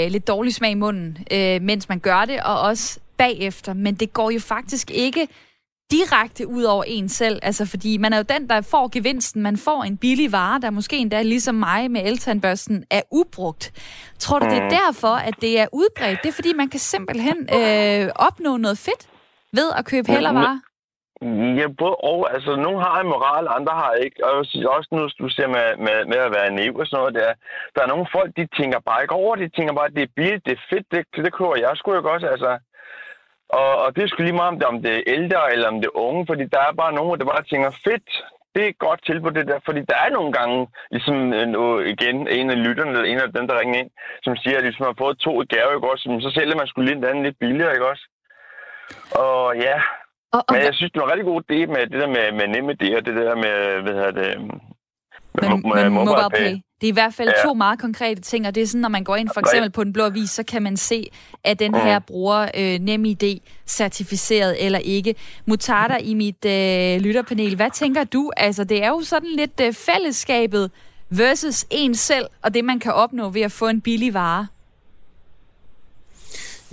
øh, 0.05 0.11
lidt 0.11 0.29
dårlig 0.29 0.55
smag 0.55 0.71
i 0.71 0.75
munden, 0.75 1.19
øh, 1.33 1.63
mens 1.63 1.89
man 1.89 1.99
gør 1.99 2.25
det, 2.25 2.41
og 2.41 2.61
også 2.61 3.01
bagefter, 3.17 3.75
men 3.75 3.95
det 3.95 4.13
går 4.13 4.31
jo 4.31 4.41
faktisk 4.41 4.91
ikke 4.91 5.29
direkte 5.91 6.49
ud 6.49 6.63
over 6.63 6.85
en 6.87 7.09
selv, 7.09 7.39
altså 7.43 7.67
fordi 7.67 7.97
man 7.97 8.13
er 8.13 8.17
jo 8.17 8.25
den, 8.29 8.49
der 8.49 8.61
får 8.61 8.89
gevinsten. 8.89 9.43
Man 9.43 9.57
får 9.57 9.85
en 9.85 9.97
billig 9.97 10.33
vare, 10.33 10.61
der 10.61 10.71
måske 10.71 10.97
endda 10.97 11.23
ligesom 11.23 11.55
mig 11.55 11.91
med 11.91 12.03
eltandbørsten 12.05 12.85
er 12.91 13.03
ubrugt. 13.11 13.73
Tror 14.19 14.39
du, 14.39 14.47
det 14.47 14.57
er 14.57 14.63
mm. 14.63 14.71
derfor, 14.71 15.15
at 15.15 15.35
det 15.41 15.61
er 15.61 15.67
udbredt? 15.73 16.23
Det 16.23 16.29
er 16.29 16.33
fordi, 16.33 16.53
man 16.53 16.69
kan 16.69 16.81
simpelthen 16.81 17.49
øh, 17.55 18.11
opnå 18.15 18.57
noget 18.57 18.79
fedt 18.79 19.09
ved 19.53 19.71
at 19.77 19.85
købe 19.85 20.13
hælervarer? 20.13 20.59
Ja, 21.59 21.67
både 21.79 21.95
og. 21.95 22.35
Altså, 22.35 22.57
nogle 22.57 22.81
har 22.87 23.01
en 23.01 23.13
moral, 23.15 23.47
andre 23.59 23.73
har 23.83 23.93
ikke. 23.93 24.25
Og 24.27 24.33
også 24.77 24.89
nu, 24.93 25.03
du 25.23 25.29
ser 25.29 25.49
med, 25.57 25.67
med, 25.87 25.97
med 26.13 26.21
at 26.27 26.35
være 26.37 26.51
naiv 26.51 26.77
og 26.77 26.87
sådan 26.87 26.99
noget 27.01 27.15
der. 27.15 27.33
Der 27.75 27.83
er 27.83 27.93
nogle 27.93 28.07
folk, 28.13 28.31
de 28.37 28.47
tænker 28.59 28.79
bare 28.89 29.03
ikke 29.03 29.15
over 29.15 29.37
det. 29.37 29.45
De 29.51 29.57
tænker 29.57 29.75
bare, 29.75 29.91
at 29.91 29.97
det 29.97 30.03
er 30.03 30.17
billigt, 30.17 30.47
det 30.47 30.53
er 30.53 30.67
fedt, 30.71 30.87
det, 30.93 31.25
det 31.25 31.33
køber 31.39 31.57
jeg 31.57 31.77
sgu 31.77 31.97
ikke 31.97 32.11
også. 32.11 32.27
Altså, 32.27 32.59
og, 33.49 33.71
og 33.83 33.89
det 33.97 34.03
er 34.03 34.09
sgu 34.09 34.23
lige 34.23 34.41
meget, 34.41 34.53
om 34.53 34.59
det, 34.59 34.67
om 34.73 34.83
det 34.83 34.93
er 34.95 35.03
ældre 35.17 35.53
eller 35.53 35.69
om 35.69 35.79
det 35.81 35.89
er 35.91 36.01
unge, 36.07 36.27
fordi 36.31 36.45
der 36.55 36.61
er 36.69 36.81
bare 36.83 36.93
nogen, 36.93 37.21
der 37.21 37.33
bare 37.33 37.45
tænker, 37.51 37.71
fedt, 37.87 38.09
det 38.55 38.65
er 38.65 38.69
et 38.69 38.79
godt 38.87 39.01
tilbud 39.07 39.31
det 39.31 39.47
der, 39.49 39.61
fordi 39.65 39.81
der 39.91 39.97
er 40.05 40.11
nogle 40.11 40.33
gange, 40.33 40.69
ligesom 40.91 41.33
øh, 41.33 41.47
nu, 41.55 41.63
igen, 41.95 42.17
en 42.29 42.51
af 42.51 42.59
lytterne, 42.67 42.91
eller 42.91 43.11
en 43.13 43.21
af 43.21 43.33
dem, 43.33 43.49
der 43.49 43.61
ringer 43.61 43.79
ind, 43.81 43.91
som 44.25 44.37
siger, 44.37 44.57
at 44.59 44.65
hvis 44.65 44.81
man 44.81 44.89
har 44.89 44.99
fået 44.99 45.19
to 45.19 45.43
i 45.43 45.47
gave, 45.53 45.75
ikke 45.75 45.91
også, 45.93 46.19
så 46.21 46.31
sælger 46.31 46.57
man 46.57 46.67
skulle 46.67 46.89
lige 46.89 47.07
den 47.07 47.23
lidt 47.23 47.39
billigere, 47.39 47.73
ikke 47.73 47.91
også? 47.93 48.05
Og 49.25 49.57
ja, 49.67 49.77
og, 50.33 50.45
og, 50.49 50.55
men 50.55 50.63
jeg 50.63 50.75
synes, 50.75 50.93
det 50.93 51.01
var 51.01 51.07
en 51.07 51.13
rigtig 51.13 51.29
god 51.33 51.43
idé 51.47 51.59
med 51.75 51.83
det 51.93 52.01
der 52.03 52.11
med, 52.17 52.33
med 52.39 52.47
nemme 52.55 52.73
det, 52.73 52.97
og 52.97 53.07
det 53.07 53.15
der 53.17 53.35
med, 53.45 53.83
hvad 53.83 53.95
hedder 53.99 54.11
det, 54.11 54.31
med, 55.35 55.49
med, 55.49 55.91
med 55.91 55.91
mobile 55.91 56.31
pay. 56.37 56.53
Det 56.81 56.87
er 56.87 56.93
i 56.93 56.93
hvert 56.93 57.15
fald 57.15 57.29
ja. 57.29 57.49
to 57.49 57.55
meget 57.55 57.79
konkrete 57.79 58.21
ting, 58.21 58.47
og 58.47 58.55
det 58.55 58.63
er 58.63 58.67
sådan, 58.67 58.81
når 58.81 58.89
man 58.89 59.05
går 59.05 59.17
ind 59.17 59.29
for 59.35 59.41
eksempel 59.41 59.71
på 59.71 59.85
den 59.85 59.93
blå 59.93 60.05
avis, 60.05 60.31
så 60.31 60.43
kan 60.43 60.63
man 60.63 60.77
se, 60.77 61.11
at 61.45 61.59
den 61.59 61.75
her 61.75 61.99
bruger 61.99 62.49
øh, 62.57 62.79
NemID 62.81 63.41
certificeret 63.67 64.65
eller 64.65 64.79
ikke. 64.79 65.15
Mutarda 65.47 65.97
i 65.97 66.15
mit 66.15 66.45
øh, 66.45 67.01
lytterpanel, 67.01 67.57
hvad 67.57 67.71
tænker 67.71 68.05
du? 68.05 68.31
Altså, 68.37 68.65
det 68.65 68.85
er 68.85 68.89
jo 68.89 69.01
sådan 69.03 69.29
lidt 69.37 69.61
øh, 69.63 69.73
fællesskabet 69.73 70.71
versus 71.11 71.67
en 71.71 71.95
selv, 71.95 72.27
og 72.43 72.55
det 72.55 72.65
man 72.65 72.79
kan 72.79 72.93
opnå 72.93 73.29
ved 73.29 73.43
at 73.43 73.53
få 73.53 73.69
en 73.69 73.81
billig 73.81 74.15
vare. 74.15 74.47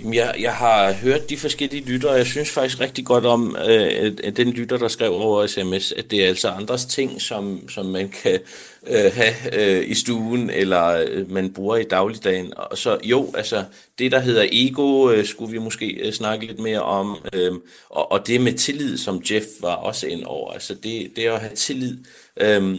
Jeg, 0.04 0.34
jeg 0.40 0.54
har 0.54 0.92
hørt 0.92 1.30
de 1.30 1.36
forskellige 1.36 1.84
lytter, 1.84 2.08
og 2.08 2.18
jeg 2.18 2.26
synes 2.26 2.50
faktisk 2.50 2.80
rigtig 2.80 3.04
godt 3.04 3.26
om 3.26 3.56
øh, 3.68 4.12
at 4.24 4.36
den 4.36 4.50
lytter, 4.50 4.76
der 4.76 4.88
skrev 4.88 5.12
over 5.12 5.46
sms, 5.46 5.92
at 5.92 6.10
det 6.10 6.24
er 6.24 6.28
altså 6.28 6.48
andres 6.48 6.84
ting, 6.84 7.22
som, 7.22 7.68
som 7.68 7.86
man 7.86 8.08
kan 8.08 8.40
øh, 8.86 9.12
have 9.14 9.34
øh, 9.52 9.90
i 9.90 9.94
stuen, 9.94 10.50
eller 10.50 11.04
øh, 11.08 11.30
man 11.30 11.52
bruger 11.52 11.76
i 11.76 11.84
dagligdagen. 11.84 12.52
Og 12.56 12.78
så 12.78 12.98
jo, 13.04 13.32
altså 13.34 13.64
det, 13.98 14.12
der 14.12 14.18
hedder 14.18 14.46
ego, 14.52 15.10
øh, 15.10 15.24
skulle 15.24 15.52
vi 15.52 15.58
måske 15.58 15.86
øh, 15.86 16.12
snakke 16.12 16.46
lidt 16.46 16.58
mere 16.58 16.82
om, 16.82 17.16
øh, 17.32 17.52
og, 17.90 18.12
og 18.12 18.26
det 18.26 18.40
med 18.40 18.52
tillid, 18.52 18.98
som 18.98 19.22
Jeff 19.30 19.46
var 19.60 19.74
også 19.74 20.06
ind 20.06 20.24
over. 20.24 20.52
Altså 20.52 20.74
det, 20.74 21.12
det 21.16 21.24
at 21.24 21.40
have 21.40 21.54
tillid. 21.54 21.98
Øh, 22.40 22.78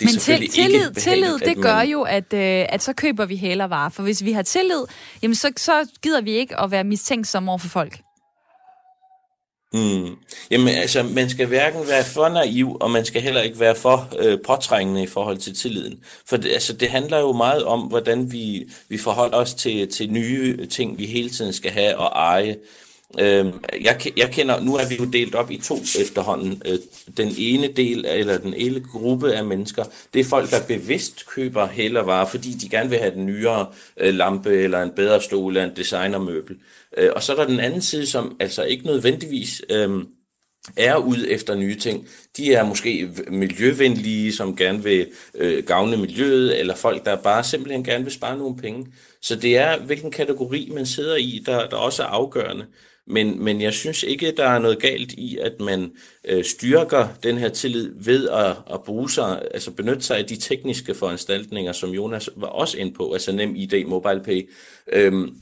det 0.00 0.06
er 0.06 0.12
Men 0.12 0.20
til, 0.20 0.50
tillid, 0.50 0.94
tillid 0.94 1.38
det 1.38 1.56
man... 1.56 1.62
gør 1.62 1.80
jo, 1.80 2.02
at, 2.02 2.32
øh, 2.32 2.66
at 2.68 2.82
så 2.82 2.92
køber 2.92 3.26
vi 3.26 3.36
hælervarer. 3.36 3.88
For 3.88 4.02
hvis 4.02 4.24
vi 4.24 4.32
har 4.32 4.42
tillid, 4.42 4.84
jamen 5.22 5.34
så, 5.34 5.52
så 5.56 5.86
gider 6.02 6.20
vi 6.20 6.30
ikke 6.30 6.60
at 6.60 6.70
være 6.70 6.84
mistænksomme 6.84 7.50
over 7.50 7.58
for 7.58 7.68
folk. 7.68 8.00
Mm. 9.72 10.16
Jamen 10.50 10.68
altså, 10.68 11.02
man 11.02 11.30
skal 11.30 11.46
hverken 11.46 11.88
være 11.88 12.04
for 12.04 12.28
naiv, 12.28 12.76
og 12.80 12.90
man 12.90 13.04
skal 13.04 13.22
heller 13.22 13.40
ikke 13.40 13.60
være 13.60 13.74
for 13.74 14.08
øh, 14.18 14.38
påtrængende 14.46 15.02
i 15.02 15.06
forhold 15.06 15.38
til 15.38 15.54
tilliden. 15.54 15.98
For 16.28 16.36
det, 16.36 16.50
altså, 16.52 16.72
det 16.72 16.88
handler 16.90 17.18
jo 17.18 17.32
meget 17.32 17.64
om, 17.64 17.80
hvordan 17.80 18.32
vi, 18.32 18.70
vi 18.88 18.98
forholder 18.98 19.36
os 19.36 19.54
til, 19.54 19.92
til 19.92 20.12
nye 20.12 20.66
ting, 20.66 20.98
vi 20.98 21.06
hele 21.06 21.30
tiden 21.30 21.52
skal 21.52 21.70
have 21.70 21.96
og 21.96 22.06
eje. 22.06 22.56
Øh, 23.18 23.46
jeg, 23.80 24.00
jeg 24.16 24.30
kender, 24.32 24.60
nu 24.60 24.76
er 24.76 24.88
vi 24.88 24.96
jo 24.96 25.04
delt 25.04 25.34
op 25.34 25.50
i 25.50 25.60
to 25.64 25.76
efterhånden. 26.00 26.62
Øh, 26.66 26.78
den 27.16 27.34
ene 27.38 27.66
del, 27.66 28.04
eller 28.08 28.38
den 28.38 28.54
ene 28.54 28.80
gruppe 28.80 29.34
af 29.34 29.44
mennesker, 29.44 29.84
det 30.14 30.20
er 30.20 30.24
folk, 30.24 30.50
der 30.50 30.66
bevidst 30.68 31.26
køber 31.26 31.68
hælervarer, 31.68 32.26
fordi 32.26 32.52
de 32.52 32.68
gerne 32.68 32.90
vil 32.90 32.98
have 32.98 33.14
den 33.14 33.26
nyere 33.26 33.66
øh, 33.96 34.14
lampe, 34.14 34.50
eller 34.50 34.82
en 34.82 34.90
bedre 34.90 35.22
stol, 35.22 35.56
eller 35.56 35.70
en 35.70 35.76
designermøbel. 35.76 36.56
Øh, 36.96 37.10
og 37.16 37.22
så 37.22 37.32
er 37.32 37.36
der 37.36 37.46
den 37.46 37.60
anden 37.60 37.82
side, 37.82 38.06
som 38.06 38.36
altså 38.40 38.62
ikke 38.62 38.86
nødvendigvis... 38.86 39.62
Øh, 39.70 40.04
er 40.76 40.96
ude 40.96 41.30
efter 41.30 41.54
nye 41.54 41.74
ting. 41.74 42.08
De 42.36 42.54
er 42.54 42.64
måske 42.64 43.10
miljøvenlige, 43.28 44.32
som 44.32 44.56
gerne 44.56 44.82
vil 44.82 45.06
øh, 45.34 45.64
gavne 45.64 45.96
miljøet, 45.96 46.60
eller 46.60 46.76
folk, 46.76 47.04
der 47.04 47.16
bare 47.16 47.44
simpelthen 47.44 47.84
gerne 47.84 48.04
vil 48.04 48.12
spare 48.12 48.38
nogle 48.38 48.56
penge. 48.56 48.86
Så 49.22 49.36
det 49.36 49.56
er, 49.56 49.78
hvilken 49.78 50.10
kategori 50.10 50.70
man 50.74 50.86
sidder 50.86 51.16
i, 51.16 51.42
der, 51.46 51.68
der 51.68 51.76
også 51.76 52.02
er 52.02 52.06
afgørende. 52.06 52.66
Men, 53.10 53.44
men 53.44 53.60
jeg 53.60 53.72
synes 53.72 54.02
ikke, 54.02 54.32
der 54.36 54.44
er 54.44 54.58
noget 54.58 54.78
galt 54.78 55.12
i, 55.12 55.38
at 55.38 55.60
man 55.60 55.92
øh, 56.24 56.44
styrker 56.44 57.08
den 57.22 57.38
her 57.38 57.48
tillid 57.48 57.92
ved 57.96 58.28
at, 58.28 58.56
at 58.72 58.82
bruge 58.82 59.10
sig, 59.10 59.42
altså 59.54 59.70
benytte 59.70 60.02
sig 60.02 60.18
af 60.18 60.26
de 60.26 60.36
tekniske 60.36 60.94
foranstaltninger, 60.94 61.72
som 61.72 61.90
Jonas 61.90 62.30
var 62.36 62.46
også 62.46 62.78
ind 62.78 62.94
på, 62.94 63.12
altså 63.12 63.32
nem 63.32 63.54
ID, 63.56 63.84
mobile 63.86 64.20
pay. 64.24 64.48
Øhm, 64.92 65.34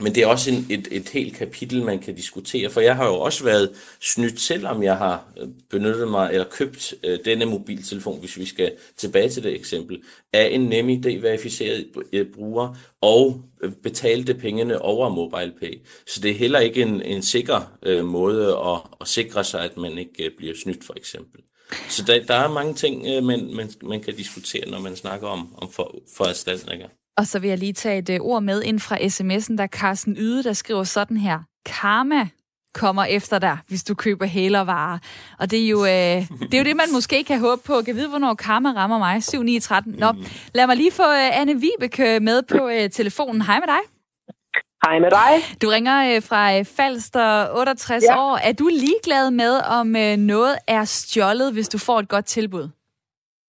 men 0.00 0.14
det 0.14 0.22
er 0.22 0.26
også 0.26 0.50
en, 0.50 0.66
et, 0.70 0.88
et 0.90 1.08
helt 1.08 1.36
kapitel, 1.36 1.82
man 1.82 1.98
kan 1.98 2.14
diskutere, 2.14 2.70
for 2.70 2.80
jeg 2.80 2.96
har 2.96 3.06
jo 3.06 3.14
også 3.14 3.44
været 3.44 3.70
snydt, 4.00 4.40
selvom 4.40 4.82
jeg 4.82 4.96
har 4.96 5.24
øh, 5.40 5.48
benyttet 5.70 6.08
mig 6.08 6.30
eller 6.32 6.46
købt 6.50 6.94
øh, 7.04 7.18
denne 7.24 7.44
mobiltelefon, 7.44 8.20
hvis 8.20 8.38
vi 8.38 8.46
skal 8.46 8.72
tilbage 8.96 9.28
til 9.28 9.42
det 9.42 9.54
eksempel, 9.54 10.02
af 10.32 10.48
en 10.52 10.68
NemID-verificeret 10.68 11.86
øh, 12.12 12.26
bruger 12.26 12.76
og 13.00 13.42
øh, 13.62 13.72
betalte 13.82 14.34
pengene 14.34 14.82
over 14.82 15.08
MobilePay. 15.08 15.80
Så 16.06 16.20
det 16.20 16.30
er 16.30 16.34
heller 16.34 16.58
ikke 16.58 16.82
en, 16.82 17.02
en 17.02 17.22
sikker 17.22 17.72
øh, 17.82 18.04
måde 18.04 18.56
at, 18.56 18.80
at 19.00 19.08
sikre 19.08 19.44
sig, 19.44 19.64
at 19.64 19.76
man 19.76 19.98
ikke 19.98 20.24
øh, 20.24 20.30
bliver 20.36 20.54
snydt 20.62 20.84
for 20.84 20.94
eksempel. 20.96 21.40
Så 21.88 22.04
der, 22.06 22.24
der 22.24 22.34
er 22.34 22.48
mange 22.48 22.74
ting, 22.74 23.06
øh, 23.06 23.24
man, 23.24 23.54
man, 23.54 23.70
man 23.82 24.00
kan 24.00 24.16
diskutere, 24.16 24.70
når 24.70 24.80
man 24.80 24.96
snakker 24.96 25.28
om, 25.28 25.54
om 25.56 25.72
for, 25.72 25.94
foranstaltninger. 26.16 26.88
Og 27.20 27.26
så 27.26 27.38
vil 27.38 27.48
jeg 27.48 27.58
lige 27.58 27.72
tage 27.72 27.98
et 27.98 28.10
øh, 28.10 28.20
ord 28.20 28.42
med 28.42 28.62
ind 28.62 28.80
fra 28.80 28.96
sms'en, 28.96 29.56
der 29.56 29.66
Carsten 29.66 30.16
Yde, 30.18 30.42
der 30.42 30.52
skriver 30.52 30.84
sådan 30.84 31.16
her. 31.16 31.38
Karma 31.66 32.28
kommer 32.74 33.04
efter 33.04 33.38
dig, 33.38 33.58
hvis 33.68 33.84
du 33.84 33.94
køber 33.94 34.26
hælervarer. 34.26 34.98
Og 35.38 35.50
det 35.50 35.64
er, 35.64 35.68
jo, 35.68 35.84
øh, 35.84 36.18
det 36.48 36.54
er 36.54 36.58
jo 36.58 36.64
det, 36.64 36.76
man 36.76 36.92
måske 36.92 37.24
kan 37.24 37.40
håbe 37.40 37.62
på. 37.66 37.72
Kan 37.86 37.94
vide, 37.94 38.08
hvornår 38.08 38.34
karma 38.34 38.68
rammer 38.72 38.98
mig? 38.98 39.22
7, 39.22 39.42
9, 39.42 39.60
13. 39.60 39.94
Nå, 39.98 40.06
lad 40.54 40.66
mig 40.66 40.76
lige 40.76 40.92
få 40.92 41.02
øh, 41.02 41.40
Anne 41.40 41.54
Vibeke 41.54 42.20
med 42.20 42.42
på 42.42 42.68
øh, 42.68 42.90
telefonen. 42.90 43.42
Hej 43.42 43.58
med 43.60 43.66
dig. 43.66 43.82
Hej 44.84 44.98
med 44.98 45.10
dig. 45.10 45.32
Du 45.62 45.68
ringer 45.68 46.16
øh, 46.16 46.22
fra 46.22 46.58
øh, 46.58 46.64
Falster, 46.64 47.46
68 47.54 48.04
ja. 48.04 48.18
år. 48.18 48.36
Er 48.36 48.52
du 48.52 48.68
ligeglad 48.68 49.30
med, 49.30 49.60
om 49.80 49.96
øh, 49.96 50.16
noget 50.16 50.54
er 50.68 50.84
stjålet, 50.84 51.52
hvis 51.52 51.68
du 51.68 51.78
får 51.78 51.98
et 51.98 52.08
godt 52.08 52.24
tilbud? 52.24 52.68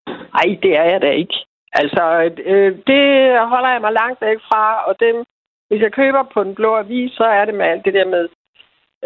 Nej, 0.06 0.58
det 0.62 0.72
er 0.80 0.84
jeg 0.92 1.00
da 1.00 1.10
ikke. 1.10 1.34
Altså, 1.72 2.02
øh, 2.46 2.72
det 2.86 3.04
holder 3.52 3.70
jeg 3.72 3.80
mig 3.80 3.92
langt 3.92 4.20
væk 4.20 4.38
fra, 4.48 4.84
og 4.88 4.94
dem, 5.00 5.24
hvis 5.68 5.82
jeg 5.82 5.92
køber 5.92 6.22
på 6.22 6.44
den 6.44 6.54
blå 6.54 6.76
avis, 6.76 7.12
så 7.12 7.24
er 7.24 7.44
det 7.44 7.54
med 7.54 7.66
alt 7.66 7.84
det 7.84 7.94
der 7.94 8.06
med, 8.14 8.28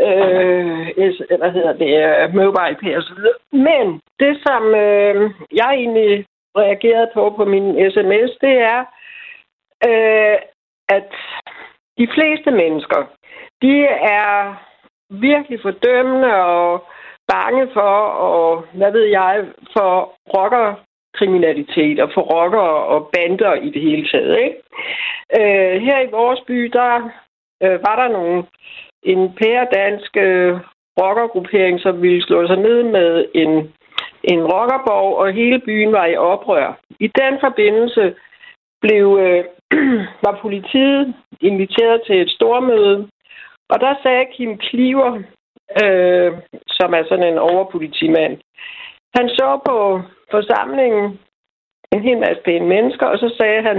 øh, 0.07 1.39
hvad 1.41 1.53
hedder 1.53 1.73
det, 1.83 1.93
øh, 2.05 2.35
mobile 2.35 2.79
pay 2.83 2.97
og 2.97 3.03
så 3.03 3.15
videre. 3.15 3.39
Men 3.53 4.01
det, 4.21 4.33
som 4.47 4.63
øh, 4.75 5.31
jeg 5.53 5.71
egentlig 5.75 6.27
reagerede 6.59 7.11
på 7.15 7.31
på 7.37 7.45
min 7.45 7.91
sms, 7.91 8.31
det 8.41 8.55
er, 8.75 8.81
øh, 9.89 10.39
at 10.89 11.11
de 11.99 12.09
fleste 12.15 12.51
mennesker, 12.51 13.01
de 13.63 13.85
er 14.19 14.55
virkelig 15.11 15.59
fordømmende 15.63 16.35
og 16.35 16.85
bange 17.33 17.69
for, 17.73 17.95
og 18.29 18.65
hvad 18.75 18.93
ved 18.93 19.05
jeg, 19.05 19.45
for 19.77 20.15
rocker 20.37 20.75
kriminalitet 21.19 22.01
og 22.01 22.11
for 22.15 22.23
rockere 22.23 22.77
og 22.95 23.11
bander 23.13 23.55
i 23.55 23.71
det 23.71 23.83
hele 23.83 24.09
taget. 24.09 24.39
Ikke? 24.45 24.57
Øh, 25.39 25.83
her 25.83 26.01
i 26.01 26.11
vores 26.11 26.41
by, 26.47 26.61
der 26.79 26.95
øh, 27.63 27.79
var 27.87 27.97
der 28.03 28.09
nogle, 28.09 28.45
en 29.03 29.33
pæredansk 29.41 30.17
øh, 30.17 30.55
rockergruppering, 31.01 31.81
som 31.81 32.03
ville 32.03 32.23
slå 32.23 32.47
sig 32.47 32.57
ned 32.57 32.83
med 32.83 33.25
en, 33.35 33.51
en 34.25 34.41
rockerborg, 34.53 35.17
og 35.17 35.33
hele 35.33 35.59
byen 35.59 35.93
var 35.93 36.07
i 36.07 36.17
oprør. 36.17 36.79
I 37.01 37.07
den 37.07 37.35
forbindelse 37.41 38.15
blev, 38.83 39.19
øh, 39.25 39.45
var 40.27 40.39
politiet 40.43 41.15
inviteret 41.41 42.03
til 42.07 42.21
et 42.21 42.31
stormøde, 42.31 43.09
og 43.69 43.81
der 43.81 43.95
sagde 44.03 44.25
Kim 44.37 44.59
Kliver, 44.59 45.23
øh, 45.83 46.33
som 46.69 46.95
er 46.95 47.05
sådan 47.09 47.33
en 47.33 47.39
overpolitimand, 47.39 48.39
han 49.17 49.29
så 49.29 49.61
på 49.69 50.03
forsamlingen 50.31 51.19
en 51.93 52.03
hel 52.03 52.19
masse 52.19 52.43
pæne 52.45 52.67
mennesker, 52.67 53.07
og 53.07 53.19
så 53.19 53.29
sagde 53.39 53.63
han, 53.63 53.79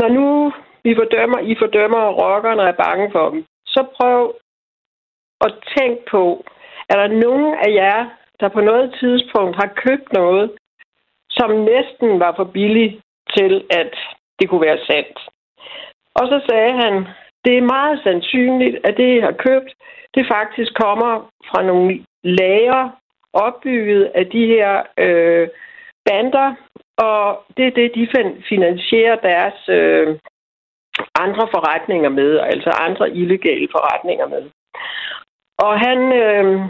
når 0.00 0.08
nu 0.08 0.52
vi 0.84 0.94
fordømmer, 0.94 1.38
I 1.38 1.54
fordømmer 1.58 2.04
rockerne 2.22 2.62
og 2.62 2.68
er 2.68 2.82
bange 2.86 3.10
for 3.12 3.30
dem, 3.30 3.44
så 3.66 3.86
prøv 3.96 4.34
at 5.40 5.52
tænke 5.76 6.02
på, 6.10 6.44
er 6.88 6.96
der 6.96 7.08
nogen 7.24 7.54
af 7.54 7.70
jer, 7.80 8.00
der 8.40 8.48
på 8.48 8.60
noget 8.60 8.96
tidspunkt 9.00 9.56
har 9.56 9.70
købt 9.84 10.12
noget, 10.12 10.52
som 11.30 11.50
næsten 11.50 12.20
var 12.20 12.32
for 12.36 12.44
billigt 12.44 13.00
til, 13.36 13.64
at 13.70 13.94
det 14.38 14.48
kunne 14.48 14.66
være 14.68 14.84
sandt. 14.86 15.18
Og 16.14 16.24
så 16.28 16.40
sagde 16.48 16.72
han, 16.82 16.94
det 17.44 17.58
er 17.58 17.72
meget 17.76 18.00
sandsynligt, 18.02 18.76
at 18.86 18.96
det, 18.96 19.16
I 19.16 19.20
har 19.20 19.32
købt, 19.32 19.70
det 20.14 20.26
faktisk 20.34 20.74
kommer 20.74 21.30
fra 21.48 21.62
nogle 21.62 22.06
lager 22.22 22.90
opbygget 23.32 24.10
af 24.14 24.26
de 24.26 24.46
her 24.46 24.82
øh, 24.98 25.48
bander, 26.06 26.54
og 26.96 27.44
det 27.56 27.66
er 27.66 27.70
det, 27.70 27.90
de 27.94 28.08
finansierer 28.48 29.16
deres 29.16 29.68
øh, 29.68 30.18
andre 31.24 31.48
forretninger 31.54 32.08
med, 32.08 32.38
altså 32.38 32.70
andre 32.70 33.10
illegale 33.10 33.68
forretninger 33.70 34.26
med. 34.28 34.42
og 35.58 35.80
han... 35.80 35.98
Øh, 36.22 36.60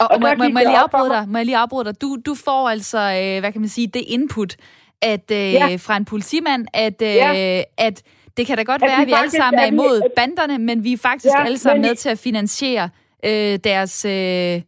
og, 0.00 0.08
og, 0.10 0.14
og 0.14 0.20
må, 0.20 0.26
må, 0.38 0.48
må, 0.48 0.58
jeg 0.58 0.68
lige 0.68 0.78
afbryde 0.78 1.10
dig? 1.10 1.24
må 1.28 1.38
jeg 1.38 1.46
lige 1.46 1.56
afbryde 1.56 1.84
dig? 1.84 2.02
Du, 2.02 2.16
du 2.26 2.34
får 2.44 2.68
altså, 2.68 2.98
øh, 2.98 3.40
hvad 3.40 3.52
kan 3.52 3.60
man 3.60 3.68
sige, 3.68 3.86
det 3.86 4.04
input 4.08 4.56
at, 5.02 5.30
øh, 5.30 5.52
ja. 5.52 5.76
fra 5.76 5.96
en 5.96 6.04
politimand, 6.04 6.66
at, 6.74 7.02
øh, 7.02 7.14
ja. 7.14 7.62
at 7.78 8.02
det 8.36 8.46
kan 8.46 8.56
da 8.56 8.62
godt 8.62 8.82
at 8.82 8.88
være, 8.88 9.00
at 9.00 9.06
vi 9.06 9.12
alle 9.12 9.30
sammen 9.30 9.60
er 9.60 9.66
imod 9.66 10.02
banderne, 10.16 10.58
men 10.58 10.84
vi 10.84 10.92
er 10.92 10.98
faktisk 10.98 11.34
ja, 11.38 11.44
alle 11.44 11.58
sammen 11.58 11.82
med 11.82 11.94
til 11.94 12.08
at 12.08 12.18
finansiere 12.18 12.88
øh, 13.24 13.58
deres 13.64 14.04
øh, 14.04 14.62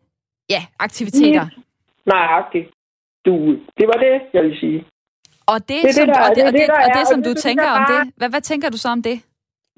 ja, 0.54 0.62
aktiviteter. 0.86 1.44
Nøjagtigt. 2.06 2.68
Du, 3.26 3.32
det 3.78 3.86
var 3.90 3.98
det, 4.06 4.14
jeg 4.34 4.42
vil 4.44 4.56
sige. 4.60 4.84
Og 5.52 5.58
det, 5.70 5.80
det, 5.86 5.94
som, 5.94 6.06
det, 6.06 6.14
der, 6.16 6.22
og 6.26 6.30
det, 6.36 6.42
og 6.48 6.52
det, 6.52 6.60
det, 6.60 6.84
og 6.84 6.90
det, 6.96 7.04
som 7.12 7.20
du 7.22 7.32
tænker 7.34 7.68
om 7.78 7.82
det, 7.92 8.00
hvad, 8.18 8.28
hvad 8.30 8.40
tænker 8.40 8.68
du 8.70 8.78
så 8.78 8.88
om 8.88 9.02
det? 9.02 9.16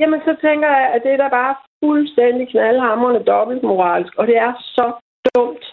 Jamen, 0.00 0.20
så 0.28 0.32
tænker 0.46 0.68
jeg, 0.78 0.86
at 0.94 1.00
det 1.04 1.12
er 1.12 1.16
der 1.16 1.30
bare 1.40 1.54
fuldstændig 1.84 2.48
knaldhamrende 2.48 3.22
dobbeltmoralsk, 3.32 4.12
og 4.18 4.26
det 4.26 4.36
er 4.36 4.52
så 4.76 4.86
dumt, 5.34 5.64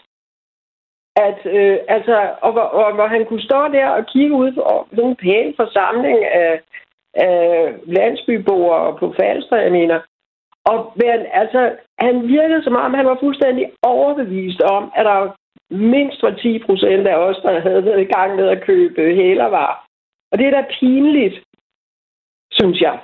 at 1.27 1.39
øh, 1.45 1.77
altså, 1.95 2.15
og, 2.41 2.53
og, 2.53 2.69
og, 2.71 2.93
hvor 2.95 3.07
han 3.07 3.25
kunne 3.25 3.47
stå 3.49 3.61
der 3.67 3.87
og 3.87 4.05
kigge 4.13 4.35
ud 4.35 4.51
på 4.51 4.87
sådan 4.95 5.09
en 5.09 5.15
pæn 5.15 5.53
forsamling 5.61 6.19
af, 6.25 6.61
af 7.13 7.73
landsbyboere 7.97 8.97
på 8.99 9.13
Falster, 9.19 9.57
jeg 9.57 9.71
mener, 9.71 9.99
og 10.69 10.77
men, 10.95 11.19
altså, 11.41 11.61
han 11.99 12.27
virkede 12.27 12.63
som 12.63 12.75
om, 12.75 12.93
han 12.93 13.05
var 13.05 13.17
fuldstændig 13.19 13.65
overbevist 13.81 14.61
om, 14.61 14.91
at 14.95 15.05
der 15.05 15.19
mindst 15.93 16.23
var 16.23 16.31
10 16.31 16.59
procent 16.65 17.07
af 17.07 17.15
os, 17.15 17.37
der 17.43 17.59
havde 17.59 17.85
været 17.85 18.01
i 18.01 18.11
gang 18.15 18.35
med 18.35 18.47
at 18.47 18.63
købe 18.63 19.01
hælervarer. 19.15 19.77
Og 20.31 20.37
det 20.37 20.47
er 20.47 20.51
da 20.51 20.65
pinligt, 20.79 21.35
synes 22.51 22.81
jeg, 22.81 22.99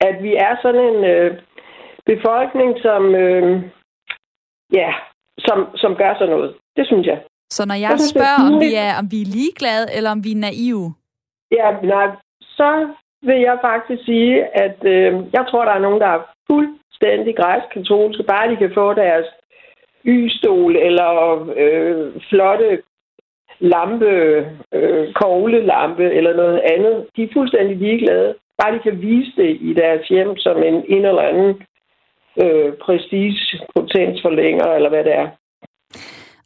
at 0.00 0.22
vi 0.22 0.32
er 0.34 0.56
sådan 0.62 0.84
en 0.92 1.04
øh, 1.04 1.30
befolkning, 2.06 2.70
som, 2.82 3.14
øh, 3.14 3.62
ja, 4.72 4.90
som, 5.38 5.58
som 5.76 5.96
gør 5.96 6.14
sådan 6.14 6.34
noget. 6.36 6.54
Det 6.76 6.86
synes 6.86 7.06
jeg. 7.06 7.18
Så 7.50 7.66
når 7.66 7.74
jeg 7.74 8.00
spørger, 8.12 8.40
om 8.48 8.60
vi, 8.60 8.74
er, 8.74 8.90
om 9.00 9.06
vi 9.10 9.20
er 9.22 9.32
ligeglade, 9.36 9.86
eller 9.96 10.10
om 10.10 10.24
vi 10.24 10.32
er 10.32 10.42
naive? 10.46 10.86
Ja, 11.58 11.68
nej, 11.94 12.08
så 12.40 12.70
vil 13.22 13.40
jeg 13.40 13.58
faktisk 13.60 14.04
sige, 14.04 14.34
at 14.64 14.78
øh, 14.84 15.12
jeg 15.32 15.44
tror, 15.50 15.64
der 15.64 15.72
er 15.72 15.84
nogen, 15.86 16.00
der 16.00 16.06
er 16.06 16.22
fuldstændig 16.98 17.36
græskatolske, 17.36 18.22
bare 18.22 18.50
de 18.50 18.56
kan 18.56 18.70
få 18.74 18.94
deres 18.94 19.26
y-stol 20.04 20.76
eller 20.76 21.10
øh, 21.56 22.12
flotte 22.28 22.82
lampe, 23.58 24.12
øh, 24.72 25.12
koglelampe 25.12 26.04
eller 26.18 26.36
noget 26.36 26.60
andet. 26.74 27.06
De 27.16 27.22
er 27.22 27.28
fuldstændig 27.32 27.76
ligeglade. 27.76 28.34
Bare 28.58 28.74
de 28.74 28.80
kan 28.82 29.00
vise 29.02 29.32
det 29.36 29.58
i 29.60 29.72
deres 29.74 30.08
hjem 30.08 30.36
som 30.36 30.62
en, 30.62 30.74
en 30.88 31.04
eller 31.04 31.22
anden 31.22 31.62
øh, 32.42 32.72
prestige 32.84 33.60
potensforlænger, 33.74 34.66
eller 34.66 34.88
hvad 34.88 35.04
det 35.04 35.14
er. 35.14 35.28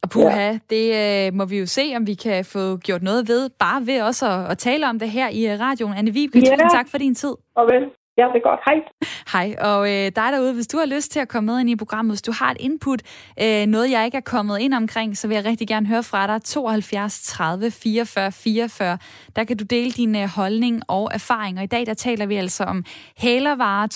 Og 0.03 0.09
puha, 0.09 0.41
ja. 0.41 0.59
det 0.69 0.85
øh, 1.01 1.33
må 1.33 1.45
vi 1.45 1.59
jo 1.59 1.65
se, 1.65 1.81
om 1.97 2.07
vi 2.07 2.13
kan 2.13 2.45
få 2.45 2.77
gjort 2.77 3.03
noget 3.03 3.27
ved, 3.27 3.49
bare 3.59 3.81
ved 3.85 4.01
også 4.01 4.25
at, 4.25 4.51
at 4.51 4.57
tale 4.57 4.89
om 4.89 4.99
det 4.99 5.09
her 5.09 5.29
i 5.29 5.41
øh, 5.51 5.59
radioen. 5.59 5.93
Anne 5.97 6.11
Vibke, 6.13 6.39
ja. 6.39 6.45
tusind 6.45 6.69
tak 6.71 6.87
for 6.91 6.97
din 6.97 7.15
tid. 7.15 7.35
Og 7.55 7.65
vel. 7.71 7.83
Ja, 8.17 8.23
det 8.33 8.35
er 8.35 8.49
godt. 8.49 8.59
Hej. 8.65 8.79
Hej, 9.33 9.55
og 9.59 9.81
øh, 9.89 10.05
dig 10.15 10.29
derude, 10.33 10.53
hvis 10.53 10.67
du 10.67 10.77
har 10.77 10.85
lyst 10.85 11.11
til 11.11 11.19
at 11.19 11.27
komme 11.27 11.51
med 11.51 11.59
ind 11.59 11.69
i 11.69 11.75
programmet, 11.75 12.11
hvis 12.11 12.21
du 12.21 12.31
har 12.31 12.51
et 12.51 12.57
input, 12.59 13.01
øh, 13.41 13.65
noget 13.65 13.91
jeg 13.91 14.05
ikke 14.05 14.17
er 14.17 14.21
kommet 14.21 14.59
ind 14.59 14.73
omkring, 14.73 15.17
så 15.17 15.27
vil 15.27 15.35
jeg 15.35 15.45
rigtig 15.45 15.67
gerne 15.67 15.87
høre 15.87 16.03
fra 16.03 16.27
dig. 16.27 16.41
72 16.41 17.21
30 17.21 17.71
44 17.71 18.31
44. 18.31 18.97
Der 19.35 19.43
kan 19.43 19.57
du 19.57 19.63
dele 19.63 19.91
din 19.91 20.15
øh, 20.15 20.27
holdning 20.27 20.81
og 20.87 21.09
erfaring. 21.13 21.57
Og 21.57 21.63
i 21.63 21.67
dag 21.67 21.85
der 21.85 21.93
taler 21.93 22.25
vi 22.25 22.35
altså 22.35 22.63
om 22.63 22.85
hælervarer. 23.17 23.87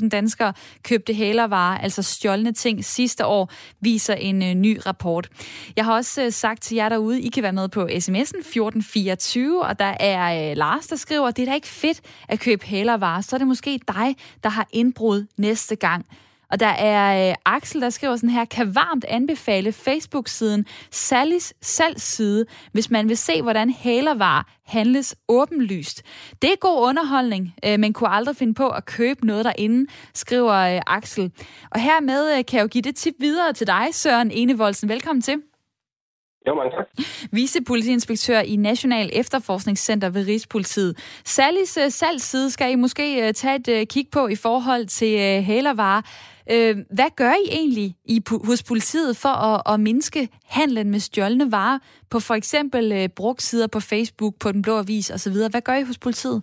250.000 0.00 0.08
danskere 0.08 0.52
købte 0.82 1.14
hælervarer, 1.14 1.78
altså 1.78 2.02
stjålne 2.02 2.52
ting 2.52 2.84
sidste 2.84 3.26
år, 3.26 3.50
viser 3.80 4.14
en 4.14 4.42
øh, 4.42 4.54
ny 4.54 4.80
rapport. 4.86 5.28
Jeg 5.76 5.84
har 5.84 5.94
også 5.94 6.24
øh, 6.24 6.32
sagt 6.32 6.62
til 6.62 6.74
jer 6.74 6.88
derude, 6.88 7.20
I 7.20 7.28
kan 7.28 7.42
være 7.42 7.52
med 7.52 7.68
på 7.68 7.80
sms'en 7.80 8.38
1424, 8.38 9.62
og 9.62 9.78
der 9.78 9.94
er 10.00 10.50
øh, 10.50 10.56
Lars, 10.56 10.86
der 10.86 10.96
skriver, 10.96 11.30
det 11.30 11.42
er 11.42 11.46
da 11.46 11.54
ikke 11.54 11.66
fedt 11.66 12.00
at 12.28 12.40
købe 12.40 12.66
hælervarer 12.66 13.05
fødevarer, 13.06 13.20
så 13.20 13.36
er 13.36 13.38
det 13.38 13.46
måske 13.46 13.80
dig, 13.88 14.16
der 14.42 14.48
har 14.48 14.66
indbrud 14.72 15.26
næste 15.38 15.76
gang. 15.76 16.06
Og 16.50 16.60
der 16.60 16.66
er 16.66 17.30
øh, 17.30 17.34
Axel, 17.44 17.80
der 17.80 17.90
skriver 17.90 18.16
sådan 18.16 18.30
her, 18.30 18.44
kan 18.44 18.74
varmt 18.74 19.04
anbefale 19.08 19.72
Facebook-siden 19.72 20.66
Sallys 20.90 21.52
salgsside, 21.62 22.44
hvis 22.72 22.90
man 22.90 23.08
vil 23.08 23.16
se, 23.16 23.42
hvordan 23.42 23.70
hælervarer 23.70 24.42
handles 24.66 25.16
åbenlyst. 25.28 26.02
Det 26.42 26.50
er 26.50 26.56
god 26.60 26.88
underholdning, 26.88 27.54
øh, 27.64 27.78
men 27.80 27.92
kunne 27.92 28.10
aldrig 28.10 28.36
finde 28.36 28.54
på 28.54 28.68
at 28.68 28.84
købe 28.84 29.26
noget 29.26 29.44
derinde, 29.44 29.86
skriver 30.14 30.54
øh, 30.54 30.80
Axel. 30.86 31.32
Og 31.70 31.80
hermed 31.80 32.38
øh, 32.38 32.44
kan 32.44 32.56
jeg 32.56 32.62
jo 32.62 32.68
give 32.68 32.82
det 32.82 32.96
tip 32.96 33.14
videre 33.20 33.52
til 33.52 33.66
dig, 33.66 33.88
Søren 33.92 34.30
Enevoldsen. 34.30 34.88
Velkommen 34.88 35.22
til. 35.22 35.55
Jo, 36.46 36.54
mange 36.54 36.76
tak. 36.76 36.86
Vicepolitiinspektør 37.32 38.40
i 38.40 38.56
National 38.56 39.10
Efterforskningscenter 39.12 40.10
ved 40.10 40.26
Rigspolitiet. 40.26 40.92
Sallys 41.24 41.78
uh, 41.78 41.88
salgsside 41.88 42.50
skal 42.50 42.72
I 42.72 42.74
måske 42.74 43.06
uh, 43.22 43.30
tage 43.30 43.56
et 43.56 43.68
uh, 43.68 43.86
kig 43.94 44.06
på 44.12 44.26
i 44.26 44.36
forhold 44.36 44.86
til 44.86 45.42
hælervarer. 45.42 46.02
Hvad 46.98 47.10
gør 47.16 47.34
I 47.44 47.46
egentlig 47.60 47.88
i, 48.04 48.22
hos 48.50 48.62
politiet 48.62 49.16
for 49.16 49.34
at, 49.50 49.58
at 49.72 49.80
mindske 49.80 50.28
handlen 50.58 50.90
med 50.90 50.98
stjålne 50.98 51.52
varer 51.52 51.78
på 52.10 52.18
for 52.28 52.34
eksempel 52.34 53.08
brugsider 53.16 53.68
på 53.72 53.80
Facebook, 53.90 54.34
på 54.42 54.52
Den 54.52 54.62
Blå 54.62 54.74
Avis 54.78 55.10
osv.? 55.10 55.36
Hvad 55.52 55.62
gør 55.68 55.76
I 55.82 55.82
hos 55.90 55.98
politiet? 55.98 56.42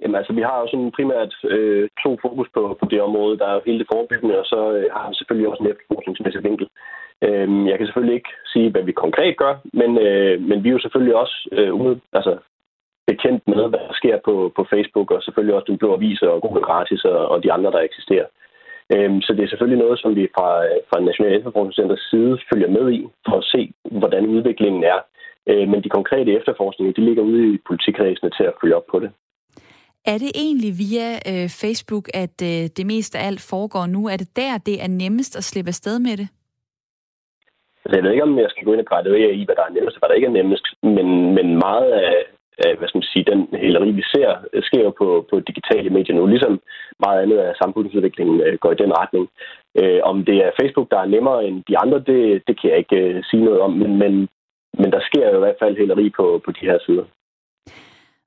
Jamen 0.00 0.16
altså, 0.20 0.32
vi 0.38 0.42
har 0.48 0.56
jo 0.60 0.66
sådan 0.70 0.92
primært 0.98 1.32
øh, 1.54 1.88
to 2.04 2.10
fokus 2.24 2.48
på, 2.54 2.62
på 2.80 2.84
det 2.92 3.00
område. 3.08 3.38
Der 3.38 3.46
er 3.48 3.54
jo 3.54 3.66
hele 3.66 3.78
det 3.78 3.88
forebyggende, 3.92 4.38
og 4.42 4.46
så 4.52 4.60
øh, 4.76 4.86
har 4.96 5.08
vi 5.08 5.14
selvfølgelig 5.16 5.48
også 5.50 5.62
en 5.62 5.70
efterforskningsmæssig 5.72 6.42
vinkel. 6.48 6.66
Øh, 7.24 7.68
jeg 7.68 7.76
kan 7.76 7.86
selvfølgelig 7.86 8.14
ikke 8.14 8.32
sige, 8.52 8.70
hvad 8.70 8.82
vi 8.82 8.92
konkret 8.92 9.36
gør, 9.36 9.54
men, 9.72 9.98
øh, 9.98 10.40
men 10.48 10.64
vi 10.64 10.68
er 10.68 10.72
jo 10.72 10.84
selvfølgelig 10.84 11.16
også 11.16 11.48
øh, 11.52 11.74
ude, 11.74 12.00
altså, 12.12 12.38
bekendt 13.06 13.42
med, 13.48 13.68
hvad 13.68 13.80
der 13.86 13.94
sker 14.00 14.16
på, 14.24 14.52
på 14.56 14.62
Facebook, 14.72 15.10
og 15.10 15.22
selvfølgelig 15.22 15.54
også 15.54 15.68
Den 15.70 15.78
Blå 15.78 15.94
Avis 15.94 16.22
og 16.22 16.40
Google 16.42 16.64
Gratis 16.68 17.04
og, 17.04 17.28
og 17.32 17.42
de 17.42 17.52
andre, 17.52 17.72
der 17.72 17.80
eksisterer. 17.80 18.28
Øh, 18.94 19.10
så 19.22 19.30
det 19.32 19.42
er 19.44 19.48
selvfølgelig 19.48 19.82
noget, 19.84 19.98
som 20.00 20.16
vi 20.16 20.24
fra, 20.36 20.48
fra 20.88 20.98
National 21.00 21.36
Efterforskningscenters 21.36 22.04
side 22.10 22.38
følger 22.50 22.70
med 22.76 22.86
i, 22.98 23.00
for 23.26 23.36
at 23.38 23.48
se, 23.54 23.72
hvordan 24.00 24.26
udviklingen 24.26 24.84
er. 24.84 24.98
Øh, 25.50 25.68
men 25.68 25.84
de 25.84 25.88
konkrete 25.88 26.30
efterforskninger, 26.38 26.92
de 26.92 27.04
ligger 27.04 27.22
ude 27.22 27.54
i 27.54 27.58
politikredsene 27.68 28.30
til 28.30 28.44
at 28.44 28.58
følge 28.60 28.76
op 28.76 28.86
på 28.92 28.98
det. 29.00 29.10
Er 30.12 30.18
det 30.18 30.30
egentlig 30.34 30.72
via 30.84 31.08
øh, 31.30 31.48
Facebook, 31.62 32.06
at 32.14 32.36
øh, 32.42 32.62
det 32.76 32.86
meste 32.86 33.18
af 33.18 33.26
alt 33.26 33.40
foregår 33.50 33.86
nu? 33.86 34.08
Er 34.08 34.16
det 34.16 34.36
der, 34.36 34.58
det 34.58 34.82
er 34.84 34.88
nemmest 34.88 35.36
at 35.36 35.44
slippe 35.44 35.68
afsted 35.68 35.98
med 35.98 36.16
det? 36.16 36.28
Altså, 37.86 37.96
jeg 37.96 38.04
ved 38.04 38.12
ikke, 38.12 38.28
om 38.28 38.38
jeg 38.38 38.50
skal 38.50 38.64
gå 38.64 38.72
ind 38.72 38.84
og 38.84 38.90
graduere 38.92 39.32
i, 39.40 39.44
hvad 39.44 39.56
der 39.56 39.64
er 39.66 39.76
nemmest 39.76 39.96
og 39.96 40.00
hvad 40.00 40.08
der 40.08 40.18
ikke 40.18 40.30
er 40.32 40.38
nemmest, 40.40 40.66
men, 40.96 41.08
men 41.36 41.48
meget 41.66 41.88
af, 42.04 42.14
af 42.64 42.72
hvad 42.76 42.88
skal 42.88 42.98
man 42.98 43.12
sige, 43.12 43.30
den 43.32 43.40
hæleri, 43.62 43.90
vi 44.00 44.04
ser, 44.14 44.30
sker 44.68 44.82
jo 44.88 44.92
på, 45.00 45.08
på 45.30 45.34
digitale 45.40 45.90
medier 45.90 46.16
nu, 46.16 46.26
ligesom 46.26 46.60
meget 47.04 47.22
andet 47.22 47.38
af 47.38 47.56
samfundsudviklingen 47.62 48.40
øh, 48.40 48.54
går 48.62 48.72
i 48.72 48.82
den 48.82 48.92
retning. 49.00 49.24
Øh, 49.80 50.00
om 50.10 50.24
det 50.28 50.36
er 50.46 50.56
Facebook, 50.60 50.88
der 50.90 50.98
er 51.00 51.12
nemmere 51.14 51.44
end 51.46 51.56
de 51.68 51.78
andre, 51.82 51.98
det, 52.10 52.42
det 52.46 52.54
kan 52.60 52.70
jeg 52.70 52.78
ikke 52.78 52.96
øh, 52.96 53.24
sige 53.30 53.44
noget 53.44 53.60
om, 53.60 53.72
men, 53.82 53.92
men, 54.02 54.28
men 54.80 54.90
der 54.94 55.00
sker 55.08 55.26
jo 55.30 55.36
i 55.36 55.44
hvert 55.44 55.60
fald 55.62 55.76
hæleri 55.76 56.10
på, 56.18 56.26
på 56.44 56.50
de 56.56 56.66
her 56.68 56.78
sider. 56.86 57.04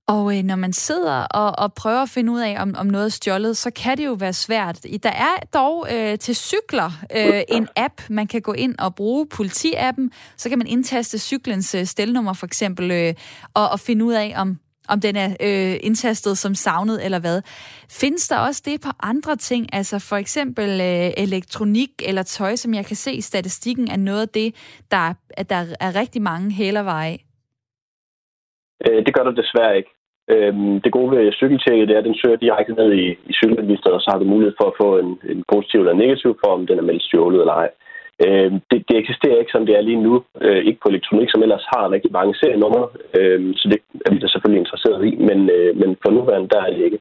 Og 0.09 0.37
øh, 0.37 0.43
når 0.43 0.55
man 0.55 0.73
sidder 0.73 1.23
og, 1.23 1.59
og 1.63 1.73
prøver 1.73 2.01
at 2.01 2.09
finde 2.09 2.31
ud 2.31 2.39
af, 2.39 2.61
om, 2.61 2.75
om 2.77 2.85
noget 2.87 3.05
er 3.05 3.09
stjålet, 3.09 3.57
så 3.57 3.71
kan 3.71 3.97
det 3.97 4.05
jo 4.05 4.13
være 4.13 4.33
svært. 4.33 4.83
Der 5.03 5.09
er 5.09 5.35
dog 5.53 5.87
øh, 5.93 6.19
til 6.19 6.35
cykler 6.35 6.91
øh, 7.15 7.41
en 7.49 7.67
app, 7.75 8.01
man 8.09 8.27
kan 8.27 8.41
gå 8.41 8.53
ind 8.53 8.75
og 8.79 8.95
bruge, 8.95 9.27
politiappen. 9.27 10.11
Så 10.37 10.49
kan 10.49 10.57
man 10.57 10.67
indtaste 10.67 11.19
cyklens 11.19 11.75
øh, 11.75 11.85
stelnummer 11.85 12.33
for 12.33 12.45
eksempel, 12.45 12.91
øh, 12.91 13.13
og, 13.53 13.69
og 13.69 13.79
finde 13.79 14.05
ud 14.05 14.13
af, 14.13 14.33
om, 14.37 14.57
om 14.87 14.99
den 15.01 15.15
er 15.15 15.29
øh, 15.39 15.77
indtastet 15.81 16.37
som 16.37 16.55
savnet 16.55 17.05
eller 17.05 17.19
hvad. 17.19 17.41
Findes 17.89 18.27
der 18.27 18.37
også 18.37 18.61
det 18.65 18.81
på 18.81 18.89
andre 19.03 19.35
ting, 19.35 19.73
altså 19.73 19.99
for 19.99 20.15
eksempel 20.15 20.69
øh, 20.69 21.11
elektronik 21.17 21.91
eller 22.05 22.23
tøj, 22.23 22.55
som 22.55 22.73
jeg 22.73 22.85
kan 22.85 22.95
se 22.95 23.13
i 23.13 23.21
statistikken, 23.21 23.87
er 23.87 23.97
noget 23.97 24.21
af 24.21 24.29
det, 24.29 24.55
der, 24.91 25.13
at 25.29 25.49
der 25.49 25.65
er 25.79 25.95
rigtig 25.95 26.21
mange 26.21 26.51
hælerveje 26.51 27.09
af? 27.09 27.25
Øh, 28.87 29.05
det 29.05 29.13
gør 29.13 29.23
der 29.23 29.31
desværre 29.31 29.77
ikke. 29.77 29.98
Øhm, 30.33 30.81
det 30.83 30.91
gode 30.91 31.11
ved 31.11 31.33
cykeltjekket 31.41 31.87
det 31.87 31.95
er, 31.95 32.01
at 32.01 32.09
den 32.09 32.19
søger 32.21 32.43
direkte 32.45 32.73
ned 32.73 32.89
i, 33.03 33.05
i 33.29 33.33
cykelregisteret, 33.39 33.95
og 33.97 34.01
så 34.01 34.09
har 34.11 34.19
du 34.19 34.33
mulighed 34.33 34.55
for 34.59 34.67
at 34.67 34.77
få 34.81 34.89
en, 35.03 35.11
en 35.33 35.43
positiv 35.53 35.79
eller 35.79 36.01
negativ 36.03 36.31
for, 36.41 36.49
om 36.57 36.67
den 36.67 36.77
er 36.79 36.87
meldt 36.89 37.03
stjålet 37.03 37.39
eller 37.39 37.55
ej. 37.63 37.69
Øhm, 38.25 38.57
det, 38.69 38.79
det 38.87 38.95
eksisterer 38.97 39.39
ikke, 39.39 39.55
som 39.55 39.65
det 39.65 39.75
er 39.75 39.87
lige 39.89 40.03
nu. 40.07 40.13
Øh, 40.41 40.61
ikke 40.67 40.79
på 40.81 40.89
elektronik, 40.89 41.29
som 41.31 41.43
ellers 41.43 41.65
har 41.73 41.91
rigtig 41.95 42.11
mange 42.11 42.35
serienumre. 42.35 42.85
Øhm, 43.19 43.53
så 43.59 43.65
det 43.71 43.79
er 44.05 44.11
vi 44.13 44.19
da 44.19 44.27
selvfølgelig 44.27 44.61
interesseret 44.61 45.01
i, 45.09 45.11
men, 45.29 45.39
øh, 45.55 45.71
men 45.81 45.89
for 46.01 46.09
nuværende, 46.11 46.49
der 46.49 46.61
er 46.61 46.69
det 46.73 46.85
ikke. 46.85 46.99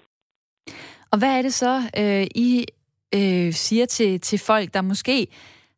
Og 1.13 1.19
hvad 1.19 1.33
er 1.39 1.43
det 1.43 1.55
så, 1.65 1.75
øh, 2.03 2.27
I 2.47 2.51
øh, 3.19 3.53
siger 3.53 3.87
til, 3.87 4.21
til 4.21 4.39
folk, 4.47 4.69
der 4.75 4.83
måske 4.83 5.27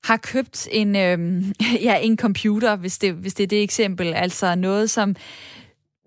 har 0.05 0.17
købt 0.33 0.69
en, 0.73 0.97
øh, 0.97 1.19
ja, 1.89 1.95
en 2.03 2.17
computer, 2.19 2.77
hvis 2.77 2.99
det, 2.99 3.15
hvis 3.15 3.35
det 3.35 3.45
er 3.45 3.49
det 3.49 3.63
eksempel, 3.63 4.13
altså 4.15 4.55
noget, 4.55 4.91
som 4.91 5.15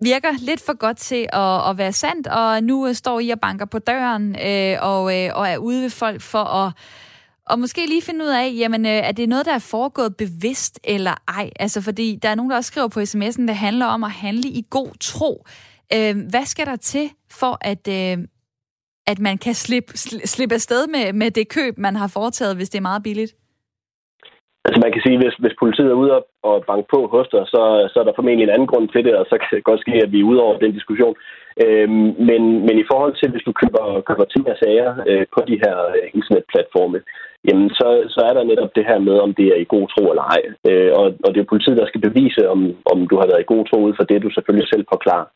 virker 0.04 0.28
lidt 0.38 0.60
for 0.60 0.76
godt 0.78 0.96
til 0.96 1.26
at, 1.32 1.70
at 1.70 1.78
være 1.78 1.92
sandt, 1.92 2.26
og 2.26 2.62
nu 2.62 2.86
øh, 2.88 2.94
står 2.94 3.20
I 3.20 3.30
og 3.30 3.40
banker 3.40 3.64
på 3.64 3.78
døren 3.78 4.36
øh, 4.46 4.76
og, 4.80 5.20
øh, 5.20 5.30
og 5.34 5.48
er 5.48 5.56
ude 5.56 5.82
ved 5.82 5.90
folk 5.90 6.20
for 6.20 6.44
at, 6.44 6.72
og 7.46 7.58
måske 7.58 7.86
lige 7.86 8.02
finde 8.02 8.24
ud 8.24 8.30
af, 8.30 8.54
jamen, 8.58 8.86
øh, 8.86 8.92
er 8.92 9.12
det 9.12 9.28
noget, 9.28 9.46
der 9.46 9.52
er 9.52 9.58
foregået 9.58 10.16
bevidst 10.16 10.80
eller 10.84 11.14
ej? 11.28 11.50
Altså, 11.60 11.80
fordi 11.80 12.18
der 12.22 12.28
er 12.28 12.34
nogen, 12.34 12.50
der 12.50 12.56
også 12.56 12.68
skriver 12.68 12.88
på 12.88 13.00
sms'en, 13.00 13.46
det 13.46 13.56
handler 13.56 13.86
om 13.86 14.04
at 14.04 14.10
handle 14.10 14.48
i 14.48 14.66
god 14.70 14.88
tro. 15.00 15.46
Øh, 15.94 16.16
hvad 16.30 16.46
skal 16.46 16.66
der 16.66 16.76
til 16.76 17.10
for, 17.30 17.58
at, 17.60 17.88
øh, 17.88 18.18
at 19.06 19.18
man 19.18 19.38
kan 19.38 19.54
slippe, 19.54 19.96
slippe 20.24 20.54
afsted 20.54 20.86
med, 20.86 21.12
med 21.12 21.30
det 21.30 21.48
køb, 21.48 21.78
man 21.78 21.96
har 21.96 22.06
foretaget, 22.06 22.56
hvis 22.56 22.70
det 22.70 22.78
er 22.78 22.82
meget 22.82 23.02
billigt? 23.02 23.32
Altså 24.66 24.78
man 24.84 24.92
kan 24.92 25.02
sige, 25.06 25.18
hvis, 25.22 25.36
hvis 25.42 25.60
politiet 25.62 25.90
er 25.90 26.02
ude 26.02 26.12
og, 26.18 26.22
og 26.50 26.56
banke 26.70 26.86
på 26.94 26.98
hos 27.14 27.28
dig, 27.32 27.42
så, 27.54 27.62
så 27.92 27.96
er 28.00 28.04
der 28.06 28.16
formentlig 28.16 28.44
en 28.44 28.54
anden 28.54 28.70
grund 28.72 28.86
til 28.88 29.02
det, 29.06 29.14
og 29.20 29.24
så 29.30 29.34
kan 29.38 29.50
det 29.56 29.68
godt 29.70 29.80
ske, 29.84 29.94
at 30.04 30.12
vi 30.12 30.20
er 30.20 30.30
ude 30.30 30.44
over 30.46 30.56
den 30.58 30.72
diskussion. 30.78 31.14
Øhm, 31.64 32.10
men, 32.28 32.42
men 32.66 32.76
i 32.82 32.88
forhold 32.90 33.14
til, 33.16 33.28
hvis 33.30 33.46
du 33.48 33.52
køber, 33.60 33.82
køber 34.08 34.24
ting 34.24 34.44
og 34.52 34.56
sager 34.62 34.90
øh, 35.10 35.24
på 35.34 35.40
de 35.48 35.56
her 35.64 35.76
øh, 35.96 36.06
internetplatforme, 36.18 37.00
jamen 37.46 37.68
så, 37.78 37.88
så 38.14 38.20
er 38.28 38.34
der 38.34 38.50
netop 38.50 38.70
det 38.76 38.84
her 38.90 38.98
med, 39.08 39.16
om 39.26 39.34
det 39.38 39.46
er 39.54 39.58
i 39.60 39.70
god 39.74 39.86
tro 39.88 40.02
eller 40.10 40.26
ej. 40.36 40.42
Øh, 40.68 40.90
og, 41.00 41.06
og 41.24 41.28
det 41.32 41.40
er 41.40 41.52
politiet, 41.52 41.80
der 41.80 41.86
skal 41.86 42.00
bevise, 42.08 42.42
om, 42.54 42.60
om 42.92 42.98
du 43.10 43.14
har 43.20 43.26
været 43.30 43.44
i 43.44 43.52
god 43.52 43.64
tro 43.66 43.78
ud 43.86 43.94
for 43.96 44.04
det, 44.10 44.22
du 44.22 44.30
selvfølgelig 44.30 44.68
selv 44.68 44.84
forklarer. 44.94 45.28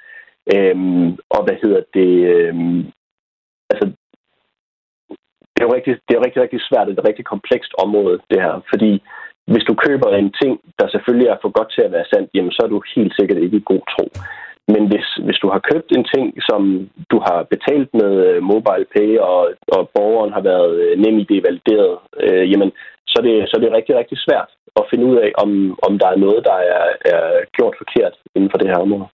Øhm, 0.55 1.09
og 1.35 1.41
hvad 1.45 1.57
hedder 1.63 1.83
det? 1.99 2.13
Øhm, 2.35 2.81
altså, 3.73 3.87
det 5.59 5.65
er 5.65 5.71
jo 5.71 5.77
rigtig, 5.79 5.95
det 6.09 6.15
er 6.17 6.25
rigtig, 6.27 6.41
rigtig 6.43 6.61
svært. 6.69 6.87
Det 6.87 6.95
er 6.95 7.01
et 7.03 7.09
rigtig 7.11 7.27
komplekst 7.35 7.73
område, 7.85 8.17
det 8.31 8.41
her. 8.45 8.55
Fordi 8.71 8.93
hvis 9.53 9.65
du 9.69 9.75
køber 9.87 10.09
en 10.11 10.33
ting, 10.41 10.53
der 10.79 10.87
selvfølgelig 10.89 11.29
er 11.29 11.39
for 11.43 11.51
godt 11.59 11.71
til 11.73 11.83
at 11.87 11.93
være 11.97 12.11
sandt, 12.13 12.29
jamen 12.35 12.53
så 12.53 12.61
er 12.65 12.71
du 12.71 12.79
helt 12.97 13.13
sikkert 13.19 13.39
ikke 13.45 13.57
i 13.61 13.69
god 13.71 13.83
tro. 13.93 14.07
Men 14.75 14.83
hvis, 14.91 15.09
hvis 15.27 15.39
du 15.43 15.49
har 15.55 15.61
købt 15.71 15.89
en 15.97 16.07
ting, 16.15 16.27
som 16.49 16.61
du 17.13 17.19
har 17.27 17.39
betalt 17.55 17.91
med 18.01 18.13
øh, 18.29 18.43
mobile 18.53 18.87
pay, 18.95 19.11
og, 19.31 19.41
og 19.77 19.83
borgeren 19.97 20.33
har 20.37 20.45
været 20.53 20.71
øh, 20.83 20.93
nem 21.03 21.17
i 21.23 21.25
det 21.31 21.41
valideret, 21.47 21.95
øh, 22.25 22.45
jamen, 22.53 22.71
så 23.11 23.15
er, 23.21 23.25
det, 23.29 23.37
så 23.49 23.53
er 23.57 23.63
det 23.63 23.77
rigtig, 23.79 23.95
rigtig 24.01 24.19
svært 24.27 24.51
at 24.81 24.89
finde 24.91 25.05
ud 25.11 25.17
af, 25.25 25.31
om, 25.43 25.51
om 25.87 25.93
der 26.03 26.09
er 26.11 26.23
noget, 26.27 26.41
der 26.51 26.59
er, 26.77 26.85
er 27.15 27.25
gjort 27.57 27.75
forkert 27.83 28.15
inden 28.35 28.51
for 28.51 28.59
det 28.59 28.69
her 28.71 28.79
område. 28.87 29.07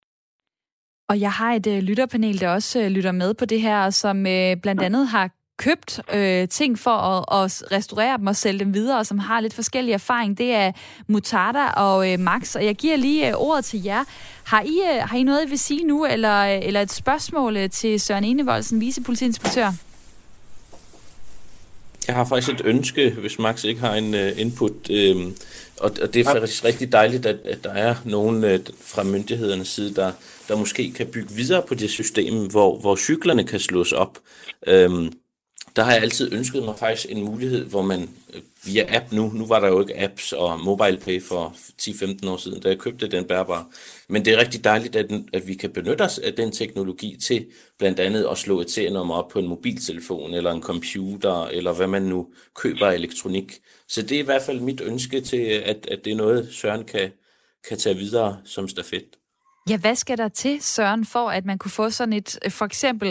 Og 1.10 1.16
jeg 1.24 1.32
har 1.40 1.52
et 1.52 1.66
øh, 1.74 1.80
lytterpanel, 1.88 2.40
der 2.40 2.54
også 2.58 2.78
lytter 2.96 3.12
med 3.22 3.30
på 3.40 3.44
det 3.52 3.60
her, 3.60 3.90
som 3.90 4.16
blandt 4.64 4.82
andet 4.88 5.04
har 5.14 5.26
købt 5.56 6.00
øh, 6.14 6.48
ting 6.48 6.78
for 6.78 6.90
at, 6.90 7.44
at 7.44 7.72
restaurere 7.72 8.18
dem 8.18 8.26
og 8.26 8.36
sælge 8.36 8.58
dem 8.58 8.74
videre, 8.74 8.98
og 8.98 9.06
som 9.06 9.18
har 9.18 9.40
lidt 9.40 9.54
forskellige 9.54 9.94
erfaring. 9.94 10.38
Det 10.38 10.54
er 10.54 10.72
Mutada 11.06 11.66
og 11.66 12.12
øh, 12.12 12.20
Max, 12.20 12.56
og 12.56 12.64
jeg 12.64 12.74
giver 12.74 12.96
lige 12.96 13.28
øh, 13.28 13.34
ordet 13.36 13.64
til 13.64 13.82
jer. 13.82 14.04
Har 14.44 14.62
I, 14.62 14.80
øh, 14.92 15.08
har 15.08 15.16
I 15.16 15.22
noget, 15.22 15.46
I 15.46 15.48
vil 15.48 15.58
sige 15.58 15.84
nu, 15.84 16.06
eller, 16.06 16.44
eller 16.44 16.80
et 16.80 16.92
spørgsmål 16.92 17.56
øh, 17.56 17.70
til 17.70 18.00
Søren 18.00 18.24
Enevoldsen, 18.24 18.80
vicepolitiinspektør? 18.80 19.72
Jeg 22.06 22.14
har 22.14 22.24
faktisk 22.24 22.54
et 22.54 22.62
ønske, 22.64 23.10
hvis 23.10 23.38
Max 23.38 23.64
ikke 23.64 23.80
har 23.80 23.94
en 23.94 24.14
uh, 24.14 24.40
input, 24.40 24.72
uh, 24.90 25.22
og, 25.80 25.90
og 26.02 26.14
det 26.14 26.16
er 26.16 26.24
faktisk 26.24 26.64
rigtig 26.64 26.92
dejligt, 26.92 27.26
at, 27.26 27.36
at 27.44 27.64
der 27.64 27.70
er 27.70 27.94
nogen 28.04 28.44
uh, 28.44 28.60
fra 28.80 29.02
myndighedernes 29.02 29.68
side, 29.68 29.94
der, 29.94 30.12
der 30.48 30.56
måske 30.56 30.92
kan 30.92 31.06
bygge 31.06 31.34
videre 31.34 31.62
på 31.62 31.74
det 31.74 31.90
system, 31.90 32.50
hvor, 32.50 32.78
hvor 32.78 32.96
cyklerne 32.96 33.44
kan 33.44 33.60
slås 33.60 33.92
op. 33.92 34.18
Uh, 34.66 35.06
der 35.76 35.82
har 35.82 35.92
jeg 35.92 36.02
altid 36.02 36.32
ønsket 36.32 36.62
mig 36.62 36.78
faktisk 36.78 37.06
en 37.08 37.24
mulighed, 37.24 37.64
hvor 37.64 37.82
man 37.82 38.10
øh, 38.34 38.42
via 38.64 38.96
app 38.96 39.12
nu, 39.12 39.30
nu 39.34 39.46
var 39.46 39.60
der 39.60 39.68
jo 39.68 39.80
ikke 39.80 40.00
apps 40.00 40.32
og 40.32 40.60
mobile 40.60 40.96
pay 40.96 41.22
for 41.22 41.54
10-15 41.82 42.28
år 42.28 42.36
siden, 42.36 42.60
da 42.60 42.68
jeg 42.68 42.78
købte 42.78 43.08
den 43.08 43.24
bærbare. 43.24 43.64
Men 44.08 44.24
det 44.24 44.32
er 44.32 44.38
rigtig 44.38 44.64
dejligt, 44.64 44.96
at, 44.96 45.10
at 45.32 45.46
vi 45.46 45.54
kan 45.54 45.70
benytte 45.70 46.02
os 46.02 46.18
af 46.18 46.32
den 46.32 46.52
teknologi 46.52 47.16
til 47.22 47.46
blandt 47.78 48.00
andet 48.00 48.26
at 48.30 48.38
slå 48.38 48.60
et 48.60 48.70
serienummer 48.70 49.14
op 49.14 49.28
på 49.28 49.38
en 49.38 49.46
mobiltelefon 49.46 50.34
eller 50.34 50.52
en 50.52 50.62
computer, 50.62 51.44
eller 51.44 51.72
hvad 51.72 51.86
man 51.86 52.02
nu 52.02 52.26
køber 52.54 52.86
af 52.86 52.94
elektronik. 52.94 53.52
Så 53.88 54.02
det 54.02 54.12
er 54.12 54.18
i 54.18 54.24
hvert 54.24 54.42
fald 54.42 54.60
mit 54.60 54.80
ønske 54.80 55.20
til, 55.20 55.42
at, 55.42 55.86
at 55.90 56.04
det 56.04 56.12
er 56.12 56.16
noget, 56.16 56.48
Søren 56.52 56.84
kan, 56.84 57.12
kan 57.68 57.78
tage 57.78 57.96
videre 57.96 58.38
som 58.44 58.68
stafet. 58.68 59.04
Ja, 59.68 59.76
hvad 59.76 59.94
skal 59.94 60.18
der 60.18 60.28
til, 60.28 60.62
Søren, 60.62 61.06
for 61.06 61.30
at 61.30 61.44
man 61.44 61.58
kunne 61.58 61.70
få 61.70 61.90
sådan 61.90 62.12
et, 62.12 62.38
øh, 62.44 62.50
for 62.50 62.64
eksempel 62.64 63.08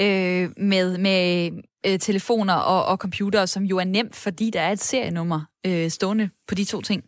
øh, 0.00 0.50
med, 0.56 0.98
med 0.98 1.50
øh, 1.86 1.98
telefoner 2.08 2.56
og, 2.72 2.80
og 2.90 2.96
computere, 3.04 3.46
som 3.46 3.62
jo 3.62 3.76
er 3.78 3.88
nemt, 3.96 4.14
fordi 4.24 4.46
der 4.54 4.60
er 4.60 4.72
et 4.72 4.84
serienummer 4.90 5.40
øh, 5.66 5.88
stående 5.96 6.26
på 6.48 6.54
de 6.54 6.64
to 6.64 6.80
ting? 6.80 7.00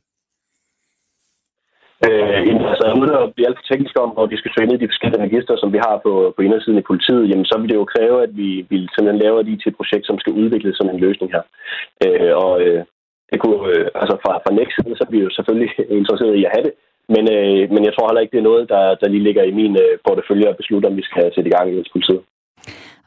Øh, 2.07 2.39
altså, 2.72 2.87
uden 2.99 3.12
at 3.18 3.33
blive 3.35 3.49
alt 3.49 3.59
for 3.59 3.66
teknisk 3.66 3.95
om, 4.05 4.11
hvor 4.16 4.26
vi 4.33 4.37
skal 4.41 4.53
søge 4.53 4.68
ned 4.68 4.76
i 4.79 4.83
de 4.85 4.93
forskellige 4.93 5.26
register, 5.29 5.55
som 5.59 5.70
vi 5.74 5.79
har 5.87 5.97
på, 6.07 6.12
på 6.37 6.41
indersiden 6.47 6.79
i 6.83 6.89
politiet, 6.91 7.29
jamen, 7.31 7.47
så 7.51 7.55
vil 7.59 7.70
det 7.70 7.81
jo 7.81 7.93
kræve, 7.95 8.18
at 8.26 8.33
vi, 8.41 8.49
vi 8.70 8.76
simpelthen 8.95 9.22
laver 9.24 9.39
et 9.41 9.53
IT-projekt, 9.55 10.05
som 10.07 10.18
skal 10.22 10.33
udvikle 10.43 10.74
sådan 10.74 10.93
en 10.95 11.05
løsning 11.07 11.29
her. 11.35 11.43
Øh, 12.05 12.33
og 12.45 12.53
øh, 12.64 12.81
det 13.31 13.39
kunne, 13.41 13.61
øh, 13.72 13.85
altså 14.01 14.14
fra, 14.22 14.33
fra 14.45 14.55
Next 14.59 14.74
side, 14.76 14.97
så 14.97 15.05
er 15.07 15.12
vi 15.14 15.20
jo 15.26 15.31
selvfølgelig 15.37 15.70
interesseret 16.01 16.35
i 16.37 16.45
at 16.47 16.55
have 16.55 16.66
det, 16.68 16.74
men, 17.14 17.24
øh, 17.37 17.62
men 17.74 17.83
jeg 17.87 17.93
tror 17.93 18.09
heller 18.09 18.24
ikke, 18.24 18.35
det 18.35 18.43
er 18.43 18.51
noget, 18.51 18.64
der, 18.74 18.85
der 19.01 19.09
lige 19.09 19.26
ligger 19.29 19.45
i 19.47 19.57
min 19.61 19.74
øh, 19.85 19.93
portefølje 20.07 20.51
at 20.51 20.61
beslutte, 20.61 20.87
om 20.91 20.97
vi 21.01 21.05
skal 21.09 21.24
sætte 21.35 21.51
i 21.51 21.55
gang 21.57 21.66
i 21.70 21.93
politiet. 21.95 22.22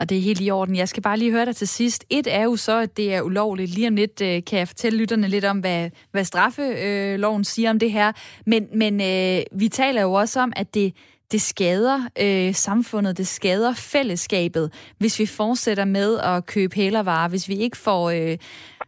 Og 0.02 0.10
det 0.10 0.18
er 0.18 0.22
helt 0.22 0.41
i 0.41 0.52
orden. 0.52 0.76
Jeg 0.76 0.89
skal 0.89 1.04
bare 1.04 1.18
lige 1.18 1.32
høre 1.32 1.45
dig 1.45 1.56
til 1.56 1.68
sidst. 1.68 2.06
Et 2.10 2.28
er 2.30 2.43
jo 2.43 2.56
så, 2.56 2.80
at 2.80 2.97
det 2.97 3.14
er 3.14 3.22
ulovligt. 3.22 3.72
Lige 3.72 3.88
om 3.88 3.95
lidt 3.95 4.22
øh, 4.22 4.43
kan 4.43 4.60
jeg 4.60 4.68
fortælle 4.68 4.99
lytterne 4.99 5.28
lidt 5.28 5.45
om, 5.45 5.60
hvad, 5.60 5.89
hvad 6.12 6.24
straffeloven 6.24 7.43
siger 7.43 7.70
om 7.70 7.80
det 7.80 7.91
her. 7.91 8.12
Men, 8.45 8.68
men 8.74 9.02
øh, 9.02 9.43
vi 9.60 9.68
taler 9.68 10.02
jo 10.02 10.14
også 10.14 10.39
om, 10.39 10.54
at 10.56 10.74
det, 10.74 10.95
det 11.32 11.41
skader 11.41 12.02
øh, 12.20 12.56
samfundet, 12.56 13.18
det 13.18 13.28
skader 13.28 13.74
fællesskabet, 13.74 14.74
hvis 14.97 15.20
vi 15.20 15.26
fortsætter 15.26 15.86
med 15.86 16.20
at 16.20 16.45
købe 16.45 16.76
hælervarer, 16.76 17.30
hvis 17.30 17.47
vi 17.47 17.56
ikke 17.56 17.78
får, 17.78 18.10
øh, 18.10 18.38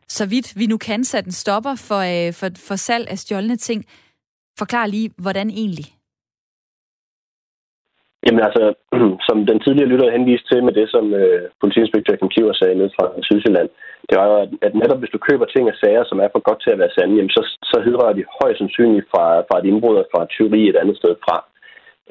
så 0.08 0.26
vidt 0.26 0.60
vi 0.60 0.66
nu 0.66 0.78
kan, 0.78 1.04
sat 1.04 1.26
en 1.26 1.32
stopper 1.32 1.76
for, 1.76 2.28
øh, 2.28 2.34
for, 2.34 2.50
for 2.56 2.76
salg 2.76 3.08
af 3.10 3.20
stjålne 3.20 3.56
ting. 3.56 3.86
Forklar 4.58 4.86
lige, 4.86 5.12
hvordan 5.18 5.50
egentlig? 5.50 5.93
Jamen 8.26 8.44
altså, 8.48 8.64
som 9.28 9.38
den 9.50 9.60
tidligere 9.60 9.92
lytter 9.92 10.16
henviste 10.18 10.48
til 10.50 10.64
med 10.64 10.74
det, 10.80 10.88
som 10.96 11.06
øh, 11.22 11.42
politiinspektør 11.62 12.16
Kim 12.16 12.30
Kiver 12.34 12.54
sagde 12.54 12.76
ned 12.82 12.90
fra 12.98 13.06
Sydsjælland, 13.28 13.70
det 14.10 14.16
var 14.20 14.26
jo, 14.32 14.36
at, 14.44 14.50
at 14.68 14.74
netop 14.82 15.00
hvis 15.00 15.14
du 15.14 15.20
køber 15.28 15.46
ting 15.46 15.66
og 15.68 15.76
sager, 15.84 16.04
som 16.08 16.20
er 16.20 16.30
for 16.32 16.42
godt 16.50 16.62
til 16.64 16.74
at 16.74 16.80
være 16.82 16.96
sande, 16.98 17.16
jamen 17.16 17.36
så, 17.38 17.42
så 17.72 17.78
hedder 17.86 18.14
de 18.18 18.32
højst 18.40 18.58
sandsynligt 18.60 19.08
fra, 19.12 19.26
fra 19.48 19.60
et 19.60 19.66
indbrud 19.72 19.96
og 20.02 20.08
fra 20.12 20.24
et 20.24 20.30
tyveri 20.30 20.62
et 20.70 20.82
andet 20.82 20.98
sted 20.98 21.14
fra. 21.26 21.38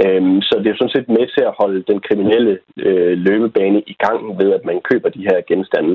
Øhm, 0.04 0.40
så 0.48 0.54
det 0.62 0.68
er 0.70 0.78
sådan 0.78 0.96
set 0.96 1.08
med 1.16 1.26
til 1.34 1.44
at 1.46 1.56
holde 1.60 1.80
den 1.90 2.00
kriminelle 2.06 2.58
øh, 2.86 3.14
løbebane 3.28 3.80
i 3.92 3.96
gang 4.04 4.18
ved, 4.40 4.50
at 4.58 4.64
man 4.64 4.80
køber 4.90 5.08
de 5.08 5.26
her 5.28 5.38
genstande. 5.50 5.94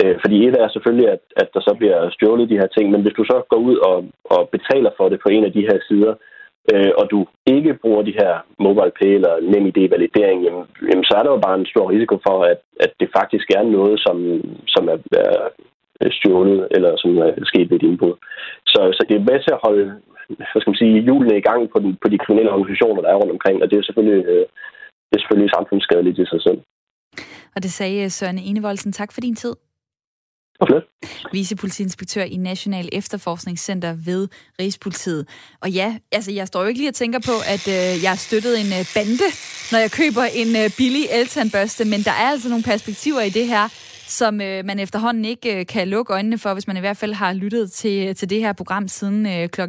Øh, 0.00 0.16
fordi 0.22 0.36
et 0.46 0.56
er 0.60 0.68
selvfølgelig, 0.68 1.08
at, 1.14 1.22
at 1.42 1.48
der 1.54 1.60
så 1.60 1.72
bliver 1.78 2.10
stjålet 2.10 2.50
de 2.50 2.60
her 2.62 2.70
ting, 2.76 2.86
men 2.90 3.02
hvis 3.02 3.18
du 3.18 3.24
så 3.24 3.36
går 3.50 3.60
ud 3.68 3.76
og, 3.90 3.96
og 4.24 4.48
betaler 4.56 4.90
for 4.96 5.08
det 5.08 5.18
på 5.22 5.28
en 5.28 5.44
af 5.44 5.52
de 5.52 5.66
her 5.68 5.78
sider, 5.88 6.14
øh, 6.72 6.92
og 7.00 7.04
du 7.12 7.26
ikke 7.54 7.72
bruger 7.82 8.02
de 8.02 8.18
her 8.20 8.32
mobile 8.66 8.92
pay 8.98 9.12
eller 9.18 9.34
NemID-validering, 9.52 10.38
jamen, 10.46 10.64
jamen, 10.88 11.04
så 11.08 11.14
er 11.18 11.22
der 11.22 11.32
jo 11.34 11.40
bare 11.46 11.58
en 11.58 11.70
stor 11.72 11.90
risiko 11.94 12.14
for, 12.26 12.36
at, 12.52 12.60
at 12.84 12.92
det 13.00 13.08
faktisk 13.18 13.46
er 13.58 13.64
noget, 13.76 13.96
som, 14.06 14.16
som 14.74 14.84
er, 14.94 14.98
er 15.26 16.10
stjålet 16.18 16.68
eller 16.76 16.92
som 17.02 17.10
er 17.18 17.30
sket 17.50 17.70
ved 17.70 17.76
et 17.76 17.88
indbrud. 17.88 18.14
Så, 18.72 18.80
så 18.96 19.02
det 19.08 19.16
er 19.16 19.28
med 19.30 19.38
til 19.40 19.52
at 19.56 19.64
holde 19.66 19.86
hvad 20.28 20.60
skal 20.60 20.70
man 20.70 20.82
sige, 20.82 21.04
hjulene 21.08 21.36
i 21.38 21.46
gang 21.48 21.60
på, 21.72 21.78
den, 21.78 21.90
på 22.02 22.08
de 22.12 22.18
kriminelle 22.24 22.52
organisationer, 22.52 23.02
der 23.02 23.10
er 23.10 23.20
rundt 23.20 23.36
omkring, 23.36 23.62
og 23.62 23.70
det 23.70 23.76
er 23.78 23.82
selvfølgelig, 23.82 24.20
øh, 24.32 24.44
det 25.08 25.14
er 25.16 25.22
selvfølgelig 25.22 25.50
samfundsskadeligt 25.56 26.18
i 26.18 26.26
sig 26.32 26.42
selv. 26.46 26.60
Og 27.54 27.62
det 27.64 27.72
sagde 27.72 28.10
Søren 28.10 28.38
Enevoldsen. 28.38 28.92
Tak 28.92 29.12
for 29.12 29.20
din 29.20 29.36
tid. 29.36 29.54
Okay. 30.60 30.80
Vicepolitiinspektør 31.32 32.22
i 32.22 32.36
National 32.36 32.88
Efterforskningscenter 32.92 33.96
ved 34.04 34.28
Rigspolitiet. 34.60 35.28
Og 35.60 35.70
ja, 35.70 35.96
altså 36.12 36.32
jeg 36.32 36.46
står 36.46 36.62
jo 36.62 36.68
ikke 36.68 36.80
lige 36.80 36.90
og 36.90 36.94
tænker 36.94 37.18
på, 37.18 37.32
at 37.46 37.68
øh, 37.68 38.02
jeg 38.02 38.10
har 38.10 38.16
støttet 38.16 38.60
en 38.60 38.66
øh, 38.66 38.86
bande, 38.94 39.28
når 39.72 39.78
jeg 39.78 39.90
køber 39.90 40.24
en 40.24 40.56
øh, 40.56 40.70
billig 40.76 41.06
eltandbørste, 41.10 41.84
men 41.84 42.02
der 42.02 42.10
er 42.10 42.28
altså 42.34 42.48
nogle 42.48 42.64
perspektiver 42.64 43.20
i 43.20 43.30
det 43.30 43.46
her, 43.46 43.68
som 44.14 44.40
øh, 44.40 44.64
man 44.64 44.78
efterhånden 44.78 45.24
ikke 45.24 45.58
øh, 45.58 45.66
kan 45.66 45.88
lukke 45.88 46.12
øjnene 46.12 46.38
for, 46.38 46.52
hvis 46.52 46.66
man 46.66 46.76
i 46.76 46.80
hvert 46.80 46.96
fald 46.96 47.12
har 47.12 47.32
lyttet 47.32 47.72
til, 47.72 48.16
til 48.16 48.30
det 48.30 48.40
her 48.40 48.52
program 48.52 48.88
siden 48.88 49.26
øh, 49.26 49.48
kl. 49.48 49.60
9.05. 49.60 49.66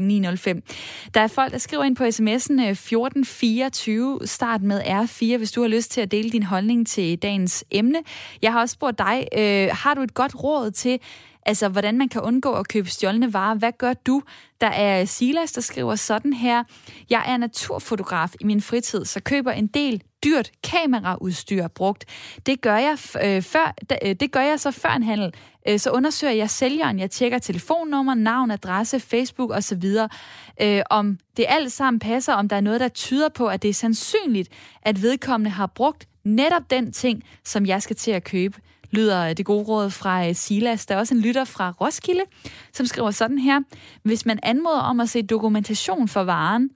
Der 1.14 1.22
er 1.22 1.28
folk, 1.28 1.52
der 1.52 1.58
skriver 1.58 1.84
ind 1.84 1.96
på 1.96 2.04
sms'en 2.04 2.62
øh, 2.62 2.70
1424, 2.70 4.20
start 4.26 4.62
med 4.62 4.82
R4, 4.82 5.38
hvis 5.38 5.52
du 5.52 5.62
har 5.62 5.68
lyst 5.68 5.91
til 5.91 6.02
at 6.02 6.12
dele 6.12 6.30
din 6.30 6.43
holdning 6.43 6.88
til 6.88 7.18
dagens 7.18 7.66
emne. 7.72 8.00
Jeg 8.41 8.52
har 8.52 8.60
også 8.60 8.74
spurgt 8.74 8.98
dig, 8.98 9.28
øh, 9.38 9.70
har 9.72 9.93
du 9.93 10.02
et 10.02 10.14
godt 10.14 10.43
råd 10.43 10.72
til, 10.72 11.00
Altså, 11.48 11.70
hvordan 11.70 11.98
man 11.98 12.10
kan 12.10 12.22
undgå 12.22 12.52
at 12.52 12.68
købe 12.68 12.89
stjålne 12.89 13.34
varer. 13.34 13.56
Hvad 13.56 13.72
gør 13.78 13.93
du? 13.93 14.22
Der 14.62 14.68
er 14.68 15.06
Silas, 15.06 15.52
der 15.52 15.62
skriver 15.62 15.96
sådan 15.96 16.34
her. 16.34 16.64
Jeg 17.10 17.24
er 17.28 17.38
naturfotograf 17.38 18.34
i 18.39 18.43
min 18.43 18.62
fritid, 18.62 19.06
så 19.06 19.20
køber 19.20 19.52
en 19.52 19.68
del 19.68 20.04
dyrt 20.26 20.52
kameraudstyr 20.64 21.68
brugt. 21.68 22.06
Det 22.46 22.62
gør 22.62 22.78
jeg, 22.78 22.98
øh, 23.24 23.42
før, 23.42 23.76
øh, 24.04 24.16
det 24.20 24.32
gør 24.32 24.42
jeg 24.42 24.60
så 24.60 24.72
før 24.72 24.90
en 24.90 25.04
handel. 25.04 25.34
Øh, 25.68 25.80
så 25.80 25.92
undersøger 25.92 26.34
jeg 26.34 26.50
sælgeren, 26.50 27.00
jeg 27.00 27.12
tjekker 27.12 27.40
telefonnummer, 27.40 28.14
navn, 28.14 28.52
adresse, 28.52 29.00
Facebook 29.00 29.52
osv. 29.52 29.84
Øh, 30.62 30.82
om 30.90 31.18
det 31.38 31.46
alt 31.50 31.72
sammen 31.72 32.00
passer, 32.00 32.34
om 32.34 32.50
der 32.50 32.56
er 32.56 32.62
noget, 32.62 32.80
der 32.80 32.88
tyder 32.88 33.30
på, 33.30 33.48
at 33.48 33.62
det 33.62 33.70
er 33.70 33.74
sandsynligt, 33.74 34.50
at 34.82 35.02
vedkommende 35.02 35.52
har 35.52 35.68
brugt 35.68 36.08
netop 36.24 36.70
den 36.70 36.92
ting, 36.92 37.24
som 37.44 37.66
jeg 37.66 37.82
skal 37.82 37.96
til 37.96 38.12
at 38.12 38.24
købe. 38.24 38.58
lyder 38.92 39.30
øh, 39.30 39.38
det 39.38 39.46
gode 39.46 39.64
råd 39.64 39.90
fra 39.90 40.28
øh, 40.28 40.36
Silas. 40.36 40.86
Der 40.86 40.96
er 40.96 41.00
også 41.00 41.16
en 41.16 41.22
lytter 41.22 41.44
fra 41.44 41.74
Roskilde, 41.82 42.24
som 42.74 42.86
skriver 42.86 43.12
sådan 43.12 43.40
her. 43.40 43.60
Hvis 44.04 44.26
man 44.26 44.40
anmoder 44.44 44.80
om 44.80 45.00
at 45.00 45.10
se 45.10 45.22
dokumentation 45.22 46.08
for 46.08 46.24
varen, 46.24 46.70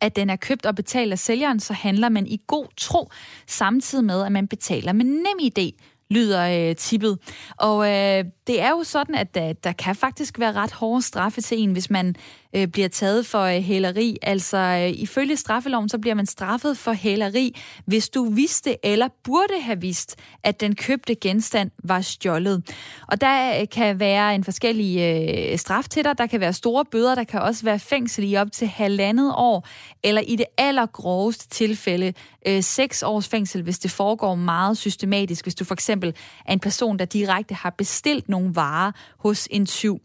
at 0.00 0.16
den 0.16 0.30
er 0.30 0.36
købt 0.36 0.66
og 0.66 0.74
betalt 0.74 1.12
af 1.12 1.18
sælgeren, 1.18 1.60
så 1.60 1.72
handler 1.72 2.08
man 2.08 2.26
i 2.26 2.40
god 2.46 2.66
tro, 2.76 3.10
samtidig 3.46 4.04
med, 4.04 4.22
at 4.22 4.32
man 4.32 4.48
betaler 4.48 4.92
med 4.92 5.04
nem 5.04 5.38
idé 5.42 5.70
lyder 6.10 6.68
øh, 6.68 6.76
tippet. 6.76 7.18
Og 7.56 7.86
øh, 7.86 8.24
det 8.46 8.60
er 8.60 8.70
jo 8.70 8.84
sådan, 8.84 9.14
at 9.14 9.34
der, 9.34 9.52
der 9.52 9.72
kan 9.72 9.96
faktisk 9.96 10.38
være 10.38 10.52
ret 10.52 10.72
hårde 10.72 11.02
straffe 11.02 11.40
til 11.40 11.58
en, 11.58 11.72
hvis 11.72 11.90
man 11.90 12.14
øh, 12.56 12.68
bliver 12.68 12.88
taget 12.88 13.26
for 13.26 13.42
øh, 13.42 13.62
hæleri. 13.62 14.16
Altså 14.22 14.56
øh, 14.56 15.02
ifølge 15.02 15.36
straffeloven, 15.36 15.88
så 15.88 15.98
bliver 15.98 16.14
man 16.14 16.26
straffet 16.26 16.78
for 16.78 16.92
hæleri, 16.92 17.60
hvis 17.86 18.08
du 18.08 18.24
vidste 18.30 18.86
eller 18.86 19.08
burde 19.24 19.60
have 19.60 19.80
vidst, 19.80 20.16
at 20.42 20.60
den 20.60 20.74
købte 20.74 21.14
genstand 21.14 21.70
var 21.84 22.00
stjålet. 22.00 22.62
Og 23.08 23.20
der 23.20 23.60
øh, 23.60 23.66
kan 23.72 24.00
være 24.00 24.34
en 24.34 24.44
forskellig 24.44 25.00
øh, 25.00 25.58
straf 25.58 25.88
til 25.88 26.04
dig. 26.04 26.18
Der 26.18 26.26
kan 26.26 26.40
være 26.40 26.52
store 26.52 26.84
bøder, 26.84 27.14
der 27.14 27.24
kan 27.24 27.40
også 27.40 27.64
være 27.64 27.78
fængsel 27.78 28.32
i 28.32 28.36
op 28.36 28.52
til 28.52 28.68
halvandet 28.68 29.32
år, 29.36 29.68
eller 30.02 30.20
i 30.20 30.36
det 30.36 30.46
allergroveste 30.58 31.48
tilfælde 31.48 32.12
øh, 32.46 32.62
seks 32.62 33.02
års 33.02 33.28
fængsel, 33.28 33.62
hvis 33.62 33.78
det 33.78 33.90
foregår 33.90 34.34
meget 34.34 34.78
systematisk. 34.78 35.44
Hvis 35.44 35.54
du 35.54 35.64
for 35.64 35.74
eksempel 35.74 35.93
er 36.02 36.52
en 36.52 36.60
person, 36.60 36.98
der 36.98 37.04
direkte 37.04 37.54
har 37.54 37.70
bestilt 37.70 38.28
nogle 38.28 38.54
varer 38.54 38.92
hos 39.18 39.48
en 39.50 39.66
tyv. 39.66 40.00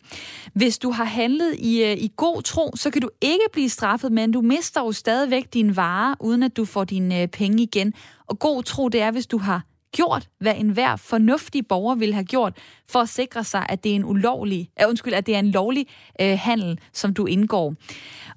Hvis 0.53 0.77
du 0.77 0.91
har 0.91 1.03
handlet 1.03 1.55
i, 1.59 1.83
øh, 1.83 1.97
i 1.97 2.11
god 2.17 2.41
tro, 2.41 2.71
så 2.75 2.89
kan 2.89 3.01
du 3.01 3.09
ikke 3.21 3.45
blive 3.53 3.69
straffet, 3.69 4.11
men 4.11 4.31
du 4.31 4.41
mister 4.41 4.81
jo 4.81 4.91
stadigvæk 4.91 5.53
dine 5.53 5.75
varer, 5.75 6.15
uden 6.19 6.43
at 6.43 6.57
du 6.57 6.65
får 6.65 6.83
dine 6.83 7.21
øh, 7.21 7.27
penge 7.27 7.63
igen. 7.63 7.93
Og 8.27 8.39
god 8.39 8.63
tro, 8.63 8.89
det 8.89 9.01
er, 9.01 9.11
hvis 9.11 9.27
du 9.27 9.37
har 9.37 9.68
gjort, 9.91 10.29
hvad 10.39 10.55
enhver 10.57 10.95
fornuftig 10.95 11.67
borger 11.67 11.95
ville 11.95 12.13
have 12.13 12.25
gjort, 12.25 12.57
for 12.89 12.99
at 12.99 13.09
sikre 13.09 13.43
sig, 13.43 13.65
at 13.69 13.83
det 13.83 13.91
er 13.91 13.95
en 13.95 14.05
ulovlig, 14.05 14.69
uh, 14.83 14.89
undskyld, 14.89 15.13
at 15.13 15.25
det 15.25 15.35
er 15.35 15.39
en 15.39 15.51
lovlig 15.51 15.87
uh, 16.21 16.27
handel, 16.27 16.79
som 16.93 17.13
du 17.13 17.25
indgår. 17.25 17.75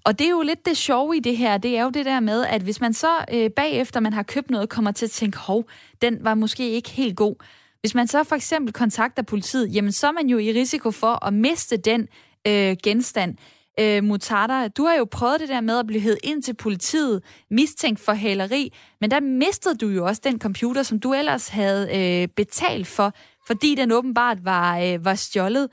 Og 0.05 0.19
det 0.19 0.27
er 0.27 0.31
jo 0.31 0.43
lidt 0.43 0.67
det 0.67 0.77
sjove 0.77 1.17
i 1.17 1.21
det 1.21 1.37
her, 1.37 1.59
det 1.59 1.79
er 1.79 1.83
jo 1.83 1.91
det 1.91 2.07
der 2.07 2.21
med, 2.21 2.47
at 2.47 2.63
hvis 2.63 2.81
man 2.81 2.93
så 2.93 3.25
uh, 3.35 3.51
bagefter 3.57 4.01
man 4.01 4.13
har 4.13 4.23
købt 4.23 4.51
noget, 4.51 4.69
kommer 4.69 4.93
til 4.93 5.07
at 5.07 5.11
tænke, 5.11 5.39
hov, 5.39 5.65
den 6.03 6.19
var 6.21 6.35
måske 6.35 6.71
ikke 6.71 6.91
helt 6.91 7.17
god. 7.17 7.35
Hvis 7.81 7.95
man 7.95 8.07
så 8.07 8.25
for 8.25 8.37
eksempel 8.37 8.73
kontakter 8.73 9.23
politiet, 9.23 9.75
jamen 9.75 9.93
så 9.93 10.07
er 10.07 10.13
man 10.13 10.27
jo 10.27 10.39
i 10.39 10.53
risiko 10.53 10.91
for 10.91 11.27
at 11.27 11.33
miste 11.33 11.77
den 11.77 12.09
uh, 12.49 12.77
genstand. 12.83 13.37
Øh, 13.81 14.05
Mutada, 14.05 14.69
du 14.69 14.85
har 14.85 14.95
jo 14.95 15.05
prøvet 15.05 15.41
det 15.41 15.49
der 15.49 15.61
med 15.61 15.79
at 15.79 15.87
blive 15.87 16.01
hed 16.01 16.17
ind 16.25 16.43
til 16.43 16.55
politiet, 16.55 17.23
mistænkt 17.51 18.01
for 18.01 18.13
hæleri, 18.13 18.73
men 19.01 19.11
der 19.11 19.21
mistede 19.21 19.75
du 19.75 19.89
jo 19.89 20.07
også 20.07 20.21
den 20.25 20.41
computer, 20.41 20.83
som 20.83 21.01
du 21.01 21.15
ellers 21.15 21.49
havde 21.49 21.89
øh, 21.97 22.29
betalt 22.29 22.87
for, 22.87 23.13
fordi 23.47 23.75
den 23.75 23.93
åbenbart 23.93 24.45
var, 24.45 24.79
øh, 24.79 25.05
var 25.05 25.15
stjålet. 25.15 25.69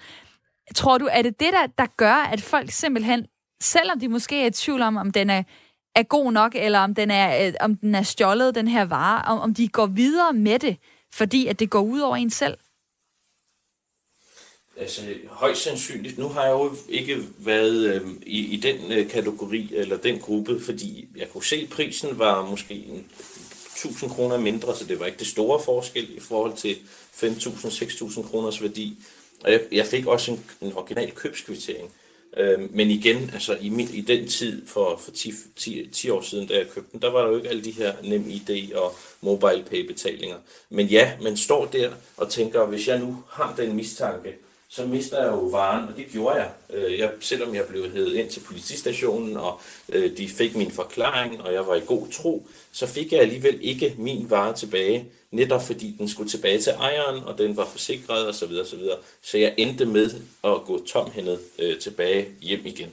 Tror 0.75 0.97
du, 0.97 1.07
er 1.11 1.21
det 1.21 1.39
det, 1.39 1.53
der, 1.53 1.67
der 1.77 1.85
gør, 1.97 2.13
at 2.13 2.41
folk 2.41 2.71
simpelthen, 2.71 3.25
selvom 3.61 3.99
de 3.99 4.07
måske 4.07 4.41
er 4.41 4.47
i 4.47 4.51
tvivl 4.51 4.81
om, 4.81 4.97
om 4.97 5.11
den 5.11 5.29
er, 5.29 5.43
er 5.95 6.03
god 6.03 6.31
nok, 6.31 6.55
eller 6.55 6.79
om 6.79 6.95
den 6.95 7.11
er, 7.11 7.47
øh, 7.47 7.53
om 7.59 7.75
den 7.75 7.95
er 7.95 8.01
stjålet, 8.01 8.55
den 8.55 8.67
her 8.67 8.85
vare, 8.85 9.21
om, 9.25 9.39
om 9.39 9.53
de 9.53 9.67
går 9.67 9.85
videre 9.85 10.33
med 10.33 10.59
det, 10.59 10.77
fordi 11.13 11.47
at 11.47 11.59
det 11.59 11.69
går 11.69 11.81
ud 11.81 11.99
over 11.99 12.15
en 12.15 12.29
selv? 12.29 12.57
Altså, 14.79 15.01
højst 15.27 15.61
sandsynligt. 15.61 16.17
Nu 16.17 16.27
har 16.27 16.43
jeg 16.43 16.51
jo 16.51 16.75
ikke 16.89 17.17
været 17.37 17.85
øh, 17.85 18.01
i, 18.25 18.39
i 18.39 18.57
den 18.57 18.91
øh, 18.91 19.09
kategori 19.09 19.69
eller 19.73 19.97
den 19.97 20.19
gruppe, 20.19 20.61
fordi 20.61 21.07
jeg 21.15 21.29
kunne 21.29 21.45
se, 21.45 21.55
at 21.55 21.69
prisen 21.69 22.19
var 22.19 22.45
måske 22.45 22.73
en 22.73 23.05
1000 23.85 24.11
kroner 24.11 24.37
mindre, 24.37 24.75
så 24.75 24.85
det 24.85 24.99
var 24.99 25.05
ikke 25.05 25.17
det 25.17 25.27
store 25.27 25.61
forskel 25.65 26.17
i 26.17 26.19
forhold 26.19 26.53
til 26.57 26.77
5.000-6.000 27.23 28.29
kroners 28.29 28.61
værdi. 28.61 28.97
Og 29.43 29.51
jeg, 29.51 29.61
jeg 29.71 29.85
fik 29.85 30.05
også 30.05 30.31
en, 30.31 30.45
en 30.61 30.73
original 30.73 31.11
købskvittering. 31.11 31.91
Øh, 32.37 32.75
men 32.75 32.91
igen, 32.91 33.29
altså 33.33 33.57
i, 33.61 33.69
min, 33.69 33.89
i 33.93 34.01
den 34.01 34.27
tid 34.27 34.67
for, 34.67 34.97
for 34.97 35.11
10, 35.11 35.33
10, 35.55 35.89
10 35.93 36.09
år 36.09 36.21
siden, 36.21 36.47
da 36.47 36.53
jeg 36.53 36.69
købte 36.69 36.91
den, 36.91 37.01
der 37.01 37.11
var 37.11 37.21
der 37.21 37.29
jo 37.29 37.37
ikke 37.37 37.49
alle 37.49 37.63
de 37.63 37.71
her 37.71 37.93
nem 38.03 38.29
ID 38.29 38.73
og 38.73 38.95
mobile 39.21 39.65
pay 39.69 39.87
betalinger. 39.87 40.37
Men 40.69 40.87
ja, 40.87 41.11
man 41.21 41.37
står 41.37 41.65
der 41.65 41.91
og 42.17 42.29
tænker, 42.29 42.65
hvis 42.65 42.87
jeg 42.87 42.99
nu 42.99 43.23
har 43.29 43.55
den 43.57 43.75
mistanke, 43.75 44.35
så 44.69 44.85
mister 44.85 45.23
jeg 45.23 45.31
jo 45.31 45.39
varen, 45.39 45.89
og 45.89 45.97
det 45.97 46.07
gjorde 46.11 46.35
jeg. 46.35 46.49
Øh, 46.69 46.99
jeg 46.99 47.11
selvom 47.19 47.55
jeg 47.55 47.65
blev 47.65 47.91
hævet 47.91 48.13
ind 48.13 48.29
til 48.29 48.39
politistationen, 48.39 49.37
og 49.37 49.61
øh, 49.89 50.17
de 50.17 50.29
fik 50.29 50.55
min 50.55 50.71
forklaring, 50.71 51.41
og 51.41 51.53
jeg 51.53 51.67
var 51.67 51.75
i 51.75 51.81
god 51.85 52.07
tro, 52.07 52.47
så 52.71 52.87
fik 52.87 53.11
jeg 53.11 53.19
alligevel 53.19 53.59
ikke 53.61 53.95
min 53.97 54.29
vare 54.29 54.53
tilbage, 54.53 55.05
netop 55.31 55.63
fordi 55.63 55.95
den 55.97 56.09
skulle 56.09 56.29
tilbage 56.29 56.61
til 56.61 56.73
ejeren, 56.73 57.23
og 57.23 57.37
den 57.37 57.57
var 57.57 57.65
forsikret 57.65 58.27
osv. 58.27 58.33
Så, 58.33 58.45
videre, 58.45 58.65
så, 58.65 58.75
videre. 58.75 58.97
så 59.21 59.37
jeg 59.37 59.53
endte 59.57 59.85
med 59.85 60.11
at 60.43 60.61
gå 60.65 60.85
tomhændet 60.85 61.39
øh, 61.59 61.79
tilbage 61.79 62.27
hjem 62.41 62.65
igen. 62.65 62.91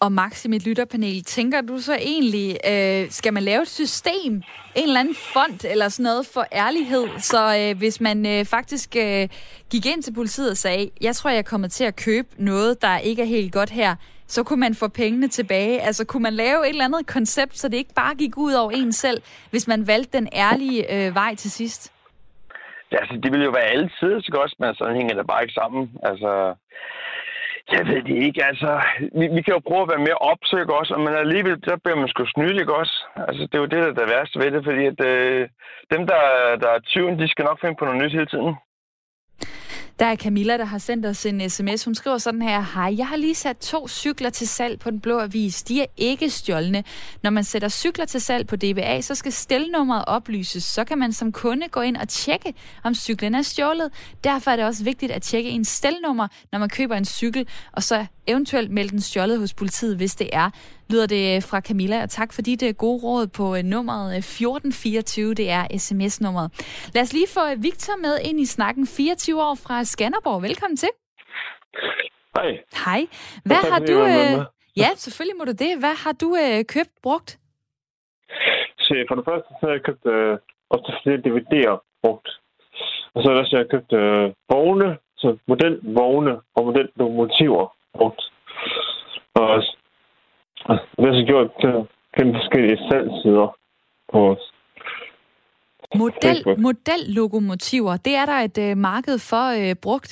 Og 0.00 0.12
Max 0.12 0.44
i 0.44 0.48
mit 0.48 0.66
lytterpanel, 0.66 1.24
tænker 1.24 1.60
du 1.60 1.78
så 1.78 1.94
egentlig, 1.94 2.56
øh, 2.70 3.10
skal 3.10 3.32
man 3.32 3.42
lave 3.42 3.62
et 3.62 3.68
system, 3.68 4.32
en 4.32 4.42
eller 4.82 5.00
anden 5.00 5.14
fond 5.14 5.64
eller 5.64 5.88
sådan 5.88 6.04
noget 6.04 6.26
for 6.34 6.44
ærlighed, 6.52 7.08
så 7.18 7.56
øh, 7.58 7.78
hvis 7.78 8.00
man 8.00 8.26
øh, 8.26 8.44
faktisk 8.44 8.96
øh, 8.96 9.28
gik 9.70 9.86
ind 9.86 10.02
til 10.02 10.12
politiet 10.14 10.50
og 10.50 10.56
sagde, 10.56 10.90
jeg 11.00 11.16
tror, 11.16 11.30
jeg 11.30 11.38
er 11.38 11.42
kommet 11.42 11.72
til 11.72 11.84
at 11.84 11.96
købe 11.96 12.28
noget, 12.36 12.82
der 12.82 12.98
ikke 12.98 13.22
er 13.22 13.26
helt 13.26 13.52
godt 13.52 13.70
her, 13.70 13.94
så 14.26 14.42
kunne 14.42 14.60
man 14.60 14.74
få 14.74 14.88
pengene 14.88 15.28
tilbage. 15.28 15.80
Altså 15.80 16.04
kunne 16.04 16.22
man 16.22 16.32
lave 16.32 16.60
et 16.64 16.68
eller 16.68 16.84
andet 16.84 17.06
koncept, 17.06 17.58
så 17.58 17.68
det 17.68 17.76
ikke 17.76 17.94
bare 17.94 18.14
gik 18.14 18.36
ud 18.36 18.52
over 18.52 18.70
en 18.70 18.92
selv, 18.92 19.22
hvis 19.50 19.68
man 19.68 19.86
valgte 19.86 20.18
den 20.18 20.28
ærlige 20.32 20.80
øh, 20.94 21.14
vej 21.14 21.34
til 21.34 21.50
sidst? 21.50 21.92
Ja, 22.92 22.96
altså, 23.00 23.16
det 23.22 23.32
ville 23.32 23.44
jo 23.44 23.50
være 23.50 23.72
altid 23.76 24.12
så 24.22 24.30
godt, 24.38 24.52
men 24.60 24.74
så 24.74 24.92
hænger 24.96 25.14
det 25.14 25.26
bare 25.26 25.42
ikke 25.42 25.54
sammen. 25.54 25.90
Altså, 26.02 26.54
jeg 27.72 27.86
ved 27.86 28.02
det 28.02 28.16
ikke, 28.26 28.44
altså. 28.44 28.70
Vi, 29.18 29.26
vi 29.36 29.42
kan 29.42 29.54
jo 29.54 29.68
prøve 29.68 29.82
at 29.82 29.92
være 29.92 30.06
mere 30.06 30.24
opsøg 30.32 30.70
også, 30.70 30.94
men 30.96 31.14
alligevel, 31.14 31.56
der 31.64 31.76
bliver 31.84 31.98
man 31.98 32.08
sgu 32.08 32.24
snydt, 32.26 32.60
ikke 32.60 32.74
også? 32.74 32.96
Altså, 33.28 33.42
det 33.42 33.54
er 33.54 33.64
jo 33.64 33.72
det, 33.72 33.78
der 33.82 33.90
er 33.90 34.00
det 34.00 34.12
værste 34.14 34.38
ved 34.38 34.50
det, 34.50 34.64
fordi 34.64 34.84
at, 34.92 35.00
øh, 35.12 35.48
dem, 35.92 36.02
der, 36.10 36.22
der 36.62 36.70
er 36.76 36.80
tyven, 36.86 37.18
de 37.18 37.28
skal 37.28 37.44
nok 37.44 37.60
finde 37.60 37.76
på 37.78 37.84
noget 37.84 38.02
nyt 38.02 38.12
hele 38.12 38.26
tiden. 38.26 38.54
Der 39.98 40.06
er 40.06 40.16
Camilla, 40.16 40.56
der 40.56 40.64
har 40.64 40.78
sendt 40.78 41.06
os 41.06 41.26
en 41.26 41.50
sms. 41.50 41.84
Hun 41.84 41.94
skriver 41.94 42.18
sådan 42.18 42.42
her, 42.42 42.60
Hej, 42.74 42.94
jeg 42.98 43.06
har 43.06 43.16
lige 43.16 43.34
sat 43.34 43.56
to 43.56 43.88
cykler 43.88 44.30
til 44.30 44.48
salg 44.48 44.78
på 44.78 44.90
den 44.90 45.00
blå 45.00 45.20
avis. 45.20 45.62
De 45.62 45.80
er 45.80 45.86
ikke 45.96 46.30
stjålne. 46.30 46.84
Når 47.22 47.30
man 47.30 47.44
sætter 47.44 47.68
cykler 47.68 48.04
til 48.04 48.20
salg 48.20 48.46
på 48.46 48.56
DBA, 48.56 49.00
så 49.00 49.14
skal 49.14 49.32
stelnummeret 49.32 50.04
oplyses. 50.06 50.64
Så 50.64 50.84
kan 50.84 50.98
man 50.98 51.12
som 51.12 51.32
kunde 51.32 51.68
gå 51.68 51.80
ind 51.80 51.96
og 51.96 52.08
tjekke, 52.08 52.54
om 52.84 52.94
cyklen 52.94 53.34
er 53.34 53.42
stjålet. 53.42 53.90
Derfor 54.24 54.50
er 54.50 54.56
det 54.56 54.64
også 54.64 54.84
vigtigt 54.84 55.12
at 55.12 55.22
tjekke 55.22 55.50
en 55.50 55.64
stelnummer, 55.64 56.28
når 56.52 56.58
man 56.58 56.68
køber 56.68 56.96
en 56.96 57.04
cykel, 57.04 57.48
og 57.72 57.82
så 57.82 58.06
eventuelt 58.26 58.70
melde 58.70 58.90
den 58.90 59.00
stjålet 59.00 59.38
hos 59.38 59.54
politiet, 59.54 59.96
hvis 59.96 60.14
det 60.14 60.30
er 60.32 60.50
lyder 60.92 61.06
det 61.06 61.44
fra 61.50 61.60
Camilla. 61.60 62.02
Og 62.02 62.10
tak 62.10 62.32
for 62.32 62.42
dit 62.42 62.62
gode 62.78 62.98
råd 63.04 63.26
på 63.38 63.44
øh, 63.56 63.62
nummeret 63.62 64.16
1424. 64.16 65.30
Øh, 65.30 65.36
det 65.36 65.50
er 65.50 65.64
sms-nummeret. 65.78 66.48
Lad 66.94 67.02
os 67.02 67.12
lige 67.12 67.30
få 67.36 67.42
øh, 67.50 67.62
Victor 67.62 67.96
med 68.04 68.14
ind 68.28 68.40
i 68.40 68.46
snakken. 68.56 68.86
24 68.86 69.42
år 69.42 69.54
fra 69.64 69.84
Skanderborg. 69.84 70.42
Velkommen 70.42 70.76
til. 70.76 70.92
Hej. 72.36 72.50
Hej. 72.84 73.00
Hvad 73.48 73.62
har 73.72 73.80
du... 73.90 73.96
Øh... 74.12 74.34
Ja, 74.82 74.88
selvfølgelig 75.04 75.38
må 75.38 75.44
du 75.44 75.54
det. 75.64 75.72
Hvad 75.82 75.96
har 76.04 76.14
du 76.22 76.28
øh, 76.44 76.58
købt 76.74 76.94
brugt? 77.02 77.30
Så 78.84 78.92
for 79.08 79.14
det 79.18 79.24
første, 79.30 79.48
så 79.58 79.62
har 79.66 79.74
jeg 79.76 79.82
købt 79.88 80.04
øh, 80.14 80.38
også 80.74 80.88
flere 81.02 81.18
DVD'er 81.26 81.76
brugt. 82.02 82.28
Og 83.14 83.18
så 83.22 83.26
har 83.28 83.34
jeg 83.34 83.42
også 83.44 83.56
købt 83.74 83.92
øh, 84.02 84.24
vogne, 84.54 84.88
så 85.16 85.28
modelvogne 85.48 86.34
og 86.56 86.60
modellokomotiver 86.66 87.66
brugt. 87.96 88.22
Og 89.34 89.62
det 90.96 91.06
har 91.06 91.14
så 91.14 91.24
gjort 91.26 91.50
til 91.60 92.34
forskellige 92.34 92.78
salgsider 92.90 93.56
på 94.12 94.36
Model, 95.94 96.60
modellokomotiver, 96.60 97.96
det 97.96 98.14
er 98.14 98.26
der 98.26 98.32
et 98.32 98.58
øh, 98.58 98.76
marked 98.76 99.18
for 99.18 99.46
øh, 99.60 99.74
brugt. 99.82 100.10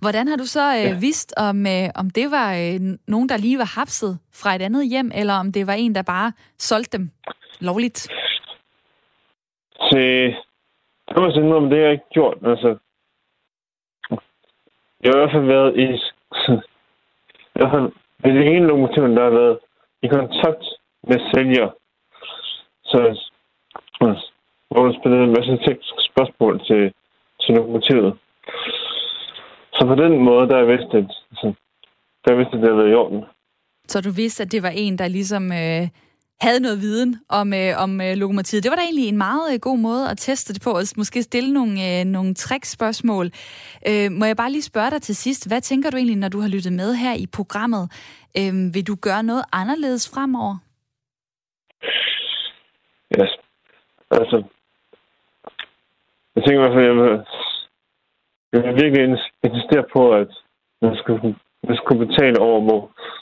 Hvordan 0.00 0.28
har 0.28 0.36
du 0.36 0.44
så 0.44 0.74
øh, 0.76 0.84
ja. 0.84 0.98
vidst, 1.00 1.34
om, 1.36 1.66
øh, 1.66 1.88
om 1.94 2.10
det 2.10 2.30
var 2.30 2.54
øh, 2.54 2.80
nogen, 3.08 3.28
der 3.28 3.36
lige 3.36 3.58
var 3.58 3.78
hapset 3.78 4.18
fra 4.34 4.54
et 4.54 4.62
andet 4.62 4.88
hjem, 4.90 5.10
eller 5.14 5.34
om 5.34 5.52
det 5.52 5.66
var 5.66 5.72
en, 5.72 5.94
der 5.94 6.02
bare 6.02 6.32
solgte 6.58 6.98
dem 6.98 7.10
lovligt? 7.60 7.98
Se, 9.90 9.98
det 11.08 11.16
var 11.22 11.30
sådan 11.30 11.48
noget, 11.48 11.70
det 11.70 11.78
har 11.78 11.84
jeg 11.84 11.92
ikke 11.92 12.10
gjort. 12.10 12.38
Altså, 12.42 12.76
jeg 15.02 15.12
har 15.12 15.16
i 15.16 15.20
hvert 15.20 15.32
fald 15.32 15.46
været 15.46 15.78
i... 15.78 15.86
I 17.54 17.58
hvert 17.58 17.72
fald, 17.74 17.88
det 18.24 18.46
er 18.46 18.50
ene 18.56 18.66
lokomotiv, 18.66 19.02
der 19.02 19.22
har 19.22 19.30
været 19.40 19.58
i 20.02 20.06
kontakt 20.06 20.64
med 21.08 21.18
sælger. 21.34 21.68
Så 22.84 22.98
hvor 24.72 24.82
man 24.84 24.94
spillede 25.00 25.24
en 25.24 25.36
masse 25.38 25.52
tekniske 25.66 26.02
spørgsmål 26.10 26.54
til, 26.68 26.82
til 27.40 27.54
lokomotivet. 27.54 28.12
Så 29.76 29.82
på 29.86 29.94
den 29.94 30.18
måde, 30.18 30.48
der 30.48 30.56
er 30.56 30.64
vidst, 30.72 30.90
at, 31.00 31.08
altså, 31.30 31.52
der 32.24 32.32
er 32.32 32.36
vidst, 32.36 32.54
at 32.54 32.60
det 32.60 32.68
har 32.68 32.76
været 32.76 32.92
i 32.92 32.94
orden. 32.94 33.24
Så 33.88 34.00
du 34.00 34.10
vidste, 34.10 34.42
at 34.42 34.52
det 34.52 34.62
var 34.62 34.72
en, 34.84 34.98
der 34.98 35.08
ligesom 35.08 35.44
øh, 35.52 35.88
havde 36.44 36.60
noget 36.60 36.78
viden 36.86 37.10
om, 37.28 37.46
øh, 37.60 37.72
om 37.84 38.00
øh, 38.00 38.12
lokomotivet. 38.22 38.64
Det 38.64 38.70
var 38.70 38.76
da 38.76 38.82
egentlig 38.82 39.08
en 39.08 39.22
meget 39.28 39.46
øh, 39.54 39.58
god 39.68 39.78
måde 39.78 40.04
at 40.10 40.18
teste 40.18 40.54
det 40.54 40.62
på, 40.66 40.70
og 40.70 40.82
måske 40.96 41.22
stille 41.22 41.52
nogle, 41.58 41.74
øh, 41.88 42.04
nogle 42.16 42.34
trickspørgsmål. 42.34 43.26
Øh, 43.90 44.08
må 44.18 44.24
jeg 44.24 44.36
bare 44.36 44.52
lige 44.52 44.70
spørge 44.72 44.90
dig 44.90 45.02
til 45.02 45.16
sidst, 45.16 45.48
hvad 45.48 45.60
tænker 45.60 45.90
du 45.90 45.96
egentlig, 45.96 46.16
når 46.16 46.28
du 46.28 46.40
har 46.40 46.48
lyttet 46.48 46.72
med 46.72 46.94
her 46.94 47.14
i 47.24 47.26
programmet? 47.36 47.84
Øh, 48.38 48.54
vil 48.74 48.86
du 48.86 48.94
gøre 49.06 49.22
noget 49.22 49.44
anderledes 49.52 50.04
fremover? 50.14 50.56
Ja, 53.16 53.24
altså, 54.10 54.36
jeg 56.34 56.42
tænker 56.42 56.58
i 56.58 56.62
hvert 56.64 56.76
fald, 56.76 56.90
jeg 56.90 56.96
vil, 57.02 57.12
jeg 58.52 58.60
vil 58.62 58.82
virkelig 58.82 59.02
insistere 59.46 59.84
på, 59.92 60.02
at 60.20 60.30
man 60.82 60.96
skal, 61.00 61.14
man 61.68 61.76
skal 61.76 61.96
betale 62.06 62.38
over, 62.40 62.58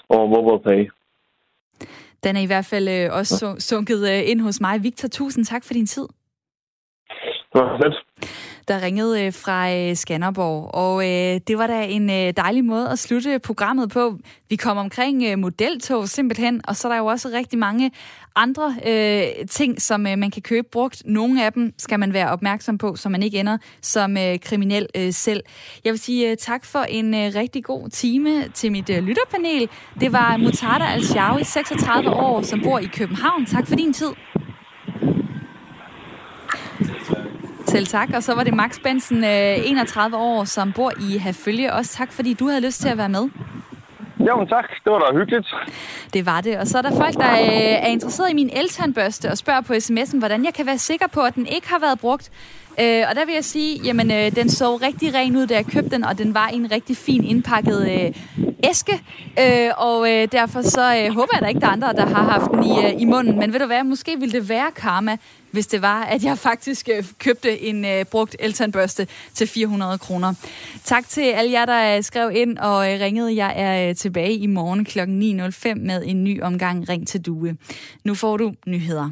over 0.08 0.26
MobilePay. 0.32 0.90
Den 2.24 2.36
er 2.36 2.40
i 2.40 2.46
hvert 2.46 2.66
fald 2.66 2.88
øh, 2.88 3.12
også 3.12 3.56
sunket 3.58 4.10
øh, 4.10 4.30
ind 4.30 4.40
hos 4.40 4.60
mig. 4.60 4.82
Victor, 4.82 5.08
tusind 5.08 5.44
tak 5.44 5.64
for 5.64 5.74
din 5.74 5.86
tid. 5.86 6.06
Det 7.52 7.60
var 7.60 7.78
fedt 7.82 7.94
der 8.70 8.82
ringede 8.82 9.24
øh, 9.24 9.32
fra 9.32 9.72
øh, 9.74 9.96
Skanderborg. 9.96 10.74
Og 10.74 11.02
øh, 11.04 11.40
det 11.48 11.58
var 11.58 11.66
da 11.66 11.84
en 11.84 12.08
dejlig 12.34 12.64
måde 12.64 12.88
at 12.88 12.98
slutte 12.98 13.38
programmet 13.38 13.90
på. 13.90 14.18
Vi 14.48 14.56
kom 14.56 14.76
omkring 14.76 15.38
modeltog 15.38 16.08
simpelthen, 16.08 16.60
og 16.68 16.76
så 16.76 16.88
er 16.88 16.92
der 16.92 16.98
jo 16.98 17.06
også 17.06 17.28
rigtig 17.28 17.58
mange 17.58 17.90
andre 18.36 18.74
øh, 18.86 19.46
ting, 19.48 19.82
som 19.82 20.00
man 20.00 20.30
kan 20.30 20.42
købe 20.42 20.68
brugt. 20.72 21.02
Nogle 21.06 21.44
af 21.44 21.52
dem 21.52 21.72
skal 21.78 22.00
man 22.00 22.12
være 22.12 22.30
opmærksom 22.30 22.78
på, 22.78 22.96
så 22.96 23.08
man 23.08 23.22
ikke 23.22 23.40
ender 23.40 23.58
som 23.82 24.16
øh, 24.16 24.38
kriminel 24.38 24.86
øh, 24.96 25.12
selv. 25.12 25.42
Jeg 25.84 25.90
vil 25.92 26.00
sige 26.00 26.36
tak 26.36 26.64
for 26.64 26.78
en 26.78 27.14
rigtig 27.14 27.64
god 27.64 27.88
time 27.88 28.48
til 28.48 28.72
mit 28.72 28.88
lytterpanel. 28.88 29.68
Det 30.00 30.12
var 30.12 30.36
Mutada 30.36 30.84
al 30.84 31.04
36 31.44 32.10
år, 32.10 32.42
som 32.42 32.60
bor 32.62 32.78
i 32.78 32.86
København. 32.86 33.46
Tak 33.46 33.66
for 33.66 33.74
din 33.74 33.92
tid. 33.92 34.10
Selv 37.70 37.86
tak. 37.86 38.08
Og 38.14 38.22
så 38.22 38.34
var 38.34 38.44
det 38.44 38.54
Max 38.54 38.78
Bensen, 38.82 39.24
31 39.24 40.16
øh, 40.16 40.22
år, 40.22 40.44
som 40.44 40.72
bor 40.72 40.92
i 41.00 41.18
Herfølge. 41.18 41.72
Også 41.72 41.96
tak, 41.96 42.12
fordi 42.12 42.34
du 42.34 42.48
havde 42.48 42.60
lyst 42.60 42.80
til 42.80 42.88
at 42.88 42.98
være 42.98 43.08
med. 43.08 43.28
Jo, 44.18 44.46
tak. 44.48 44.64
Det 44.84 44.92
var 44.92 44.98
da 44.98 45.18
hyggeligt. 45.18 45.54
Det 46.14 46.26
var 46.26 46.40
det. 46.40 46.58
Og 46.58 46.66
så 46.66 46.78
er 46.78 46.82
der 46.82 46.96
folk, 46.96 47.14
der 47.14 47.32
øh, 47.32 47.86
er 47.86 47.86
interesseret 47.86 48.30
i 48.30 48.34
min 48.34 48.50
eltandbørste 48.52 49.30
og 49.30 49.38
spørger 49.38 49.60
på 49.60 49.72
sms'en, 49.72 50.18
hvordan 50.18 50.44
jeg 50.44 50.54
kan 50.54 50.66
være 50.66 50.78
sikker 50.78 51.06
på, 51.06 51.20
at 51.20 51.34
den 51.34 51.46
ikke 51.46 51.68
har 51.68 51.78
været 51.78 52.00
brugt. 52.00 52.30
Øh, 52.80 53.04
og 53.08 53.16
der 53.16 53.24
vil 53.24 53.34
jeg 53.34 53.44
sige, 53.44 53.80
jamen 53.84 54.10
øh, 54.10 54.36
den 54.36 54.50
så 54.50 54.76
rigtig 54.76 55.14
ren 55.14 55.36
ud, 55.36 55.46
da 55.46 55.54
jeg 55.54 55.66
købte 55.66 55.90
den, 55.90 56.04
og 56.04 56.18
den 56.18 56.34
var 56.34 56.48
i 56.48 56.54
en 56.54 56.72
rigtig 56.72 56.96
fin 56.96 57.24
indpakket 57.24 57.90
øh, 57.90 58.12
æske. 58.64 59.02
Øh, 59.40 59.70
og 59.76 60.10
øh, 60.10 60.28
derfor 60.32 60.62
så 60.62 60.96
øh, 60.96 61.14
håber 61.14 61.28
jeg, 61.32 61.38
at 61.38 61.42
der 61.42 61.48
ikke 61.48 61.60
er 61.62 61.68
andre, 61.68 61.92
der 61.92 62.06
har 62.06 62.22
haft 62.22 62.50
den 62.50 62.64
i, 62.64 62.86
øh, 62.86 63.02
i 63.02 63.04
munden. 63.04 63.38
Men 63.38 63.52
ved 63.52 63.60
du 63.60 63.66
hvad, 63.66 63.84
måske 63.84 64.16
ville 64.20 64.40
det 64.40 64.48
være 64.48 64.70
karma, 64.76 65.16
hvis 65.50 65.66
det 65.66 65.82
var, 65.82 66.02
at 66.02 66.24
jeg 66.24 66.38
faktisk 66.38 66.88
øh, 66.96 67.04
købte 67.18 67.60
en 67.60 67.84
øh, 67.84 68.04
brugt 68.04 68.36
eltandbørste 68.38 69.06
til 69.34 69.46
400 69.46 69.98
kroner. 69.98 70.34
Tak 70.84 71.08
til 71.08 71.20
alle 71.20 71.52
jer, 71.52 71.64
der 71.64 71.96
øh, 71.96 72.02
skrev 72.02 72.30
ind 72.34 72.58
og 72.58 72.92
øh, 72.92 73.00
ringede. 73.00 73.36
Jeg 73.36 73.52
er 73.56 73.88
øh, 73.88 73.96
tilbage 73.96 74.34
i 74.34 74.46
morgen 74.46 74.84
kl. 74.84 74.98
9.05 74.98 75.74
med 75.74 76.02
en 76.06 76.24
ny 76.24 76.42
omgang 76.42 76.88
Ring 76.88 77.08
til 77.08 77.20
Due. 77.20 77.56
Nu 78.04 78.14
får 78.14 78.36
du 78.36 78.54
nyheder. 78.66 79.10